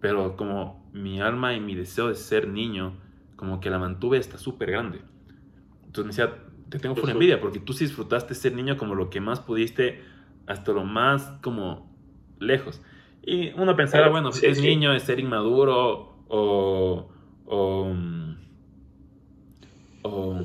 [0.00, 2.92] Pero como mi alma y mi deseo de ser niño,
[3.34, 5.00] como que la mantuve hasta súper grande.
[5.84, 9.10] Entonces me decía, te tengo full envidia porque tú sí disfrutaste ser niño como lo
[9.10, 10.02] que más pudiste
[10.46, 11.90] hasta lo más como
[12.38, 12.82] lejos.
[13.22, 17.08] Y uno pensará, bueno, es niño, es ser inmaduro o,
[17.44, 17.94] o,
[20.02, 20.40] o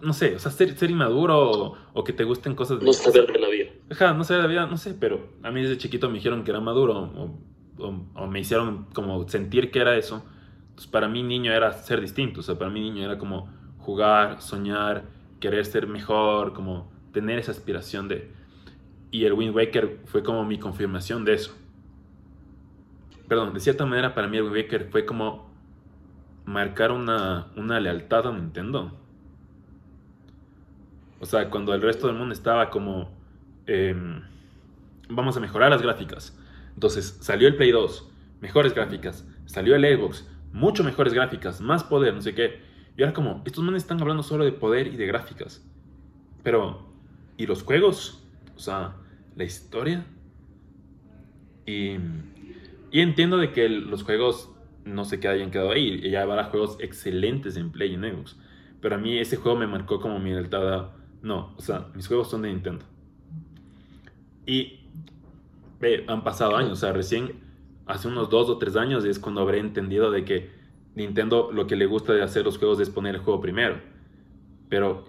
[0.00, 2.80] no sé, o sea, ser, ser inmaduro o, que te gusten cosas...
[2.80, 3.70] De, no saber de la vida.
[3.90, 6.44] Ajá, no saber de la vida, no sé, pero a mí desde chiquito me dijeron
[6.44, 6.98] que era maduro
[7.78, 10.24] o, o me hicieron como sentir que era eso.
[10.70, 13.48] Entonces para mí niño era ser distinto, o sea, para mí niño era como
[13.78, 15.04] jugar, soñar,
[15.40, 18.30] querer ser mejor, como tener esa aspiración de...
[19.10, 21.56] Y el Wind Waker fue como mi confirmación de eso.
[23.26, 25.50] Perdón, de cierta manera para mí el Wind Waker fue como
[26.44, 28.98] marcar una, una lealtad a Nintendo.
[31.20, 33.10] O sea, cuando el resto del mundo estaba como...
[33.66, 34.22] Em,
[35.08, 36.38] vamos a mejorar las gráficas.
[36.74, 38.10] Entonces salió el Play 2,
[38.40, 39.26] mejores gráficas.
[39.46, 42.60] Salió el Xbox, mucho mejores gráficas, más poder, no sé qué.
[42.98, 45.64] Y ahora como, estos manes están hablando solo de poder y de gráficas.
[46.42, 46.84] Pero,
[47.36, 48.24] ¿y los juegos?
[48.56, 48.96] O sea,
[49.36, 50.04] la historia.
[51.64, 51.92] Y,
[52.90, 54.50] y entiendo de que los juegos
[54.84, 56.00] no sé qué hayan quedado ahí.
[56.02, 58.36] Y ya habrá juegos excelentes en Play y en Xbox.
[58.80, 60.88] Pero a mí ese juego me marcó como mi lealtad
[61.22, 62.84] No, o sea, mis juegos son de Nintendo.
[64.44, 64.80] Y
[65.78, 66.72] ve, han pasado años.
[66.72, 67.34] O sea, recién
[67.86, 70.57] hace unos dos o tres años es cuando habré entendido de que
[70.94, 73.80] Nintendo lo que le gusta de hacer los juegos es poner el juego primero.
[74.68, 75.04] Pero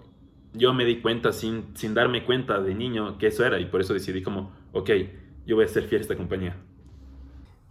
[0.52, 3.80] yo me di cuenta sin, sin darme cuenta de niño que eso era y por
[3.80, 4.90] eso decidí como, ok,
[5.46, 6.56] yo voy a ser fiel a esta compañía.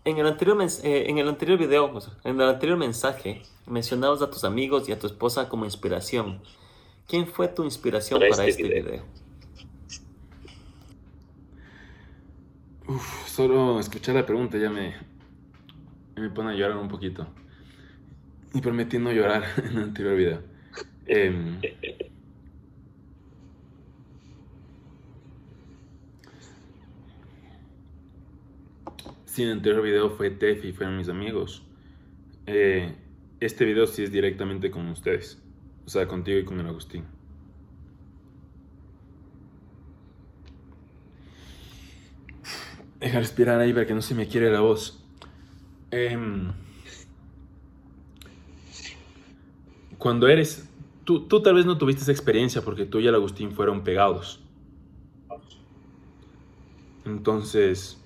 [0.06, 4.44] En el anterior, eh, en el anterior video, en el anterior mensaje, mencionabas a tus
[4.44, 6.42] amigos y a tu esposa como inspiración.
[7.08, 9.04] ¿Quién fue tu inspiración para, este, este video?
[12.88, 14.96] Uf, solo escuchar la pregunta ya me,
[16.16, 17.28] me pone a llorar un poquito.
[18.54, 20.42] Y prometí no llorar en el anterior video.
[21.06, 21.60] Eh,
[29.44, 31.64] en el anterior video fue Tefi, fueron mis amigos.
[32.46, 32.94] Eh,
[33.40, 35.42] este video sí es directamente con ustedes.
[35.86, 37.06] O sea, contigo y con el Agustín.
[43.00, 45.04] Deja respirar ahí para que no se me quiere la voz.
[45.92, 46.18] Eh,
[50.00, 50.68] cuando eres,
[51.04, 54.40] tú, tú tal vez no tuviste esa experiencia porque tú y el Agustín fueron pegados.
[57.06, 58.02] Entonces,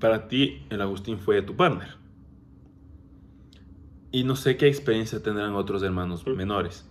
[0.00, 1.96] para ti el Agustín fue tu partner.
[4.10, 6.84] Y no sé qué experiencia tendrán otros hermanos menores,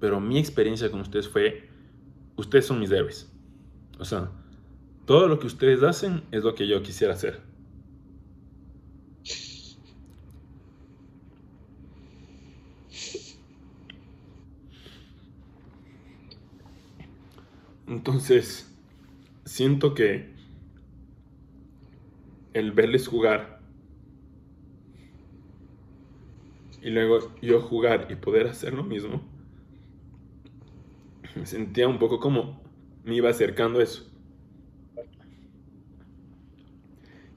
[0.00, 1.70] pero mi experiencia con ustedes fue,
[2.36, 3.32] ustedes son mis héroes.
[4.00, 4.30] O sea,
[5.06, 7.47] todo lo que ustedes hacen es lo que yo quisiera hacer.
[17.88, 18.70] Entonces,
[19.44, 20.34] siento que
[22.52, 23.60] el verles jugar
[26.82, 29.22] y luego yo jugar y poder hacer lo mismo,
[31.34, 32.62] me sentía un poco como
[33.04, 34.10] me iba acercando a eso.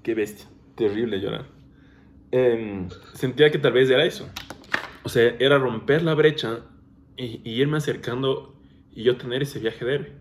[0.04, 1.46] Qué bestia, terrible llorar.
[2.32, 4.30] Em, sentía que tal vez era eso.
[5.04, 6.66] O sea, era romper la brecha
[7.18, 8.60] y, irme acercando
[8.92, 10.21] y yo tener ese viaje de héroe.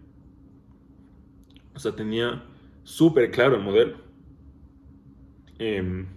[1.80, 2.44] O sea, tenía
[2.84, 3.96] súper claro el modelo.
[5.58, 6.08] Em,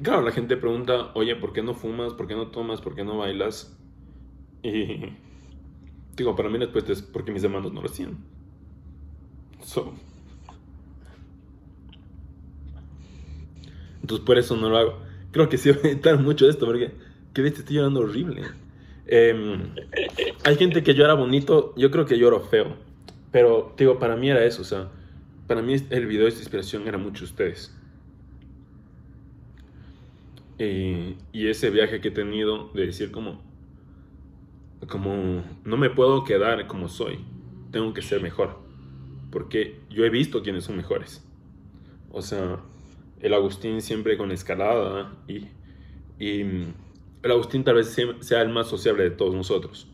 [0.00, 2.12] claro, la gente pregunta, oye, ¿por qué no fumas?
[2.12, 2.80] ¿Por qué no tomas?
[2.80, 3.76] ¿Por qué no bailas?
[4.62, 5.06] Y
[6.16, 8.16] digo, para mí la respuesta es porque mis hermanos no lo hacían.
[9.64, 9.92] So.
[14.02, 14.98] Entonces por eso no lo hago.
[15.32, 16.92] Creo que sí voy a editar mucho esto porque,
[17.34, 17.62] ¿qué viste?
[17.62, 18.42] Estoy llorando horrible.
[19.04, 19.74] Em,
[20.44, 22.91] hay gente que llora bonito, yo creo que lloro feo.
[23.32, 24.90] Pero, digo, para mí era eso, o sea,
[25.46, 27.74] para mí el video de esta inspiración era mucho ustedes.
[30.58, 33.42] Eh, y ese viaje que he tenido de decir como,
[34.88, 37.18] como, no me puedo quedar como soy,
[37.70, 38.60] tengo que ser mejor.
[39.30, 41.26] Porque yo he visto quiénes son mejores.
[42.10, 42.60] O sea,
[43.20, 45.48] el Agustín siempre con escalada y,
[46.18, 46.42] y
[47.22, 49.88] el Agustín tal vez sea el más sociable de todos nosotros.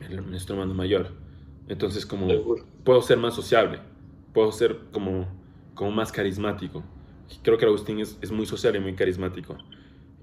[0.00, 1.25] El, nuestro hermano mayor.
[1.68, 2.28] Entonces, como
[2.84, 3.80] puedo ser más sociable,
[4.32, 5.26] puedo ser como,
[5.74, 6.84] como más carismático.
[7.42, 9.56] Creo que Agustín es, es muy social y muy carismático.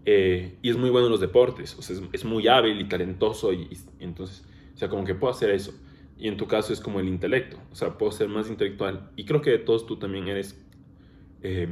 [0.06, 2.90] Eh, y es muy bueno en los deportes, o sea, es, es muy hábil y
[2.90, 4.44] talentoso y, y, entonces,
[4.76, 5.74] o sea, como que puedo hacer eso.
[6.18, 9.12] Y en tu caso es como el intelecto, o sea, puedo ser más intelectual.
[9.16, 10.62] Y creo que de todos tú también eres
[11.44, 11.68] eh,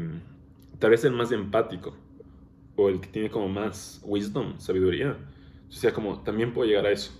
[0.80, 1.96] tal vez el más empático
[2.76, 5.18] o el que tiene como más wisdom, sabiduría.
[5.70, 7.12] O sea, como también puedo llegar a eso.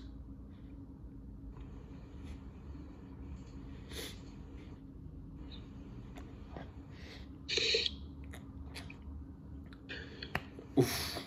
[10.76, 11.22] Uf.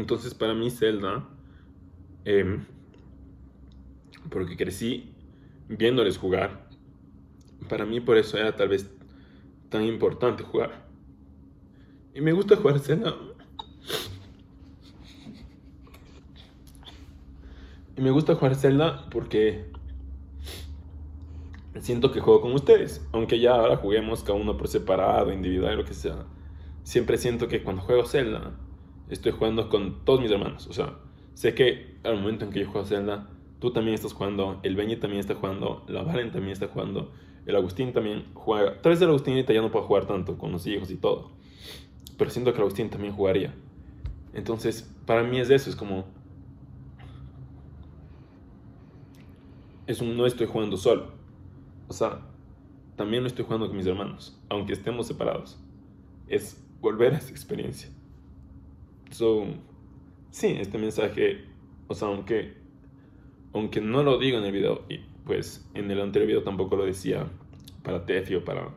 [0.00, 1.28] Entonces para mí Zelda,
[2.24, 2.58] eh,
[4.30, 5.14] porque crecí
[5.68, 6.70] viéndoles jugar,
[7.68, 8.90] para mí por eso era tal vez
[9.68, 10.88] tan importante jugar.
[12.14, 13.14] Y me gusta jugar Zelda.
[17.94, 19.70] Y me gusta jugar Zelda porque
[21.78, 23.06] siento que juego con ustedes.
[23.12, 26.24] Aunque ya ahora juguemos cada uno por separado, individual, lo que sea.
[26.84, 28.56] Siempre siento que cuando juego Zelda,
[29.10, 30.66] estoy jugando con todos mis hermanos.
[30.68, 30.94] O sea,
[31.34, 33.28] sé que al momento en que yo juego Zelda,
[33.58, 37.12] tú también estás jugando, el Benny también está jugando, la Valen también está jugando,
[37.46, 38.80] el Agustín también juega.
[38.80, 41.30] Tal vez el Agustín ya no puede jugar tanto con los hijos y todo.
[42.16, 43.54] Pero siento que el Agustín también jugaría.
[44.32, 46.04] Entonces, para mí es eso, es como...
[49.86, 51.08] Es un no estoy jugando solo.
[51.88, 52.20] O sea,
[52.94, 55.58] también no estoy jugando con mis hermanos, aunque estemos separados.
[56.28, 57.90] Es volver a esa experiencia.
[59.10, 59.44] So,
[60.30, 61.44] sí, este mensaje,
[61.88, 62.54] o sea, aunque,
[63.52, 66.84] aunque no lo digo en el video, y pues en el anterior video tampoco lo
[66.84, 67.26] decía
[67.82, 68.68] para Tefi o para,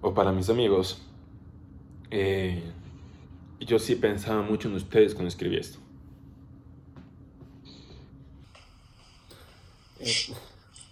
[0.00, 1.02] o para mis amigos,
[2.10, 2.62] eh,
[3.60, 5.78] yo sí pensaba mucho en ustedes cuando escribí esto.
[10.00, 10.34] Eh,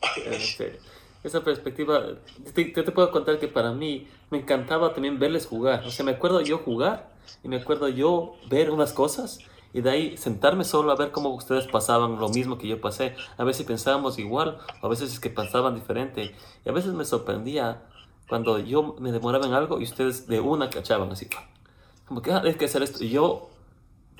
[1.24, 2.16] esa perspectiva,
[2.54, 5.84] te, te puedo contar que para mí me encantaba también verles jugar.
[5.84, 7.10] O sea, me acuerdo yo jugar
[7.42, 9.40] y me acuerdo yo ver unas cosas
[9.72, 13.14] y de ahí sentarme solo a ver cómo ustedes pasaban lo mismo que yo pasé.
[13.36, 16.34] A veces pensábamos igual, o a veces es que pensaban diferente.
[16.64, 17.82] Y a veces me sorprendía
[18.28, 21.28] cuando yo me demoraba en algo y ustedes de una cachaban así.
[22.06, 23.04] Como que ah, hay que hacer esto.
[23.04, 23.48] Y yo,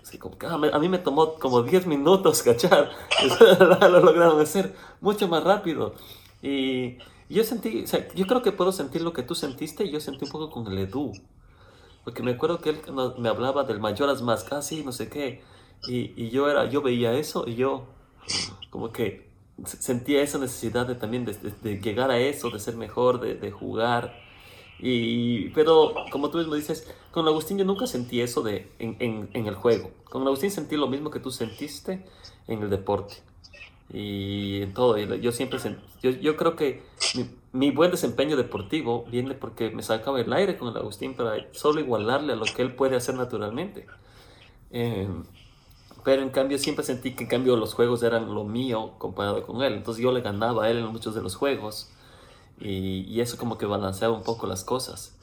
[0.00, 2.90] así como que ah, a mí me tomó como 10 minutos cachar.
[3.80, 5.94] lo lograron hacer mucho más rápido.
[6.42, 9.90] Y yo sentí, o sea, yo creo que puedo sentir lo que tú sentiste y
[9.90, 11.12] yo sentí un poco con el Edu.
[12.04, 12.80] Porque me acuerdo que él
[13.18, 15.42] me hablaba del Mayoras más casi, no sé qué.
[15.86, 17.86] Y, y, yo, era, yo veía eso y yo
[18.70, 19.30] como que
[19.64, 23.34] sentía esa necesidad de también de, de, de llegar a eso, de ser mejor, de,
[23.34, 24.14] de, jugar.
[24.78, 29.30] Y, pero como tú mismo dices, con Agustín yo nunca sentí eso de, en, en,
[29.32, 29.90] en el juego.
[30.04, 32.04] Con Agustín sentí lo mismo que tú sentiste
[32.46, 33.16] en el deporte
[33.92, 34.96] y en todo.
[34.98, 35.58] Yo siempre
[36.02, 36.82] yo, yo creo que
[37.14, 41.46] mi, mi, buen desempeño deportivo viene porque me sacaba el aire con el Agustín para
[41.52, 43.86] solo igualarle a lo que él puede hacer naturalmente.
[44.70, 45.08] Eh,
[46.04, 49.62] pero en cambio siempre sentí que en cambio los juegos eran lo mío comparado con
[49.62, 49.74] él.
[49.74, 51.90] Entonces yo le ganaba a él en muchos de los juegos
[52.60, 55.16] y, y eso como que balanceaba un poco las cosas.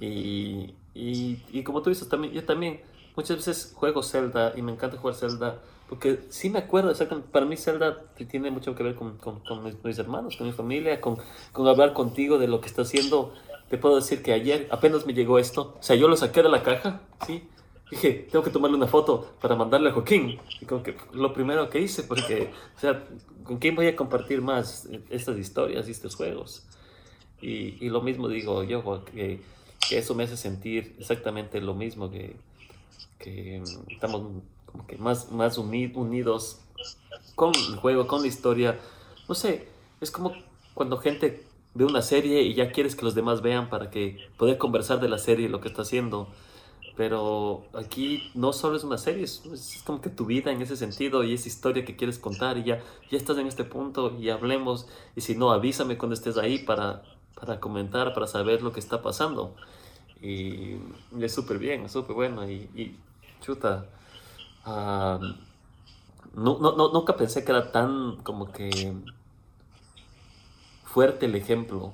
[0.00, 2.82] Y, y, y como tú dices, también, yo también
[3.16, 5.60] muchas veces juego Zelda y me encanta jugar Zelda
[5.92, 9.62] porque sí me acuerdo, exactamente, para mí Zelda tiene mucho que ver con, con, con
[9.62, 11.18] mis, mis, hermanos, con mi familia, con,
[11.52, 13.34] con hablar contigo de lo que está haciendo.
[13.68, 16.48] Te puedo decir que ayer apenas me llegó esto, o sea, yo lo saqué de
[16.48, 17.46] la caja, ¿sí?
[17.90, 20.40] Dije, tengo que tomarle una foto para mandarle a Joaquín.
[20.62, 23.04] Y como que lo primero que hice, porque, o sea,
[23.44, 26.66] ¿con quién voy a compartir más estas historias y estos juegos?
[27.42, 29.42] Y, y lo mismo digo yo, que,
[29.86, 32.34] que, eso me hace sentir exactamente lo mismo que,
[33.18, 34.42] que estamos
[34.72, 36.60] como que más, más uni- unidos
[37.34, 38.78] con el juego, con la historia.
[39.28, 39.68] No sé,
[40.00, 40.42] es como
[40.74, 44.58] cuando gente ve una serie y ya quieres que los demás vean para que poder
[44.58, 46.28] conversar de la serie y lo que está haciendo.
[46.94, 50.76] Pero aquí no solo es una serie, es, es como que tu vida en ese
[50.76, 54.28] sentido y esa historia que quieres contar y ya, ya estás en este punto y
[54.30, 54.88] hablemos.
[55.16, 57.04] Y si no, avísame cuando estés ahí para,
[57.34, 59.54] para comentar, para saber lo que está pasando.
[60.20, 60.76] Y
[61.20, 62.48] es súper bien, súper bueno.
[62.50, 62.96] Y
[63.40, 63.86] chuta,
[64.64, 65.18] ah,
[66.34, 68.70] no, no, no- nunca pensé que era tan como que
[70.84, 71.92] fuerte el ejemplo.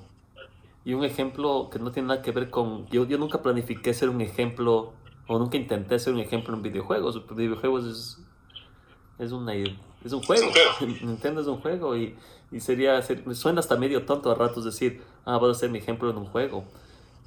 [0.85, 2.87] Y un ejemplo que no tiene nada que ver con...
[2.87, 4.93] Yo, yo nunca planifiqué ser un ejemplo,
[5.27, 7.23] o nunca intenté ser un ejemplo en videojuegos.
[7.35, 8.17] Videojuegos es,
[9.19, 10.47] es, una, es un juego.
[11.01, 12.15] Nintendo es un juego y,
[12.51, 13.01] y sería...
[13.01, 16.09] ser- me suena hasta medio tonto a ratos decir, ah, voy a ser mi ejemplo
[16.09, 16.63] en un juego.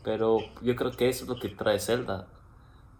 [0.04, 2.26] Pero yo creo que eso es lo que trae Zelda.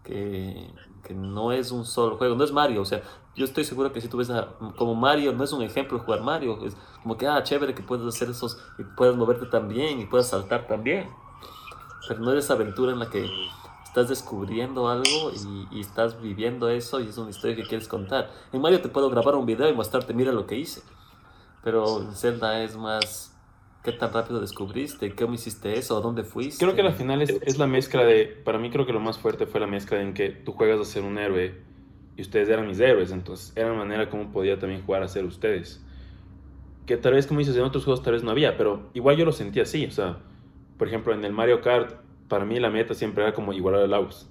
[0.03, 0.69] Que,
[1.03, 2.81] que no es un solo juego, no es Mario.
[2.81, 3.01] O sea,
[3.35, 6.21] yo estoy seguro que si tú ves a, como Mario, no es un ejemplo jugar
[6.21, 6.65] Mario.
[6.65, 10.05] Es como que, ah, chévere que puedes hacer esos y puedes moverte tan bien y
[10.05, 11.09] puedes saltar también.
[12.07, 13.25] Pero no es esa aventura en la que
[13.85, 18.29] estás descubriendo algo y, y estás viviendo eso y es una historia que quieres contar.
[18.51, 20.83] En Mario te puedo grabar un video y mostrarte, mira lo que hice.
[21.63, 23.32] Pero en Zelda es más,
[23.83, 25.13] ¿qué tan rápido descubriste?
[25.13, 25.97] ¿Cómo hiciste eso?
[25.97, 26.63] ¿A dónde fuiste?
[26.63, 28.25] Creo que al final es, es la mezcla de.
[28.43, 30.85] Para mí, creo que lo más fuerte fue la mezcla en que tú juegas a
[30.85, 31.55] ser un héroe
[32.15, 33.11] y ustedes eran mis héroes.
[33.11, 35.83] Entonces, era la manera como podía también jugar a ser ustedes.
[36.85, 39.25] Que tal vez, como dices, en otros juegos tal vez no había, pero igual yo
[39.25, 39.85] lo sentía así.
[39.85, 40.19] O sea,
[40.77, 41.95] por ejemplo, en el Mario Kart,
[42.27, 44.27] para mí la meta siempre era como igualar al Agus.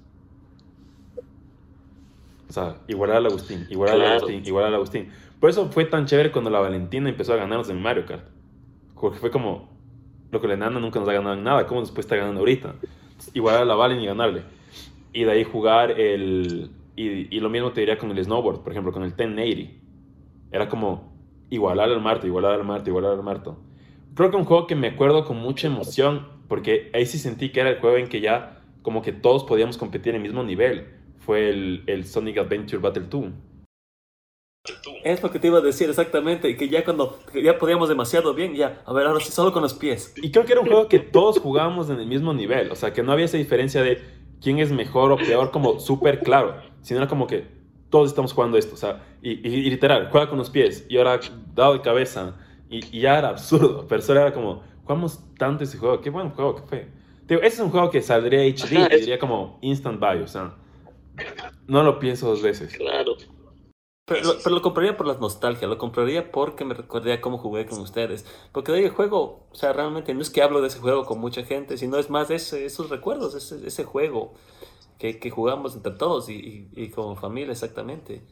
[2.49, 4.17] O sea, igualar al Agustín, igualar al Claro.
[4.17, 5.09] Agustín, igualar al Agustín.
[5.39, 8.27] Por eso fue tan chévere cuando la Valentina empezó a ganarnos en Mario Kart.
[9.03, 9.67] Porque fue como,
[10.31, 12.75] lo que la enana nunca nos ha ganado en nada, ¿cómo después está ganando ahorita?
[13.33, 14.43] Igualar a la Valen y ganarle.
[15.11, 16.71] Y de ahí jugar el...
[16.95, 19.73] Y, y lo mismo te diría con el snowboard, por ejemplo, con el 1080.
[20.53, 21.11] Era como
[21.49, 23.57] igualar al Marto, igualar al Marto, igualar al Marto.
[24.15, 27.59] Creo que un juego que me acuerdo con mucha emoción, porque ahí sí sentí que
[27.59, 30.87] era el juego en que ya como que todos podíamos competir en el mismo nivel,
[31.19, 33.25] fue el, el Sonic Adventure Battle 2.
[35.03, 38.33] Es lo que te iba a decir exactamente, y que ya cuando ya podíamos demasiado
[38.33, 40.13] bien, ya, a ver, ahora sí, solo con los pies.
[40.15, 42.71] Y creo que era un juego que todos jugábamos en el mismo nivel.
[42.71, 44.01] O sea, que no había esa diferencia de
[44.41, 46.55] quién es mejor o peor como súper claro.
[46.81, 47.45] Sino era como que
[47.89, 48.75] todos estamos jugando esto.
[48.75, 50.85] O sea, y, y- y literal, juega con los pies.
[50.87, 51.19] Y ahora
[51.53, 52.35] dado de cabeza.
[52.69, 53.85] Y, y ya era absurdo.
[53.89, 55.99] Pero solo era como, jugamos tanto ese juego.
[55.99, 56.87] Qué buen juego que fue.
[57.27, 58.77] Digo, ese es un juego que saldría HD.
[58.77, 60.21] Ajá, y diría como instant buy.
[60.21, 60.55] O sea,
[61.67, 62.73] no lo pienso dos veces.
[62.77, 63.15] Claro.
[64.05, 67.65] Pero, lo- pero lo compraría por la nostalgia, lo compraría porque me recordaría cómo jugué
[67.65, 68.25] con ustedes.
[68.51, 71.05] Porque de ahí el juego, o sea, realmente no es que hablo de ese juego
[71.05, 74.33] con mucha gente, sino es más ese, esos recuerdos, ese, ese juego
[74.99, 78.23] que, que jugamos entre todos y, y, y como familia exactamente.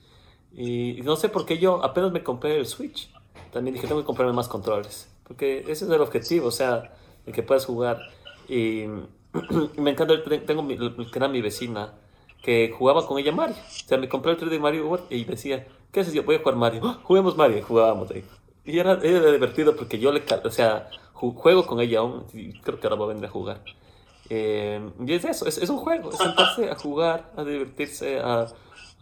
[0.54, 3.12] Y, y no sé por qué yo apenas me compré el Switch.
[3.52, 5.10] También dije, tengo que comprarme más controles.
[5.28, 6.94] Porque ese es el objetivo, o sea,
[7.26, 8.02] el que puedas jugar.
[8.50, 8.86] Y
[9.82, 10.16] me encanta,
[10.46, 11.94] tengo mi, que era mi vecina,
[12.42, 13.56] que jugaba con ella Mario.
[13.56, 16.14] O sea, me compré el 3D Mario World y decía, ¿qué haces?
[16.14, 16.82] Yo voy a jugar Mario.
[16.84, 17.00] ¡Ah!
[17.04, 17.58] Juguemos Mario.
[17.58, 18.24] Y jugábamos ahí.
[18.66, 22.26] Y era, era divertido porque yo le, o sea, ju- juego con ella aún.
[22.34, 23.62] y creo que ahora va a venir a jugar.
[24.30, 28.48] Eh, y es eso, es, es un juego, es sentarse a jugar, a divertirse, a...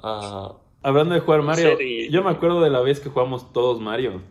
[0.02, 2.10] a Hablando de jugar Mario, serie.
[2.10, 4.22] yo me acuerdo de la vez que jugamos todos Mario.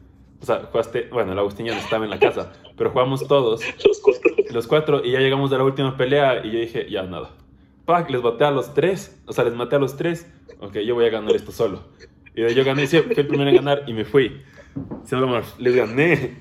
[0.40, 3.60] O sea, jugaste, bueno, el Agustín ya no estaba en la casa, pero jugamos todos.
[3.84, 4.30] Los cuatro.
[4.50, 7.30] los cuatro y ya llegamos a la última pelea y yo dije, ya nada.
[7.88, 10.30] Pac, les maté a los tres, o sea, les maté a los tres.
[10.60, 11.84] Ok, yo voy a ganar esto solo.
[12.34, 14.42] Y de yo gané, sí, fui el primero en ganar y me fui.
[15.04, 15.16] Sí,
[15.58, 16.36] les gané.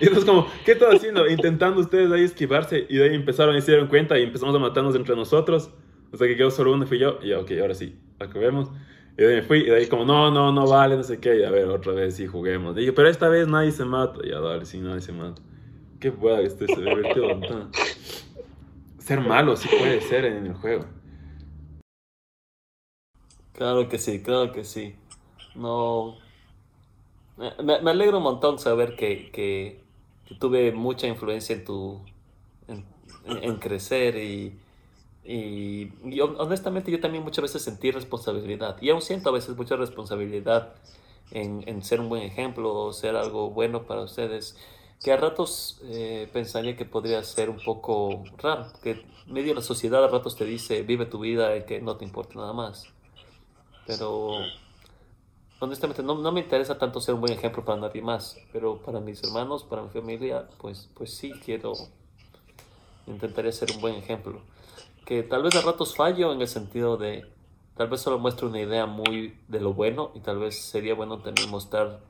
[0.00, 1.28] Y entonces como, ¿qué están haciendo?
[1.28, 4.60] Intentando ustedes ahí esquivarse y de ahí empezaron y se dieron cuenta y empezamos a
[4.60, 5.72] matarnos entre nosotros.
[6.12, 7.18] Hasta que quedó solo uno fui yo.
[7.24, 8.70] Y ok, ahora sí, acabemos.
[9.18, 11.18] Y de ahí me fui y de ahí como, no, no, no vale, no sé
[11.18, 11.40] qué.
[11.40, 12.78] Y a ver, otra vez sí juguemos.
[12.78, 14.20] Y yo, pero esta vez nadie se mata.
[14.22, 15.42] Y ya, dale, sí, nadie se mata.
[15.98, 16.80] Qué que este se
[17.20, 17.72] montón.
[19.08, 20.84] Ser malo sí puede ser en el juego.
[23.54, 24.94] Claro que sí, claro que sí.
[25.54, 26.16] No.
[27.38, 29.82] Me, me alegro un montón saber que, que,
[30.38, 32.00] tuve mucha influencia en tu.
[33.24, 34.58] en, crecer y.
[35.24, 38.76] Y, y hon- honestamente yo también muchas veces sentí responsabilidad.
[38.82, 40.74] Y aún siento a veces mucha responsabilidad
[41.30, 44.56] en, en ser un buen ejemplo o ser algo bueno para ustedes.
[45.02, 48.66] Que a ratos eh, pensaría que podría ser un poco raro.
[48.82, 52.04] Que medio la sociedad a ratos te dice vive tu vida y que no te
[52.04, 52.88] importa nada más
[53.88, 54.32] pero
[55.60, 59.00] honestamente no, no me interesa tanto ser un buen ejemplo para nadie más, pero para
[59.00, 61.72] mis hermanos, para mi familia, pues, pues sí quiero,
[63.06, 64.42] intentaría ser un buen ejemplo.
[65.06, 67.24] Que tal vez a ratos fallo en el sentido de,
[67.78, 71.20] tal vez solo muestra una idea muy de lo bueno y tal vez sería bueno
[71.20, 72.00] también mostrar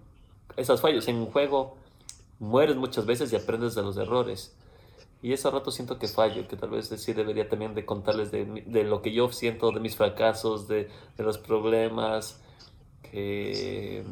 [0.56, 1.06] esas fallos.
[1.06, 1.76] En un juego
[2.38, 4.54] mueres muchas veces y aprendes de los errores.
[5.20, 8.44] Y ese rato siento que fallo, que tal vez sí debería también de contarles de,
[8.44, 12.40] de lo que yo siento, de mis fracasos, de, de los problemas,
[13.02, 14.04] que,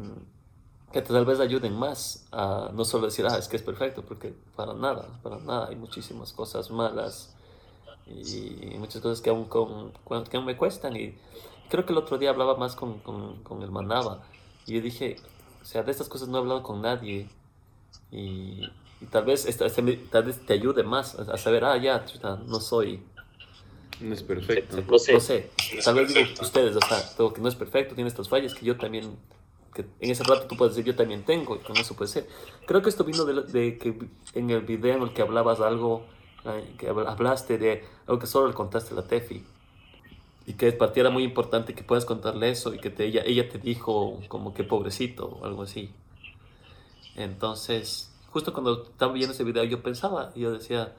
[0.91, 4.33] que tal vez ayuden más a no solo decir, ah, es que es perfecto, porque
[4.55, 7.33] para nada, para nada, hay muchísimas cosas malas
[8.05, 9.91] y muchas cosas que aún, con,
[10.29, 10.95] que aún me cuestan.
[10.97, 11.17] Y
[11.69, 14.23] creo que el otro día hablaba más con, con, con el Manaba
[14.65, 15.17] y yo dije,
[15.61, 17.29] o sea, de estas cosas no he hablado con nadie
[18.11, 18.69] y,
[19.01, 19.47] y tal, vez,
[20.09, 22.05] tal vez te ayude más a, saber, ah, ya,
[22.45, 23.01] no soy.
[23.99, 24.77] No es perfecto.
[24.87, 25.13] No sé.
[25.13, 25.49] No sé.
[25.83, 28.65] Tal vez digo ustedes, o sea, tengo que no es perfecto, tiene estas fallas que
[28.65, 29.17] yo también,
[29.73, 32.27] que en ese rato tú puedes decir, yo también tengo, y con eso puede ser.
[32.65, 33.97] Creo que esto vino de, de que
[34.33, 36.05] en el video en el que hablabas algo,
[36.77, 39.43] que hablaste de algo que solo le contaste a la Tefi.
[40.45, 43.21] Y que para ti era muy importante que puedas contarle eso y que te, ella,
[43.25, 45.91] ella te dijo como que pobrecito o algo así.
[47.17, 50.93] Entonces, justo cuando estaba viendo ese video yo pensaba, yo decía,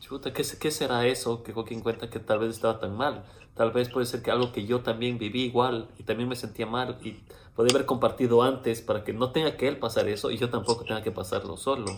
[0.00, 3.24] chuta, ¿qué, ¿qué será eso que cuenta que tal vez estaba tan mal?
[3.54, 6.66] Tal vez puede ser que algo que yo también viví igual y también me sentía
[6.66, 7.20] mal y
[7.54, 10.84] podía haber compartido antes para que no tenga que él pasar eso y yo tampoco
[10.84, 11.92] tenga que pasarlo solo.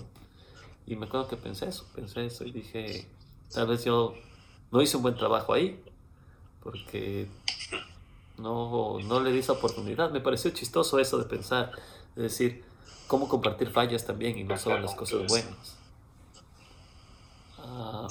[0.84, 3.08] Y me acuerdo que pensé eso, pensé eso y dije,
[3.52, 4.14] tal vez yo
[4.72, 5.80] no hice un buen trabajo ahí
[6.60, 7.28] porque
[8.36, 10.10] no, no le di esa oportunidad.
[10.10, 11.70] Me pareció chistoso eso de pensar,
[12.16, 12.64] de decir,
[13.06, 15.78] cómo compartir fallas también y no solo las cosas buenas.
[17.58, 18.08] Ah,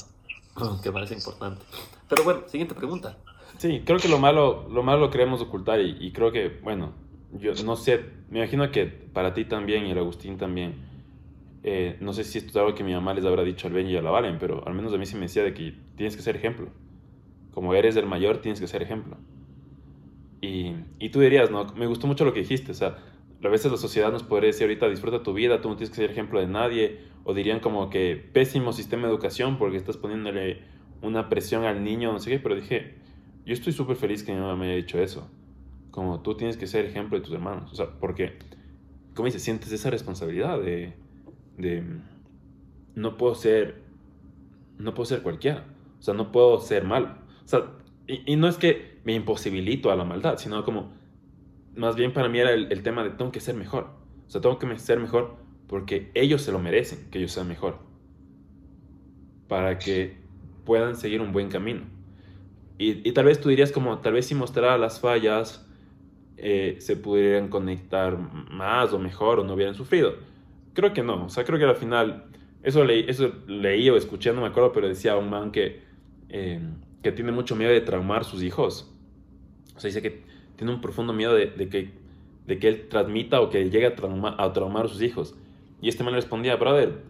[0.83, 1.63] que parece importante.
[2.09, 3.17] Pero bueno, siguiente pregunta.
[3.57, 6.91] Sí, creo que lo malo lo, malo lo queremos ocultar y, creo que, bueno,
[7.33, 10.75] yo no sé, me imagino que para ti también y el Agustín también,
[11.63, 13.87] eh, no sé si esto es algo que mi mamá les habrá dicho al Ben
[13.87, 16.15] y a la Valen, pero al menos a mí sí me decía de que tienes
[16.15, 16.67] que ser ejemplo.
[17.53, 19.17] Como eres el mayor, tienes que ser ejemplo.
[20.41, 21.65] Y, y tú dirías, ¿no?
[21.75, 22.97] Me gustó mucho lo que dijiste, o sea,
[23.47, 25.97] a veces la sociedad nos podría decir ahorita disfruta tu vida, tú no tienes que
[25.97, 30.61] ser ejemplo de nadie, o dirían como que pésimo sistema de educación porque estás poniéndole
[31.01, 32.95] una presión al niño, no sé qué, pero dije,
[33.45, 35.29] yo estoy súper feliz que mi mamá me haya dicho eso,
[35.91, 38.37] como tú tienes que ser ejemplo de tus hermanos, o sea, porque,
[39.13, 40.93] como dices, sientes esa responsabilidad de,
[41.57, 41.83] de,
[42.95, 43.81] no puedo ser,
[44.77, 45.65] no puedo ser cualquiera,
[45.99, 47.71] o sea, no puedo ser malo, o sea,
[48.07, 50.93] y, y no es que me imposibilito a la maldad, sino como
[51.75, 53.89] más bien para mí era el, tema de tengo que ser mejor.
[54.27, 55.35] O sea, tengo que ser mejor
[55.67, 57.79] porque ellos se lo merecen, que yo sea mejor.
[59.47, 60.17] Para que
[60.65, 61.81] puedan seguir un buen camino.
[62.77, 65.65] Y, tal vez tú dirías como, tal vez si mostrara las fallas,
[66.37, 70.15] eh, se pudieran conectar más o mejor o no hubieran sufrido.
[70.73, 71.25] Creo que no.
[71.25, 72.25] O sea, creo que al final,
[72.61, 75.81] eso, leí, eso leí o escuché, no me acuerdo, pero decía un man que,
[76.27, 76.59] eh,
[77.01, 78.91] que tiene mucho miedo de traumar a sus hijos.
[79.75, 80.23] O sea, dice que
[80.55, 81.91] tiene un profundo miedo de, que,
[82.47, 85.35] de que él transmita o que llegue a, a traumar a sus hijos.
[85.81, 87.01] Y este man le respondía, brother,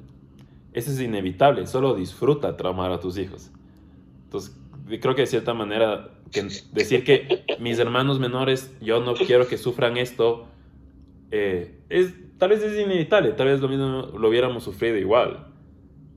[0.73, 3.51] eso es inevitable, solo disfruta traumar a tus hijos.
[4.25, 4.57] Entonces,
[4.99, 9.57] creo que de cierta manera, que decir que mis hermanos menores, yo no quiero que
[9.57, 10.47] sufran esto,
[11.29, 15.47] eh, es, tal vez es inevitable, tal vez lo mismo lo hubiéramos sufrido igual.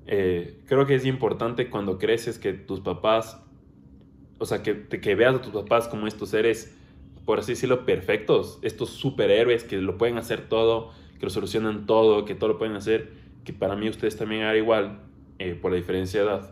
[0.07, 3.43] Eh, creo que es importante cuando creces que tus papás,
[4.39, 6.76] o sea, que, que veas a tus papás como estos seres
[7.27, 12.25] por así decirlo, perfectos, estos superhéroes que lo pueden hacer todo, que lo solucionan todo,
[12.25, 13.13] que todo lo pueden hacer,
[13.45, 15.01] que para mí ustedes también eran igual,
[15.39, 16.51] eh, por la diferencia de edad.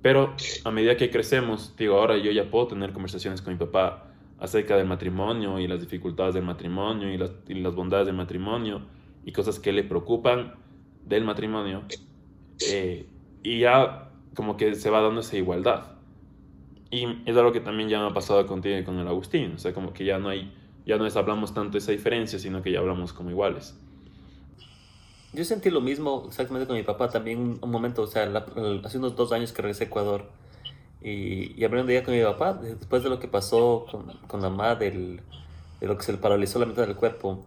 [0.00, 0.34] Pero
[0.64, 4.76] a medida que crecemos, digo, ahora yo ya puedo tener conversaciones con mi papá acerca
[4.76, 8.82] del matrimonio y las dificultades del matrimonio y las, y las bondades del matrimonio
[9.24, 10.54] y cosas que le preocupan
[11.04, 11.82] del matrimonio.
[12.70, 13.06] Eh,
[13.42, 15.93] y ya como que se va dando esa igualdad.
[16.94, 19.54] Y es algo que también ya me ha pasado contigo y con el Agustín.
[19.56, 20.54] O sea, como que ya no hay,
[20.86, 23.76] ya no es hablamos tanto esa diferencia, sino que ya hablamos como iguales.
[25.32, 28.32] Yo sentí lo mismo exactamente con mi papá también un momento, o sea,
[28.84, 30.30] hace unos dos años que regresé a Ecuador
[31.02, 34.76] y, y hablando ya con mi papá, después de lo que pasó con, con la
[34.76, 35.20] del,
[35.80, 37.44] de lo que se le paralizó la mitad del cuerpo,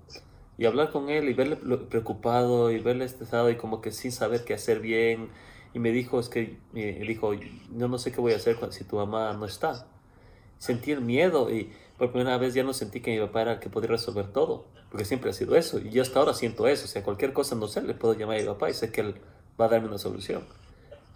[0.57, 4.43] y hablar con él y verle preocupado y verle estresado y como que sin saber
[4.43, 5.29] qué hacer bien,
[5.73, 8.83] y me dijo, es que, me dijo, yo no sé qué voy a hacer si
[8.83, 9.87] tu mamá no está.
[10.57, 13.59] Sentí el miedo y por primera vez ya no sentí que mi papá era el
[13.59, 15.79] que podía resolver todo, porque siempre ha sido eso.
[15.79, 18.37] Y yo hasta ahora siento eso, o sea, cualquier cosa no sé, le puedo llamar
[18.37, 19.15] a mi papá y sé que él
[19.59, 20.43] va a darme una solución.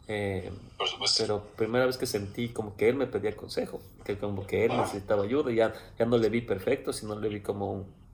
[0.07, 1.23] Eh, por supuesto.
[1.23, 4.75] Pero primera vez que sentí como que él me pedía consejo, que como que él
[4.75, 7.71] necesitaba ayuda, ya, ya no le vi perfecto, sino le vi como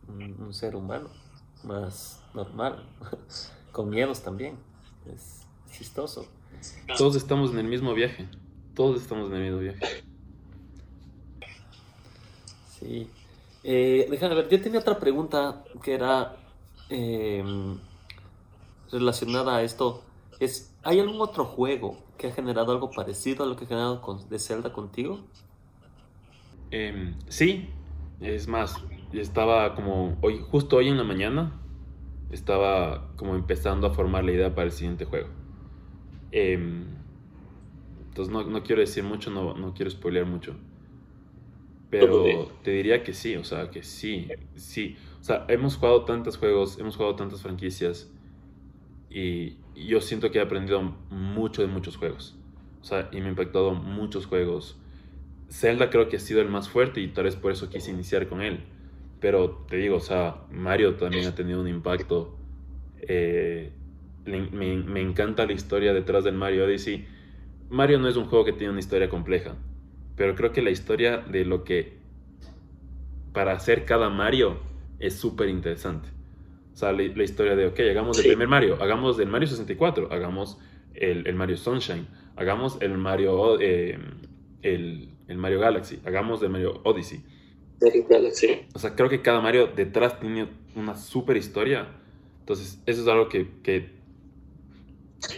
[0.08, 1.10] un, un ser humano
[1.64, 2.88] más normal,
[3.72, 4.58] con miedos también.
[5.14, 6.28] Es chistoso.
[6.98, 8.28] Todos estamos en el mismo viaje.
[8.74, 10.04] Todos estamos en el mismo viaje.
[12.80, 13.10] Sí.
[13.64, 16.38] Eh, déjame ver, yo tenía otra pregunta que era
[16.90, 17.78] em,
[18.92, 20.04] relacionada a esto.
[20.40, 24.02] Es, ¿Hay algún otro juego que ha generado algo parecido a lo que ha generado
[24.02, 25.20] con, de Zelda contigo?
[26.72, 27.70] Em, sí,
[28.22, 28.76] es más,
[29.14, 31.60] estaba como hoy, justo hoy en la mañana,
[32.32, 35.30] estaba como empezando a formar la idea para el siguiente juego.
[36.32, 36.86] Em,
[38.10, 40.56] entonces no, no, quiero decir mucho, no, no quiero spoilear mucho.
[41.90, 44.98] Pero te diría que sí, o sea, que sí, sí.
[45.22, 48.12] O sea, hemos jugado tantos juegos, hemos jugado tantas franquicias
[49.10, 52.38] y yo siento que he aprendido mucho de muchos juegos.
[52.82, 54.78] O sea, y me ha impactado muchos juegos.
[55.50, 58.28] Zelda creo que ha sido el más fuerte y tal vez por eso quise iniciar
[58.28, 58.66] con él.
[59.20, 62.38] Pero te digo, o sea, Mario también ha tenido un impacto.
[63.00, 63.72] Eh,
[64.28, 67.06] me, me, encanta la historia detrás del Mario Odyssey.
[67.70, 69.56] Mario no es un juego que tiene una historia compleja,
[70.16, 71.98] pero creo que la historia de lo que
[73.34, 74.58] para hacer cada Mario
[75.00, 76.10] es súper interesante.
[76.74, 80.60] O sea, la, historia de, ok, hagamos el primer Mario, hagamos del Mario 64, hagamos
[80.94, 83.98] el, el Mario Sunshine, hagamos el Mario, eh,
[84.62, 87.24] el, el Mario Galaxy, hagamos del Mario Odyssey
[88.74, 91.88] o sea, creo que cada Mario detrás tiene una super historia.
[92.40, 93.97] Entonces, eso es algo que, que,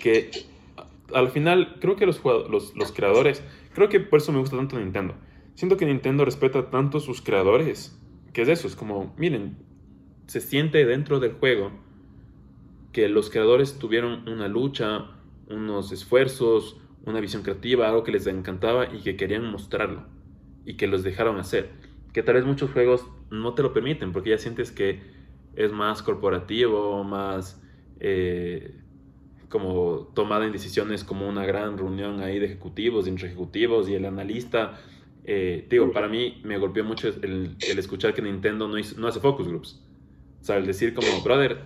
[0.01, 0.31] que
[1.13, 3.43] al final creo que los, los, los, creadores,
[3.73, 5.15] creo que por eso me gusta tanto Nintendo.
[5.55, 7.97] Siento que Nintendo respeta tanto a sus creadores,
[8.33, 9.57] que es eso, es como, miren,
[10.27, 11.71] se siente dentro del juego
[12.91, 15.11] que los creadores tuvieron una lucha,
[15.49, 20.05] unos esfuerzos, una visión creativa, algo que les encantaba y que querían mostrarlo
[20.65, 21.69] y que los dejaron hacer
[22.13, 25.01] que tal vez muchos juegos no te lo permiten porque ya sientes que
[25.55, 27.61] es más corporativo, más
[27.99, 28.75] eh,
[29.49, 34.05] como tomada en decisiones como una gran reunión ahí de ejecutivos, de ejecutivos y el
[34.05, 34.79] analista.
[35.25, 39.19] Eh, digo, para mí me golpeó mucho el, el escuchar que Nintendo no, no, hace
[39.19, 39.81] focus groups.
[40.41, 41.59] O sea, el decir como, brother,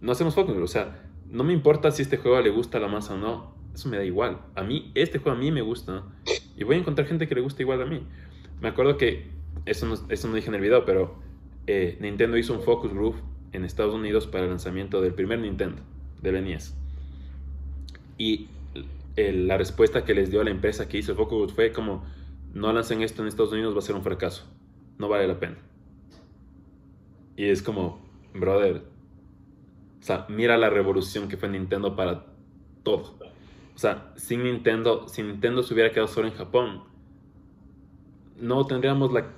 [0.00, 0.70] no hacemos focus groups.
[0.70, 3.54] O sea, no me importa si este juego le gusta a la masa o no.
[3.72, 4.40] Eso me da igual.
[4.56, 6.02] A mí, este juego a mí me gusta.
[6.56, 8.02] Y voy a encontrar gente que le guste igual a mí.
[8.60, 9.30] Me acuerdo que
[9.64, 11.16] eso no, eso no dije en el video, pero
[11.68, 13.14] eh, Nintendo hizo un focus group
[13.52, 15.82] en Estados Unidos para el lanzamiento del primer Nintendo,
[16.20, 16.76] del NES.
[18.18, 18.48] Y
[19.16, 22.04] la respuesta que les dio a la empresa que hizo focus fue como,
[22.54, 24.44] no lancen esto en Estados Unidos, va a ser un fracaso,
[24.98, 25.56] no vale la pena.
[27.36, 28.00] Y es como,
[28.34, 28.82] brother,
[30.00, 32.26] o sea, mira la revolución que fue Nintendo para
[32.82, 33.18] todo.
[33.74, 36.82] O sea, sin Nintendo, si Nintendo se hubiera quedado solo en Japón,
[38.40, 39.30] no tendríamos la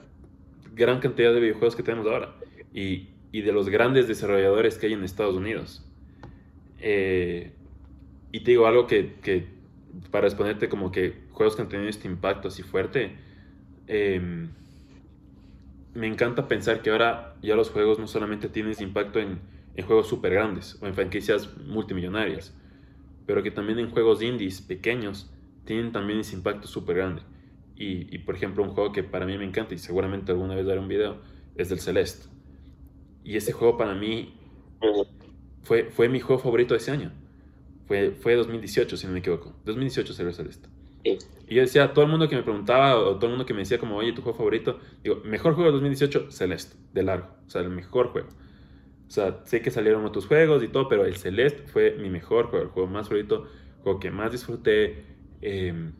[0.74, 2.34] gran cantidad de videojuegos que tenemos ahora
[2.72, 5.86] y, y de los grandes desarrolladores que hay en Estados Unidos.
[6.78, 7.52] Eh,
[8.32, 9.46] y te digo algo que, que,
[10.10, 13.16] para responderte como que juegos que han tenido este impacto así fuerte,
[13.86, 14.48] eh,
[15.94, 19.40] me encanta pensar que ahora ya los juegos no solamente tienen ese impacto en,
[19.74, 22.54] en juegos súper grandes o en franquicias multimillonarias,
[23.26, 25.30] pero que también en juegos indies pequeños
[25.64, 27.22] tienen también ese impacto súper grande.
[27.82, 30.80] Y, por ejemplo, un juego que para mí me encanta y seguramente alguna vez daré
[30.80, 31.22] un video
[31.56, 32.28] es del Celeste.
[33.24, 34.34] Y ese juego para mí
[35.62, 37.10] fue, fue mi juego favorito de ese año.
[37.90, 39.52] Fue, fue 2018, si no me equivoco.
[39.64, 40.68] 2018 salió Celeste.
[41.02, 43.58] Y yo decía, todo el mundo que me preguntaba, o todo el mundo que me
[43.62, 47.26] decía como, oye, tu juego favorito, digo, mejor juego de 2018, Celeste, de largo.
[47.48, 48.28] O sea, el mejor juego.
[48.28, 52.46] O sea, sé que salieron otros juegos y todo, pero el Celeste fue mi mejor
[52.46, 53.48] juego, el juego más favorito,
[53.78, 55.06] el juego que más disfruté.
[55.42, 55.90] Eh,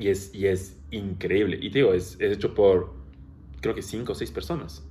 [0.00, 1.56] y es, y es increíble.
[1.62, 2.94] Y digo, es, es, hecho por
[3.60, 4.84] creo que cinco o seis personas.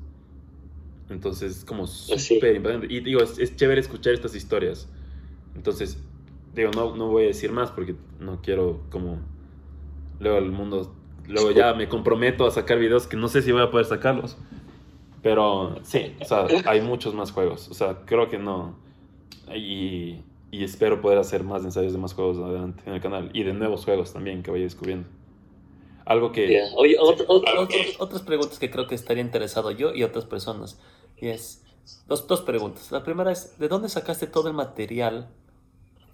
[1.09, 2.87] Entonces, como súper importante.
[2.89, 4.87] Y digo, es, es, chévere escuchar estas historias.
[5.55, 6.01] Entonces,
[6.53, 9.19] digo, no, no voy a decir más porque no quiero como...
[10.19, 10.93] Luego el mundo...
[11.27, 14.35] Luego ya me comprometo a sacar videos que no sé si voy a poder sacarlos.
[15.21, 17.67] Pero sí, o sea, hay muchos más juegos.
[17.69, 18.75] O sea, creo que no.
[19.53, 23.43] Y, y espero poder hacer más ensayos de más juegos adelante en el canal y
[23.43, 25.07] de nuevos juegos también que vaya descubriendo.
[26.05, 26.63] Algo que...
[26.75, 30.81] Oye, otras preguntas que creo que estaría interesado yo y otras personas.
[31.17, 31.63] Y es,
[32.07, 32.91] dos, dos preguntas.
[32.91, 35.29] La primera es, ¿de dónde sacaste todo el material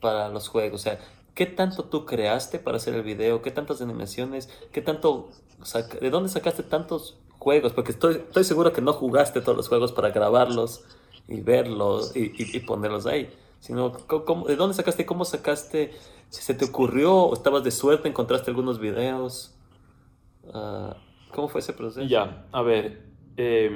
[0.02, 0.82] para los juegos?
[0.82, 1.00] O sea,
[1.34, 3.42] ¿qué tanto tú creaste para hacer el video?
[3.42, 4.50] ¿Qué tantas animaciones?
[4.72, 5.30] ¿Qué tanto...
[6.02, 7.74] ¿De dónde sacaste tantos juegos?
[7.74, 10.84] Porque estoy, estoy seguro que no jugaste todos los juegos para grabarlos
[11.28, 13.32] y verlos y, y ponerlos ahí
[13.66, 13.90] sino
[14.48, 15.08] ¿de dónde sacaste?
[15.08, 15.92] ¿Cómo sacaste?
[16.30, 19.56] Si se te ocurrió o estabas de suerte, encontraste algunos videos.
[20.54, 20.96] Ah,
[21.32, 22.06] ¿Cómo fue ese proceso?
[22.06, 23.08] Ya, a ver.
[23.36, 23.72] Pues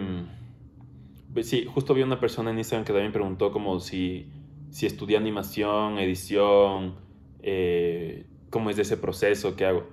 [1.42, 4.28] sí, justo vi una persona en Instagram que también preguntó como si,
[4.70, 6.96] si estudié animación, edición,
[7.42, 9.88] eh, cómo es ese proceso, qué hago.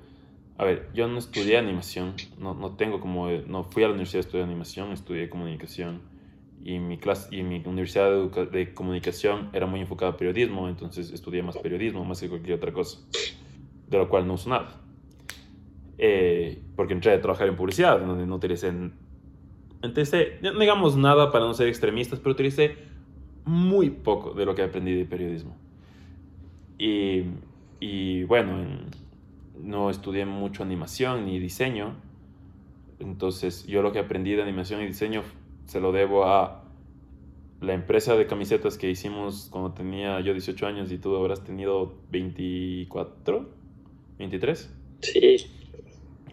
[0.59, 4.25] a ver, yo no estudié animación, no, no tengo como, no fui a la universidad
[4.25, 6.01] a estudiar animación, estudié comunicación
[6.65, 11.13] y mi clase y mi universidad de, de comunicación era muy enfocada a periodismo, entonces
[11.13, 12.99] estudié más periodismo más que cualquier otra cosa,
[13.89, 14.81] de lo cual no uso nada.
[15.99, 18.73] Eh, porque entré a trabajar en publicidad, donde no utilicé,
[19.83, 22.77] utilicé, no digamos nada para no ser extremistas, pero utilicé
[23.45, 25.57] muy poco de lo que aprendí de periodismo.
[26.79, 27.25] Y,
[27.81, 28.91] y bueno, en-
[29.63, 31.97] no estudié mucho animación ni diseño,
[32.99, 35.23] entonces yo lo que aprendí de animación y diseño
[35.67, 36.65] se lo debo a
[37.61, 41.95] la empresa de camisetas que hicimos cuando tenía yo 18 años y tú habrás tenido
[42.11, 43.49] 24,
[44.19, 44.71] 23.
[45.03, 45.37] Sí.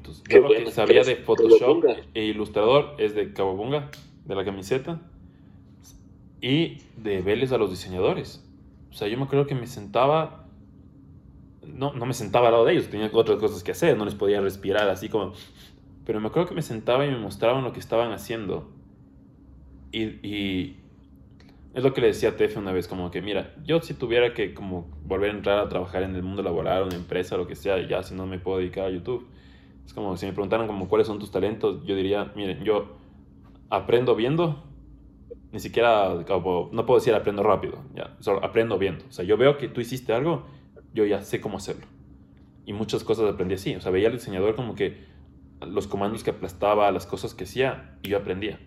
[0.03, 3.89] Entonces, Qué yo lo que sabía de Photoshop e ilustrador es de Cababunga,
[4.25, 4.99] de la camiseta,
[6.41, 8.45] y de verles a los diseñadores.
[8.91, 10.45] O sea, yo me acuerdo que me sentaba,
[11.65, 14.13] no, no me sentaba al lado de ellos, tenía otras cosas que hacer, no les
[14.13, 15.31] podía respirar así como...
[16.05, 18.69] Pero me acuerdo que me sentaba y me mostraban lo que estaban haciendo.
[19.93, 20.75] Y, y
[21.73, 24.33] es lo que le decía a Tefe una vez, como que, mira, yo si tuviera
[24.33, 27.55] que como volver a entrar a trabajar en el mundo laboral, una empresa, lo que
[27.55, 29.25] sea, ya si no me puedo dedicar a YouTube,
[29.85, 32.97] es como si me preguntaran como cuáles son tus talentos, yo diría, miren, yo
[33.69, 34.63] aprendo viendo,
[35.51, 39.05] ni siquiera, no puedo decir aprendo rápido, ya, solo aprendo viendo.
[39.07, 40.43] O sea, yo veo que tú hiciste algo,
[40.93, 41.85] yo ya sé cómo hacerlo.
[42.65, 43.75] Y muchas cosas aprendí así.
[43.75, 45.03] O sea, veía al diseñador como que
[45.61, 48.59] los comandos que aplastaba, las cosas que hacía, y yo aprendía.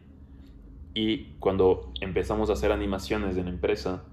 [0.94, 4.05] Y cuando empezamos a hacer animaciones en la empresa,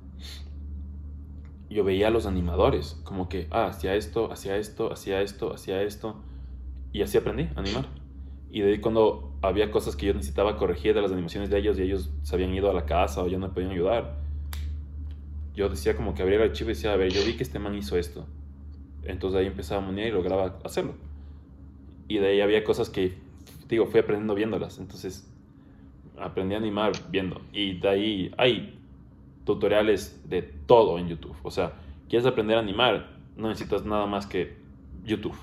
[1.69, 5.81] yo veía a los animadores, como que, ah, hacía esto, hacía esto, hacía esto, hacía
[5.81, 6.21] esto,
[6.94, 7.88] y así aprendí a animar.
[8.52, 11.78] Y de ahí cuando había cosas que yo necesitaba corregir de las animaciones de ellos
[11.80, 14.15] y ellos se habían ido a la casa o ya no me podían ayudar,
[15.56, 17.60] yo decía como que abría el archivo y decía, a ver, yo vi que este
[17.60, 18.28] man hizo esto.
[19.03, 20.94] Entonces ahí empezaba a monear y lograba hacerlo.
[22.07, 23.18] Y de ahí había cosas que,
[23.68, 24.80] digo, fui aprendiendo viéndolas.
[24.80, 25.30] Entonces
[26.18, 27.41] aprendí a animar viendo.
[27.52, 28.80] Y de ahí hay
[29.45, 31.36] tutoriales de todo en YouTube.
[31.44, 31.74] O sea,
[32.07, 34.56] quieres aprender a animar, no necesitas nada más que
[35.03, 35.36] YouTube.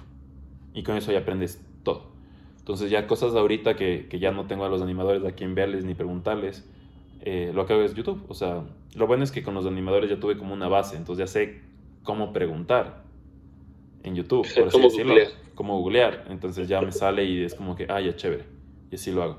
[0.75, 2.11] Y con eso ya aprendes todo.
[2.59, 5.55] Entonces ya cosas de ahorita que, que ya no tengo a los animadores a quien
[5.55, 6.69] verles ni preguntarles,
[7.23, 8.25] eh, lo que hago es YouTube.
[8.29, 8.65] O sea,
[8.95, 11.61] lo bueno es que con los animadores ya tuve como una base, entonces ya sé
[12.05, 13.03] cómo preguntar
[14.05, 15.15] en YouTube, por así decirlo.
[15.15, 15.29] googlear.
[15.55, 16.25] Cómo googlear.
[16.31, 18.45] Entonces ya me sale y es como que, ah, ya chévere.
[18.91, 19.39] Y así lo hago.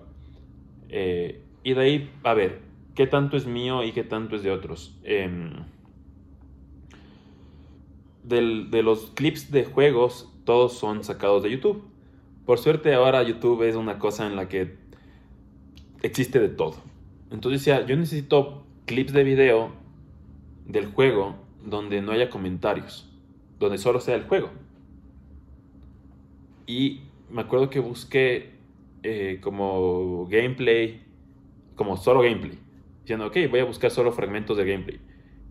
[0.89, 2.59] Eh, y de ahí, a ver,
[2.95, 4.99] ¿qué tanto es mío y qué tanto es de otros?
[5.03, 5.51] Em,
[8.23, 11.83] del- de los clips de juegos, todos son sacados de YouTube.
[12.45, 14.75] Por suerte ahora YouTube es una cosa en la que
[16.01, 16.75] existe de todo.
[17.31, 19.71] Entonces decía, yo necesito clips de video
[20.65, 23.09] del juego donde no haya comentarios,
[23.59, 24.49] donde solo sea el juego.
[26.65, 28.51] Y me acuerdo que busqué
[29.03, 31.03] eh, como gameplay,
[31.75, 32.59] como solo gameplay,
[33.01, 34.99] diciendo, ok, voy a buscar solo fragmentos de gameplay.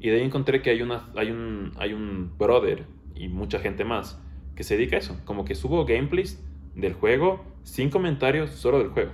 [0.01, 3.85] Y de ahí encontré que hay, una, hay, un, hay un brother y mucha gente
[3.85, 4.21] más
[4.61, 6.39] que se dedica a eso, como que subo gameplays
[6.75, 9.13] del juego sin comentarios, solo del juego.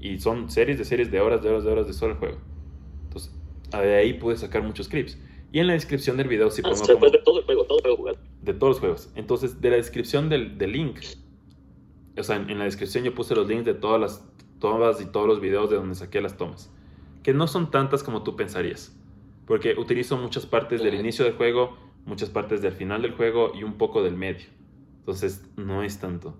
[0.00, 2.38] Y son series de series de horas, de horas, de horas de solo el juego.
[3.02, 3.30] Entonces,
[3.70, 5.18] de ahí pude sacar muchos clips.
[5.52, 7.64] Y en la descripción del video sí Ah, pongo se puede ver todo el juego,
[7.66, 8.18] todo el juego jugado.
[8.40, 9.10] de todos los juegos.
[9.16, 11.00] Entonces, de la descripción del, del link,
[12.16, 14.24] o sea, en, en la descripción yo puse los links de todas las
[14.60, 16.72] tomas y todos los videos de donde saqué las tomas.
[17.22, 18.96] Que no son tantas como tú pensarías.
[19.46, 23.62] Porque utilizo muchas partes del inicio del juego, muchas partes del final del juego y
[23.62, 24.46] un poco del medio.
[25.00, 26.36] Entonces, no es tanto.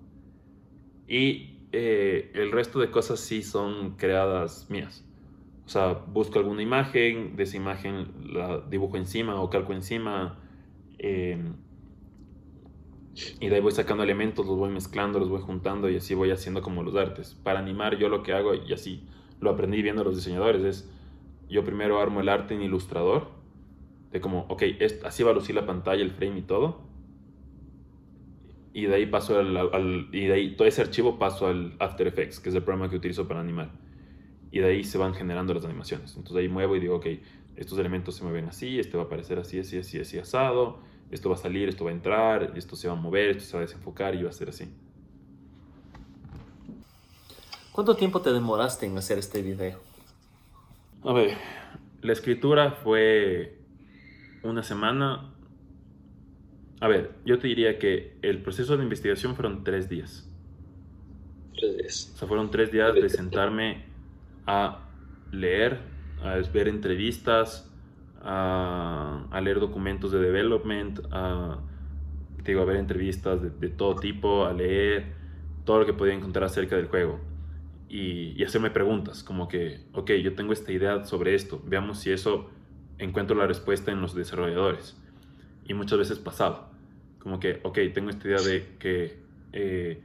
[1.07, 5.05] Y eh, el resto de cosas sí son creadas mías.
[5.65, 10.39] O sea, busco alguna imagen, de esa imagen la dibujo encima o calco encima.
[10.99, 11.37] eh,
[13.39, 16.31] y de ahí voy sacando elementos, los voy mezclando, los voy juntando y así voy
[16.31, 17.33] haciendo como los artes.
[17.43, 19.07] Para animar yo lo que hago, y así
[19.39, 20.91] lo aprendí viendo a los diseñadores, es
[21.49, 23.29] yo primero armo el arte en Ilustrador,
[24.11, 24.63] de como, ok,
[25.03, 26.81] así va a lucir la pantalla, el frame y todo.
[28.73, 32.07] Y de ahí paso al, al- y de ahí todo ese archivo paso al After
[32.07, 33.71] Effects, que es el programa que utilizo para animar.
[34.51, 36.15] Y de ahí se van generando las animaciones.
[36.15, 37.07] Entonces ahí muevo y digo, ok,
[37.55, 40.79] estos elementos se mueven así, este va a aparecer así, así, así, así, asado,
[41.09, 43.53] esto va a salir, esto va a entrar, esto se va a mover, esto se
[43.53, 44.67] va a desenfocar y va a ser así.
[47.71, 49.79] ¿Cuánto tiempo te demoraste en hacer este video?
[51.03, 51.37] A ver,
[52.01, 53.54] la escritura fue
[54.49, 55.33] una semana.
[56.81, 60.29] A ver, yo te diría que el proceso de investigación fueron tres días.
[61.53, 63.85] Entonces, O sea, fueron tres días de sentarme
[64.45, 64.89] a
[65.31, 65.79] leer,
[66.21, 67.71] a ver entrevistas,
[68.21, 71.59] a, a leer documentos de development, a
[72.43, 75.15] te digo, a ver entrevistas de, de todo tipo, a leer
[75.63, 77.19] todo lo que podía encontrar acerca del juego
[77.89, 82.11] y, y hacerme preguntas, como que, ok, yo tengo esta idea sobre esto, veamos si
[82.11, 82.51] eso
[82.99, 84.97] encuentro la respuesta en los desarrolladores.
[85.65, 86.71] Y muchas veces pasaba,
[87.19, 89.19] como que, ok, tengo esta idea de que
[89.53, 90.01] eh,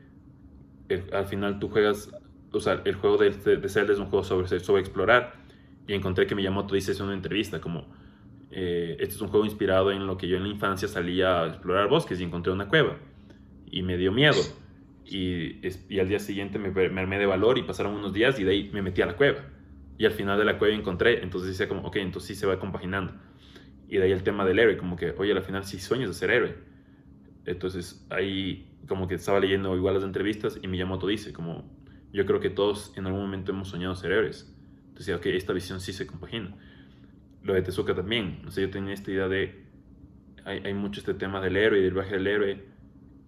[0.88, 2.10] el- al final tú juegas,
[2.52, 5.34] o sea, el juego de, de, de Zelda es un juego sobre, sobre explorar.
[5.86, 7.88] Y encontré que Miyamoto dice eso en una entrevista, como,
[8.50, 11.48] eh, este es un juego inspirado en lo que yo en la infancia salía a
[11.48, 12.98] explorar bosques y encontré una cueva.
[13.66, 14.56] Y me dio miedo.
[15.04, 18.44] Y, y al día siguiente me, me armé de valor y pasaron unos días y
[18.44, 19.40] de ahí me metí a la cueva.
[20.00, 22.58] Y al final de la cueva encontré, entonces decía como, ok, entonces sí se va
[22.58, 23.12] compaginando.
[23.86, 26.14] Y de ahí el tema del héroe, como que, oye, al final sí sueñas de
[26.14, 26.56] ser héroe.
[27.44, 31.70] Entonces ahí como que estaba leyendo igual las entrevistas y Miyamoto dice como,
[32.14, 34.50] yo creo que todos en algún momento hemos soñado ser héroes.
[34.88, 36.56] Entonces, ok, esta visión sí se compagina.
[37.42, 39.66] Lo de Tezuka también, no sé, yo tenía esta idea de,
[40.46, 42.64] hay, hay mucho este tema del héroe y del viaje del héroe.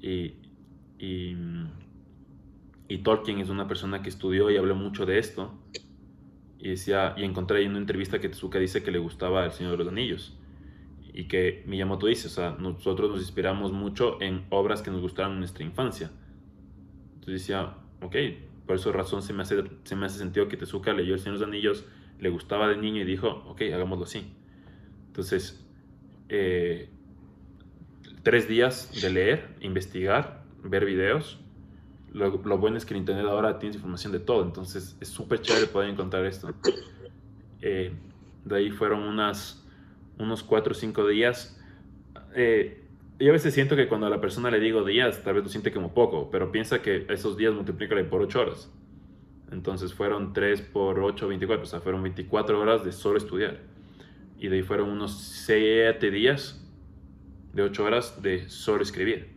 [0.01, 0.37] Y,
[0.99, 1.37] y,
[2.89, 5.59] y Tolkien es una persona que estudió y habló mucho de esto.
[6.63, 9.73] Y decía, y encontré ahí una entrevista que Tezuka dice que le gustaba El Señor
[9.73, 10.39] de los Anillos.
[11.13, 15.33] Y que Miyamoto dice, o sea, nosotros nos inspiramos mucho en obras que nos gustaron
[15.33, 16.13] en nuestra infancia.
[17.15, 18.15] Entonces decía, ok,
[18.65, 21.35] por esa razón se me hace, se me hace sentido que Tezuka leyó El Señor
[21.35, 21.85] de los Anillos,
[22.21, 24.33] le gustaba de niño y dijo, ok, hagámoslo así.
[25.09, 25.67] Entonces,
[26.29, 26.91] eh,
[28.23, 31.41] tres días de leer, investigar, ver videos.
[32.13, 35.41] Lo, lo, bueno es que en Internet ahora tienes información de todo, entonces es súper
[35.41, 36.53] chévere poder encontrar esto.
[37.61, 37.93] Eh,
[38.45, 39.67] de ahí fueron unas,
[40.19, 41.59] unos cuatro o cinco días.
[42.35, 42.83] Eh,
[43.19, 45.49] yo a veces siento que cuando a la persona le digo días, tal vez lo
[45.49, 48.71] siente como poco, pero piensa que esos días multiplícale por 8 horas.
[49.53, 53.61] Entonces fueron 3 por 8, 24, o sea, fueron 24 horas de solo estudiar.
[54.39, 56.69] Y de ahí fueron unos 7 días
[57.53, 59.29] de 8 horas de solo escribir.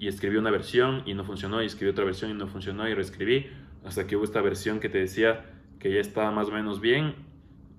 [0.00, 2.94] Y escribí una versión y no funcionó, y escribí otra versión y no funcionó, y
[2.94, 3.48] reescribí,
[3.84, 5.44] hasta que hubo esta versión que te decía
[5.78, 7.14] que ya estaba más o menos bien,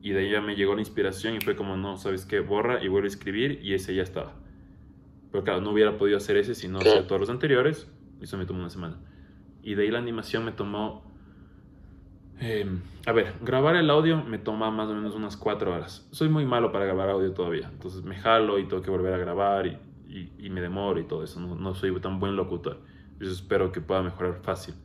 [0.03, 2.39] y de ahí ya me llegó la inspiración y fue como, no, ¿sabes qué?
[2.39, 4.35] Borra y vuelve a escribir, y ese ya estaba.
[5.31, 8.37] Pero claro, no hubiera podido hacer ese si no hacía todos los anteriores, y eso
[8.37, 8.99] me tomó una semana.
[9.63, 11.03] Y de ahí la animación me tomó...
[12.39, 12.67] Eh,
[13.07, 16.07] a ver, grabar el audio me toma más o menos unas 4 horas.
[16.11, 19.17] Soy muy malo para grabar audio todavía, entonces me jalo y tengo que volver a
[19.17, 19.77] grabar y
[20.11, 21.39] y, y, me demoro y todo eso.
[21.39, 22.79] No, no, soy tan buen locutor.
[23.19, 24.75] Yo espero que pueda mejorar fácil.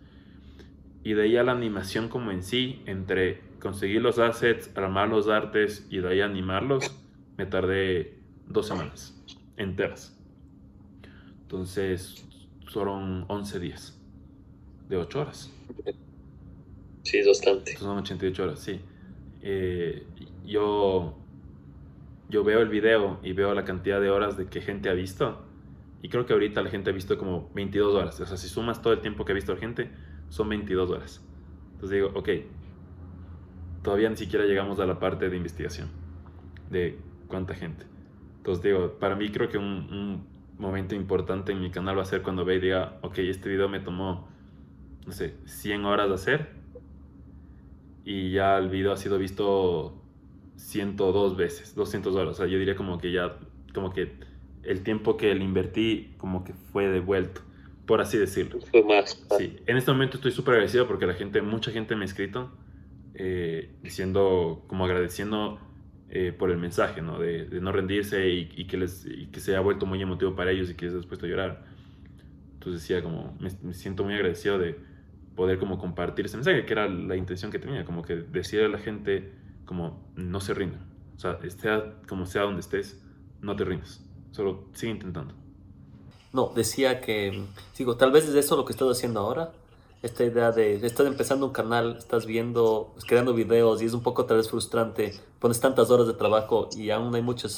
[1.03, 5.29] Y de ahí a la animación como en sí, entre conseguir los assets, armar los
[5.29, 6.95] artes y de ahí animarlos,
[7.37, 9.17] me tardé dos semanas
[9.57, 10.17] enteras.
[11.43, 12.27] Entonces,
[12.69, 14.01] fueron 11 días
[14.89, 15.53] de 8 horas.
[17.03, 17.77] Sí, es bastante.
[17.77, 18.81] Son 88 horas, sí.
[19.43, 20.05] Eh,
[20.45, 21.17] yo
[22.29, 25.43] yo veo el video y veo la cantidad de horas de que gente ha visto.
[26.03, 28.21] Y creo que ahorita la gente ha visto como 22 horas.
[28.21, 29.91] O sea, si sumas todo el tiempo que ha visto la gente,
[30.29, 31.25] son 22 horas.
[31.75, 32.29] Entonces digo, ok,
[33.83, 35.89] todavía ni siquiera llegamos a la parte de investigación
[36.71, 36.99] de
[37.29, 37.87] cuánta gente.
[38.39, 40.27] Entonces digo, para mí creo que un, un
[40.59, 43.69] momento importante en mi canal va a ser cuando ve y diga, ok, este video
[43.69, 44.29] me tomó,
[45.07, 46.51] no sé, 100 horas de hacer.
[48.05, 50.06] Y ya el video ha sido visto
[50.57, 52.31] 102 veces, 200 horas.
[52.31, 53.39] O sea, yo diría como que ya,
[53.75, 54.13] como que
[54.63, 57.43] el tiempo que le invertí, como que fue devuelto,
[57.87, 58.61] por así decirlo.
[58.61, 59.25] Fue más.
[59.39, 62.51] Sí, en este momento estoy súper agradecido porque la gente, mucha gente me ha escrito
[63.15, 65.61] eh, diciendo, como agradeciendo
[66.11, 67.19] eh, por el mensaje, ¿no?
[67.19, 70.35] De, de no rendirse y, y, que les, y que se ha vuelto muy emotivo
[70.35, 71.65] para ellos y que les ha puesto a llorar.
[72.55, 74.77] Entonces decía como, me, me siento muy agradecido de
[75.35, 78.69] poder como compartir ese mensaje, que era la intención que tenía, como que decirle a
[78.69, 79.33] la gente
[79.67, 80.81] como no se rindan.
[81.17, 81.69] O sea, esté
[82.09, 82.99] como sea donde estés,
[83.43, 84.01] no te rindas.
[84.31, 85.35] Solo sigue intentando.
[86.33, 87.45] No, decía que,
[87.77, 89.53] digo, tal vez es eso lo que estás haciendo ahora.
[90.03, 94.27] Esta idea de, estás empezando un canal, estás viendo, creando videos y es un poco
[94.27, 95.15] tal vez frustrante.
[95.41, 97.49] Pones tantas horas de trabajo y aún hay mucha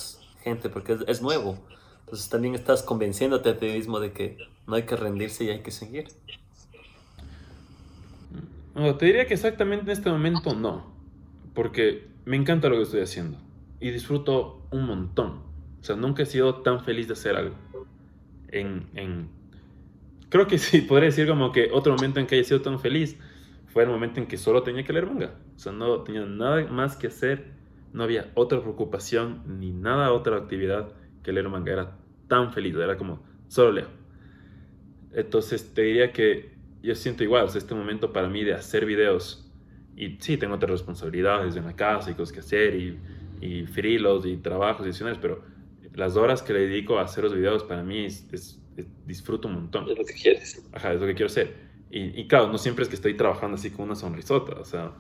[0.43, 1.59] gente porque es, es nuevo.
[2.05, 5.62] Entonces también estás convenciéndote a ti mismo de que no hay que rendirse y hay
[5.62, 6.09] que seguir.
[8.74, 10.97] No, te diría que exactamente en este momento no
[11.59, 13.36] porque me encanta lo que estoy haciendo
[13.80, 15.43] y disfruto un montón.
[15.80, 17.56] O sea, nunca he sido tan feliz de hacer algo.
[18.47, 19.28] En, en...
[20.28, 23.18] Creo que sí, podría decir como que otro momento en que haya sido tan feliz
[23.66, 25.35] fue el momento en que solo tenía que leer manga.
[25.56, 27.47] O sea, no tenía nada más que hacer,
[27.93, 30.93] no había otra preocupación ni nada otra actividad
[31.24, 31.72] que leer manga.
[31.72, 31.97] Era
[32.28, 33.89] tan feliz, era como, solo leo.
[35.12, 36.55] Entonces te diría que
[36.85, 39.47] yo siento igual, o sea, este momento para mí de hacer videos
[39.98, 42.98] y sí, tengo otras responsabilidades en la casa y cosas que hacer y,
[43.40, 45.42] y frilos y trabajos adicionales, pero
[45.94, 48.60] las horas que le dedico a hacer los videos para mí es, es,
[49.06, 49.90] disfruto un montón.
[49.90, 50.64] Es lo que quieres.
[50.72, 51.52] Ajá, es lo que quiero hacer.
[51.90, 54.92] Y, y claro, no siempre es que estoy trabajando así con una sonrisota, o sea,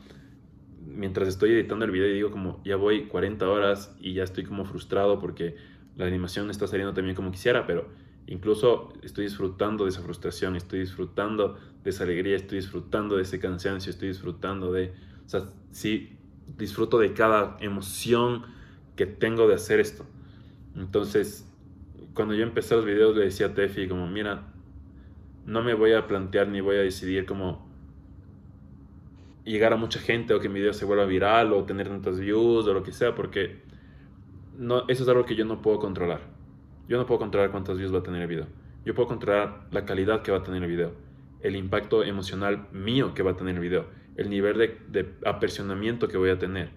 [0.84, 4.64] mientras estoy editando el video digo como ya voy 40 horas y ya estoy como
[4.64, 5.54] frustrado porque
[5.96, 7.88] la animación no está saliendo también como quisiera, pero
[8.28, 13.40] incluso estoy disfrutando de esa frustración, estoy disfrutando de esa alegría, estoy disfrutando de ese
[13.40, 14.92] cansancio, estoy disfrutando de,
[15.26, 16.16] o sea, sí,
[16.56, 18.44] disfruto de cada emoción
[18.96, 20.04] que tengo de hacer esto.
[20.76, 21.46] Entonces,
[22.14, 24.52] cuando yo empecé los videos le decía a Tefi como, mira,
[25.46, 27.66] no me voy a plantear ni voy a decidir como
[29.44, 32.66] llegar a mucha gente o que mi video se vuelva viral o tener tantas views
[32.66, 33.62] o lo que sea, porque
[34.88, 36.37] eso es algo que yo no puedo controlar.
[36.88, 38.46] Yo no puedo controlar cuántas views va a tener el video.
[38.84, 40.94] Yo puedo controlar la calidad que va a tener el video,
[41.42, 43.86] el impacto emocional mío que va a tener el video,
[44.16, 46.70] el nivel de, de apercionamiento que voy a tener.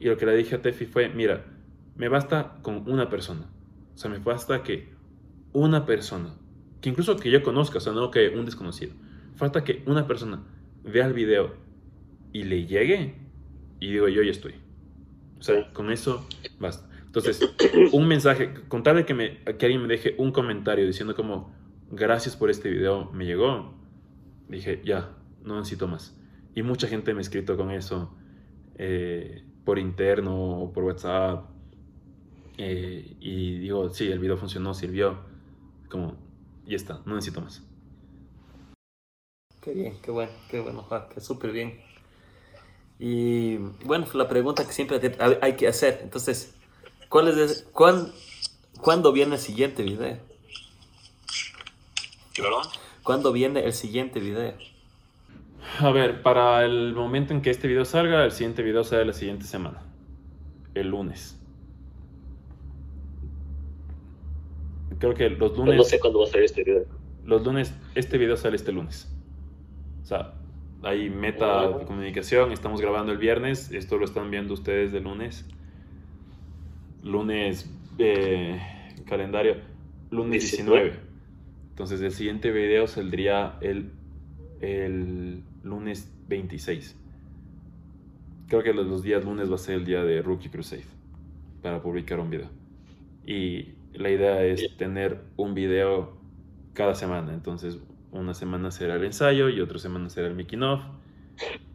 [0.00, 1.44] Y lo que le dije a Tefi fue, mira,
[1.94, 3.50] me basta con una persona.
[3.94, 4.88] O sea, me basta que
[5.52, 6.34] una persona,
[6.80, 8.94] que incluso que yo conozca, o sea, no que un desconocido,
[9.34, 10.42] falta que una persona
[10.84, 11.54] vea el video
[12.32, 13.16] y le llegue
[13.80, 14.54] y digo, yo ya estoy.
[15.38, 16.26] O sea, con eso
[16.58, 16.87] basta.
[17.18, 17.54] Entonces,
[17.92, 21.52] un mensaje, contarle que, me, que alguien me deje un comentario diciendo como,
[21.90, 23.74] gracias por este video, me llegó.
[24.48, 26.16] Dije, ya, no necesito más.
[26.54, 28.14] Y mucha gente me ha escrito con eso
[28.76, 31.50] eh, por interno o por WhatsApp.
[32.56, 35.18] Eh, y digo, sí, el video funcionó, sirvió.
[35.88, 36.16] Como,
[36.66, 37.64] ya está, no necesito más.
[39.60, 41.80] Qué bien, qué bueno, qué bueno, qué súper bien.
[42.98, 45.00] Y bueno, la pregunta que siempre
[45.40, 46.57] hay que hacer, entonces,
[47.08, 48.12] ¿cuál es, cuán,
[48.80, 50.18] ¿cuándo viene el siguiente video?
[53.02, 54.54] ¿Cuándo viene el siguiente video?
[55.80, 59.12] A ver, para el momento en que este video salga, el siguiente video sale la
[59.12, 59.82] siguiente semana,
[60.74, 61.38] el lunes.
[64.98, 65.76] Creo que los lunes...
[65.76, 66.84] no sé cuándo va a salir este video.
[67.24, 69.08] Los lunes, este video sale este lunes.
[70.02, 70.34] O sea,
[70.82, 75.46] hay meta de comunicación, estamos grabando el viernes, esto lo están viendo ustedes de lunes.
[77.02, 78.60] Lunes, eh,
[79.06, 79.56] calendario,
[80.10, 80.94] lunes 19.
[81.70, 83.92] Entonces el siguiente video saldría el,
[84.60, 86.96] el lunes 26.
[88.48, 90.86] Creo que los días lunes va a ser el día de Rookie Crusade
[91.62, 92.48] para publicar un video.
[93.26, 96.16] Y la idea es tener un video
[96.72, 97.34] cada semana.
[97.34, 97.78] Entonces
[98.10, 100.80] una semana será el ensayo y otra semana será el making of.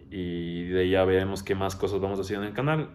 [0.09, 2.89] Y de ahí ya veremos qué más cosas vamos a hacer en el canal.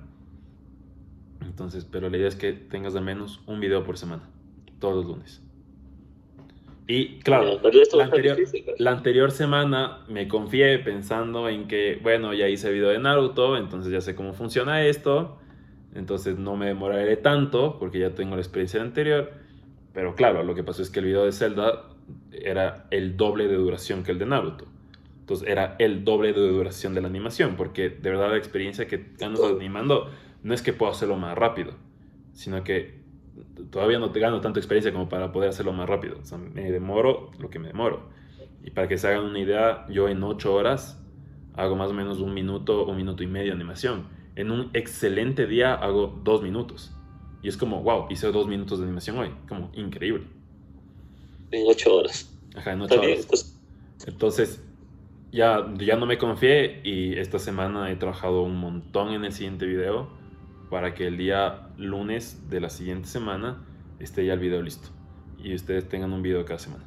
[1.40, 4.28] Entonces, pero la idea es que tengas al menos un video por semana,
[4.78, 5.42] todos los lunes.
[6.86, 7.60] Y claro,
[7.92, 8.38] la anterior,
[8.78, 13.92] la anterior, semana me confié pensando en que, bueno, ya hice video de Naruto, entonces
[13.92, 15.38] ya sé cómo funciona esto,
[15.94, 19.32] entonces no me demoraré tanto porque ya tengo la experiencia anterior.
[19.92, 21.90] Pero claro, lo que pasó es que el video de Zelda
[22.32, 24.64] era el doble de duración que el de Naruto.
[25.20, 29.12] Entonces era el doble de duración de la animación, porque de verdad la experiencia que
[29.18, 30.08] ganas animando
[30.42, 31.72] no es que puedo hacerlo más rápido,
[32.32, 32.98] sino que
[33.70, 36.18] todavía no te gano tanta experiencia como para poder hacerlo más rápido.
[36.20, 38.08] O sea, me demoro lo que me demoro.
[38.64, 41.02] Y para que se hagan una idea, yo en 8 horas
[41.54, 44.06] hago más o menos un minuto, un minuto y medio de animación.
[44.36, 46.94] En un excelente día hago dos minutos.
[47.42, 49.30] Y es como, wow, hice dos minutos de animación hoy.
[49.48, 50.24] Como increíble.
[51.50, 52.36] En ocho horas.
[52.56, 53.26] Ajá, en ocho horas.
[53.26, 53.58] Pues.
[54.06, 54.62] Entonces,
[55.32, 59.66] ya, ya no me confié y esta semana he trabajado un montón en el siguiente
[59.66, 60.17] video
[60.70, 63.64] para que el día lunes de la siguiente semana
[63.98, 64.90] esté ya el video listo
[65.42, 66.84] y ustedes tengan un video cada semana.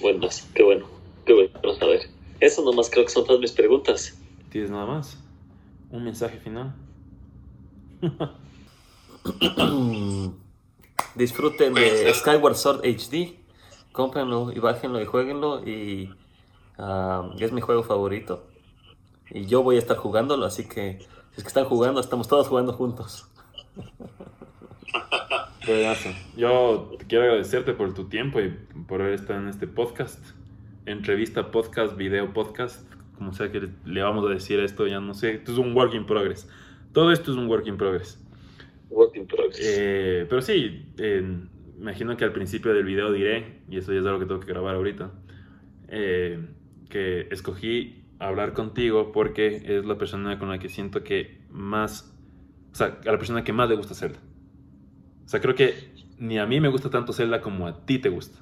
[0.00, 0.86] bueno, qué bueno,
[1.24, 1.50] qué bueno
[1.80, 2.02] a ver.
[2.40, 4.18] Eso nomás creo que son todas mis preguntas.
[4.50, 5.18] ¿Tienes nada más?
[5.90, 6.74] ¿Un mensaje final?
[11.14, 13.36] Disfruten de Skyward Sword HD.
[13.92, 15.66] Cómprenlo y bájenlo y jueguenlo.
[15.66, 16.14] Y
[16.78, 18.46] ah, es mi juego favorito.
[19.30, 21.00] Y yo voy a estar jugándolo, así que
[21.38, 23.28] es que están jugando, estamos todos jugando juntos.
[26.36, 28.52] Yo quiero agradecerte por tu tiempo y
[28.88, 30.18] por haber estado en este podcast.
[30.84, 32.92] Entrevista, podcast, video, podcast.
[33.16, 35.34] Como sea que le vamos a decir esto, ya no sé.
[35.34, 36.48] Esto es un work in progress.
[36.92, 38.18] Todo esto es un work in progress.
[39.60, 40.86] Eh, pero sí,
[41.78, 44.48] imagino que al principio del video diré, y eso ya es algo que tengo que
[44.48, 45.12] grabar ahorita,
[45.88, 46.44] eh,
[46.88, 52.12] que escogí hablar contigo porque es la persona con la que siento que más,
[52.72, 54.18] o sea, a la persona que más le gusta Zelda.
[55.24, 58.08] O sea, creo que ni a mí me gusta tanto Zelda como a ti te
[58.08, 58.38] gusta.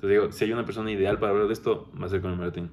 [0.00, 2.32] Te digo, si hay una persona ideal para hablar de esto, va a ser con
[2.32, 2.70] el Martín.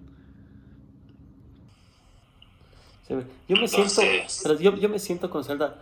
[3.48, 4.02] Yo me siento,
[4.60, 5.82] yo, yo me siento con Zelda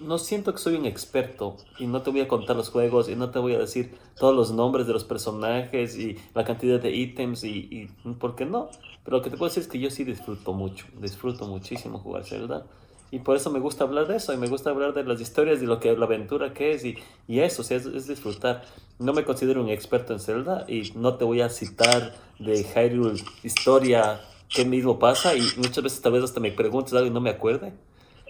[0.00, 3.16] no siento que soy un experto y no te voy a contar los juegos y
[3.16, 6.90] no te voy a decir todos los nombres de los personajes y la cantidad de
[6.94, 8.70] ítems y, y ¿por qué no?
[9.04, 12.24] Pero lo que te puedo decir es que yo sí disfruto mucho, disfruto muchísimo jugar
[12.24, 12.66] Zelda.
[13.10, 15.60] Y por eso me gusta hablar de eso, y me gusta hablar de las historias
[15.62, 16.96] y lo que la aventura que es, y,
[17.28, 18.64] y eso, o sea, es, disfrutar.
[18.98, 23.20] No me considero un experto en Zelda y no te voy a citar de Hyrule
[23.42, 27.20] historia qué mismo pasa, y muchas veces tal vez hasta me preguntes algo y no
[27.20, 27.74] me acuerde.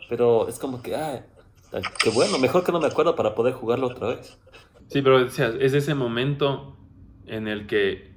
[0.08, 1.24] Pero es como que, ah,
[2.02, 4.36] qué bueno, mejor que no me acuerdo para poder jugarlo otra vez.
[4.88, 6.76] Sí, pero o sea, es ese momento
[7.26, 8.12] en el que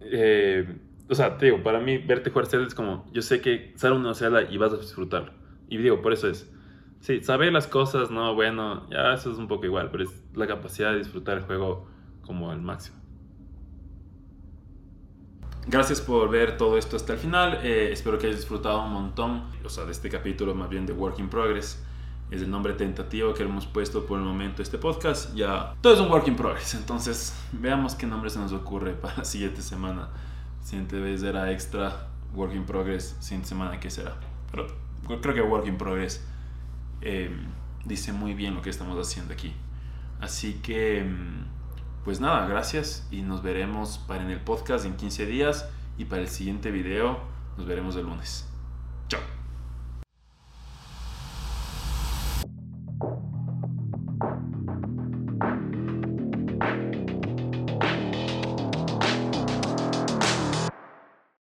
[0.00, 0.76] eh,
[1.10, 3.96] o sea, te digo, para mí verte jugar Zelda es como, yo sé que sale
[3.96, 5.32] una Zelda y vas a disfrutarlo.
[5.68, 6.48] Y digo, por eso es,
[7.00, 10.46] sí, saber las cosas, no, bueno, ya eso es un poco igual, pero es la
[10.46, 11.88] capacidad de disfrutar el juego
[12.22, 12.98] como al máximo.
[15.66, 17.60] Gracias por ver todo esto hasta el final.
[17.64, 20.92] Eh, espero que hayas disfrutado un montón, o sea, de este capítulo más bien de
[20.92, 21.84] Work in Progress.
[22.30, 25.34] Es el nombre tentativo que hemos puesto por el momento este podcast.
[25.34, 26.74] Ya todo es un Work in Progress.
[26.74, 30.08] Entonces, veamos qué nombre se nos ocurre para la siguiente semana.
[30.62, 33.16] Siguiente vez era extra Work in Progress.
[33.20, 34.16] Siguiente semana, ¿qué será?
[34.50, 34.66] Pero
[35.20, 36.24] creo que Work in Progress
[37.00, 37.46] em,
[37.84, 39.52] dice muy bien lo que estamos haciendo aquí.
[40.20, 41.44] Así que, em,
[42.04, 45.68] pues nada, gracias y nos veremos para en el podcast en 15 días
[45.98, 47.18] y para el siguiente video
[47.56, 48.48] nos veremos el lunes.
[49.08, 49.39] Chao.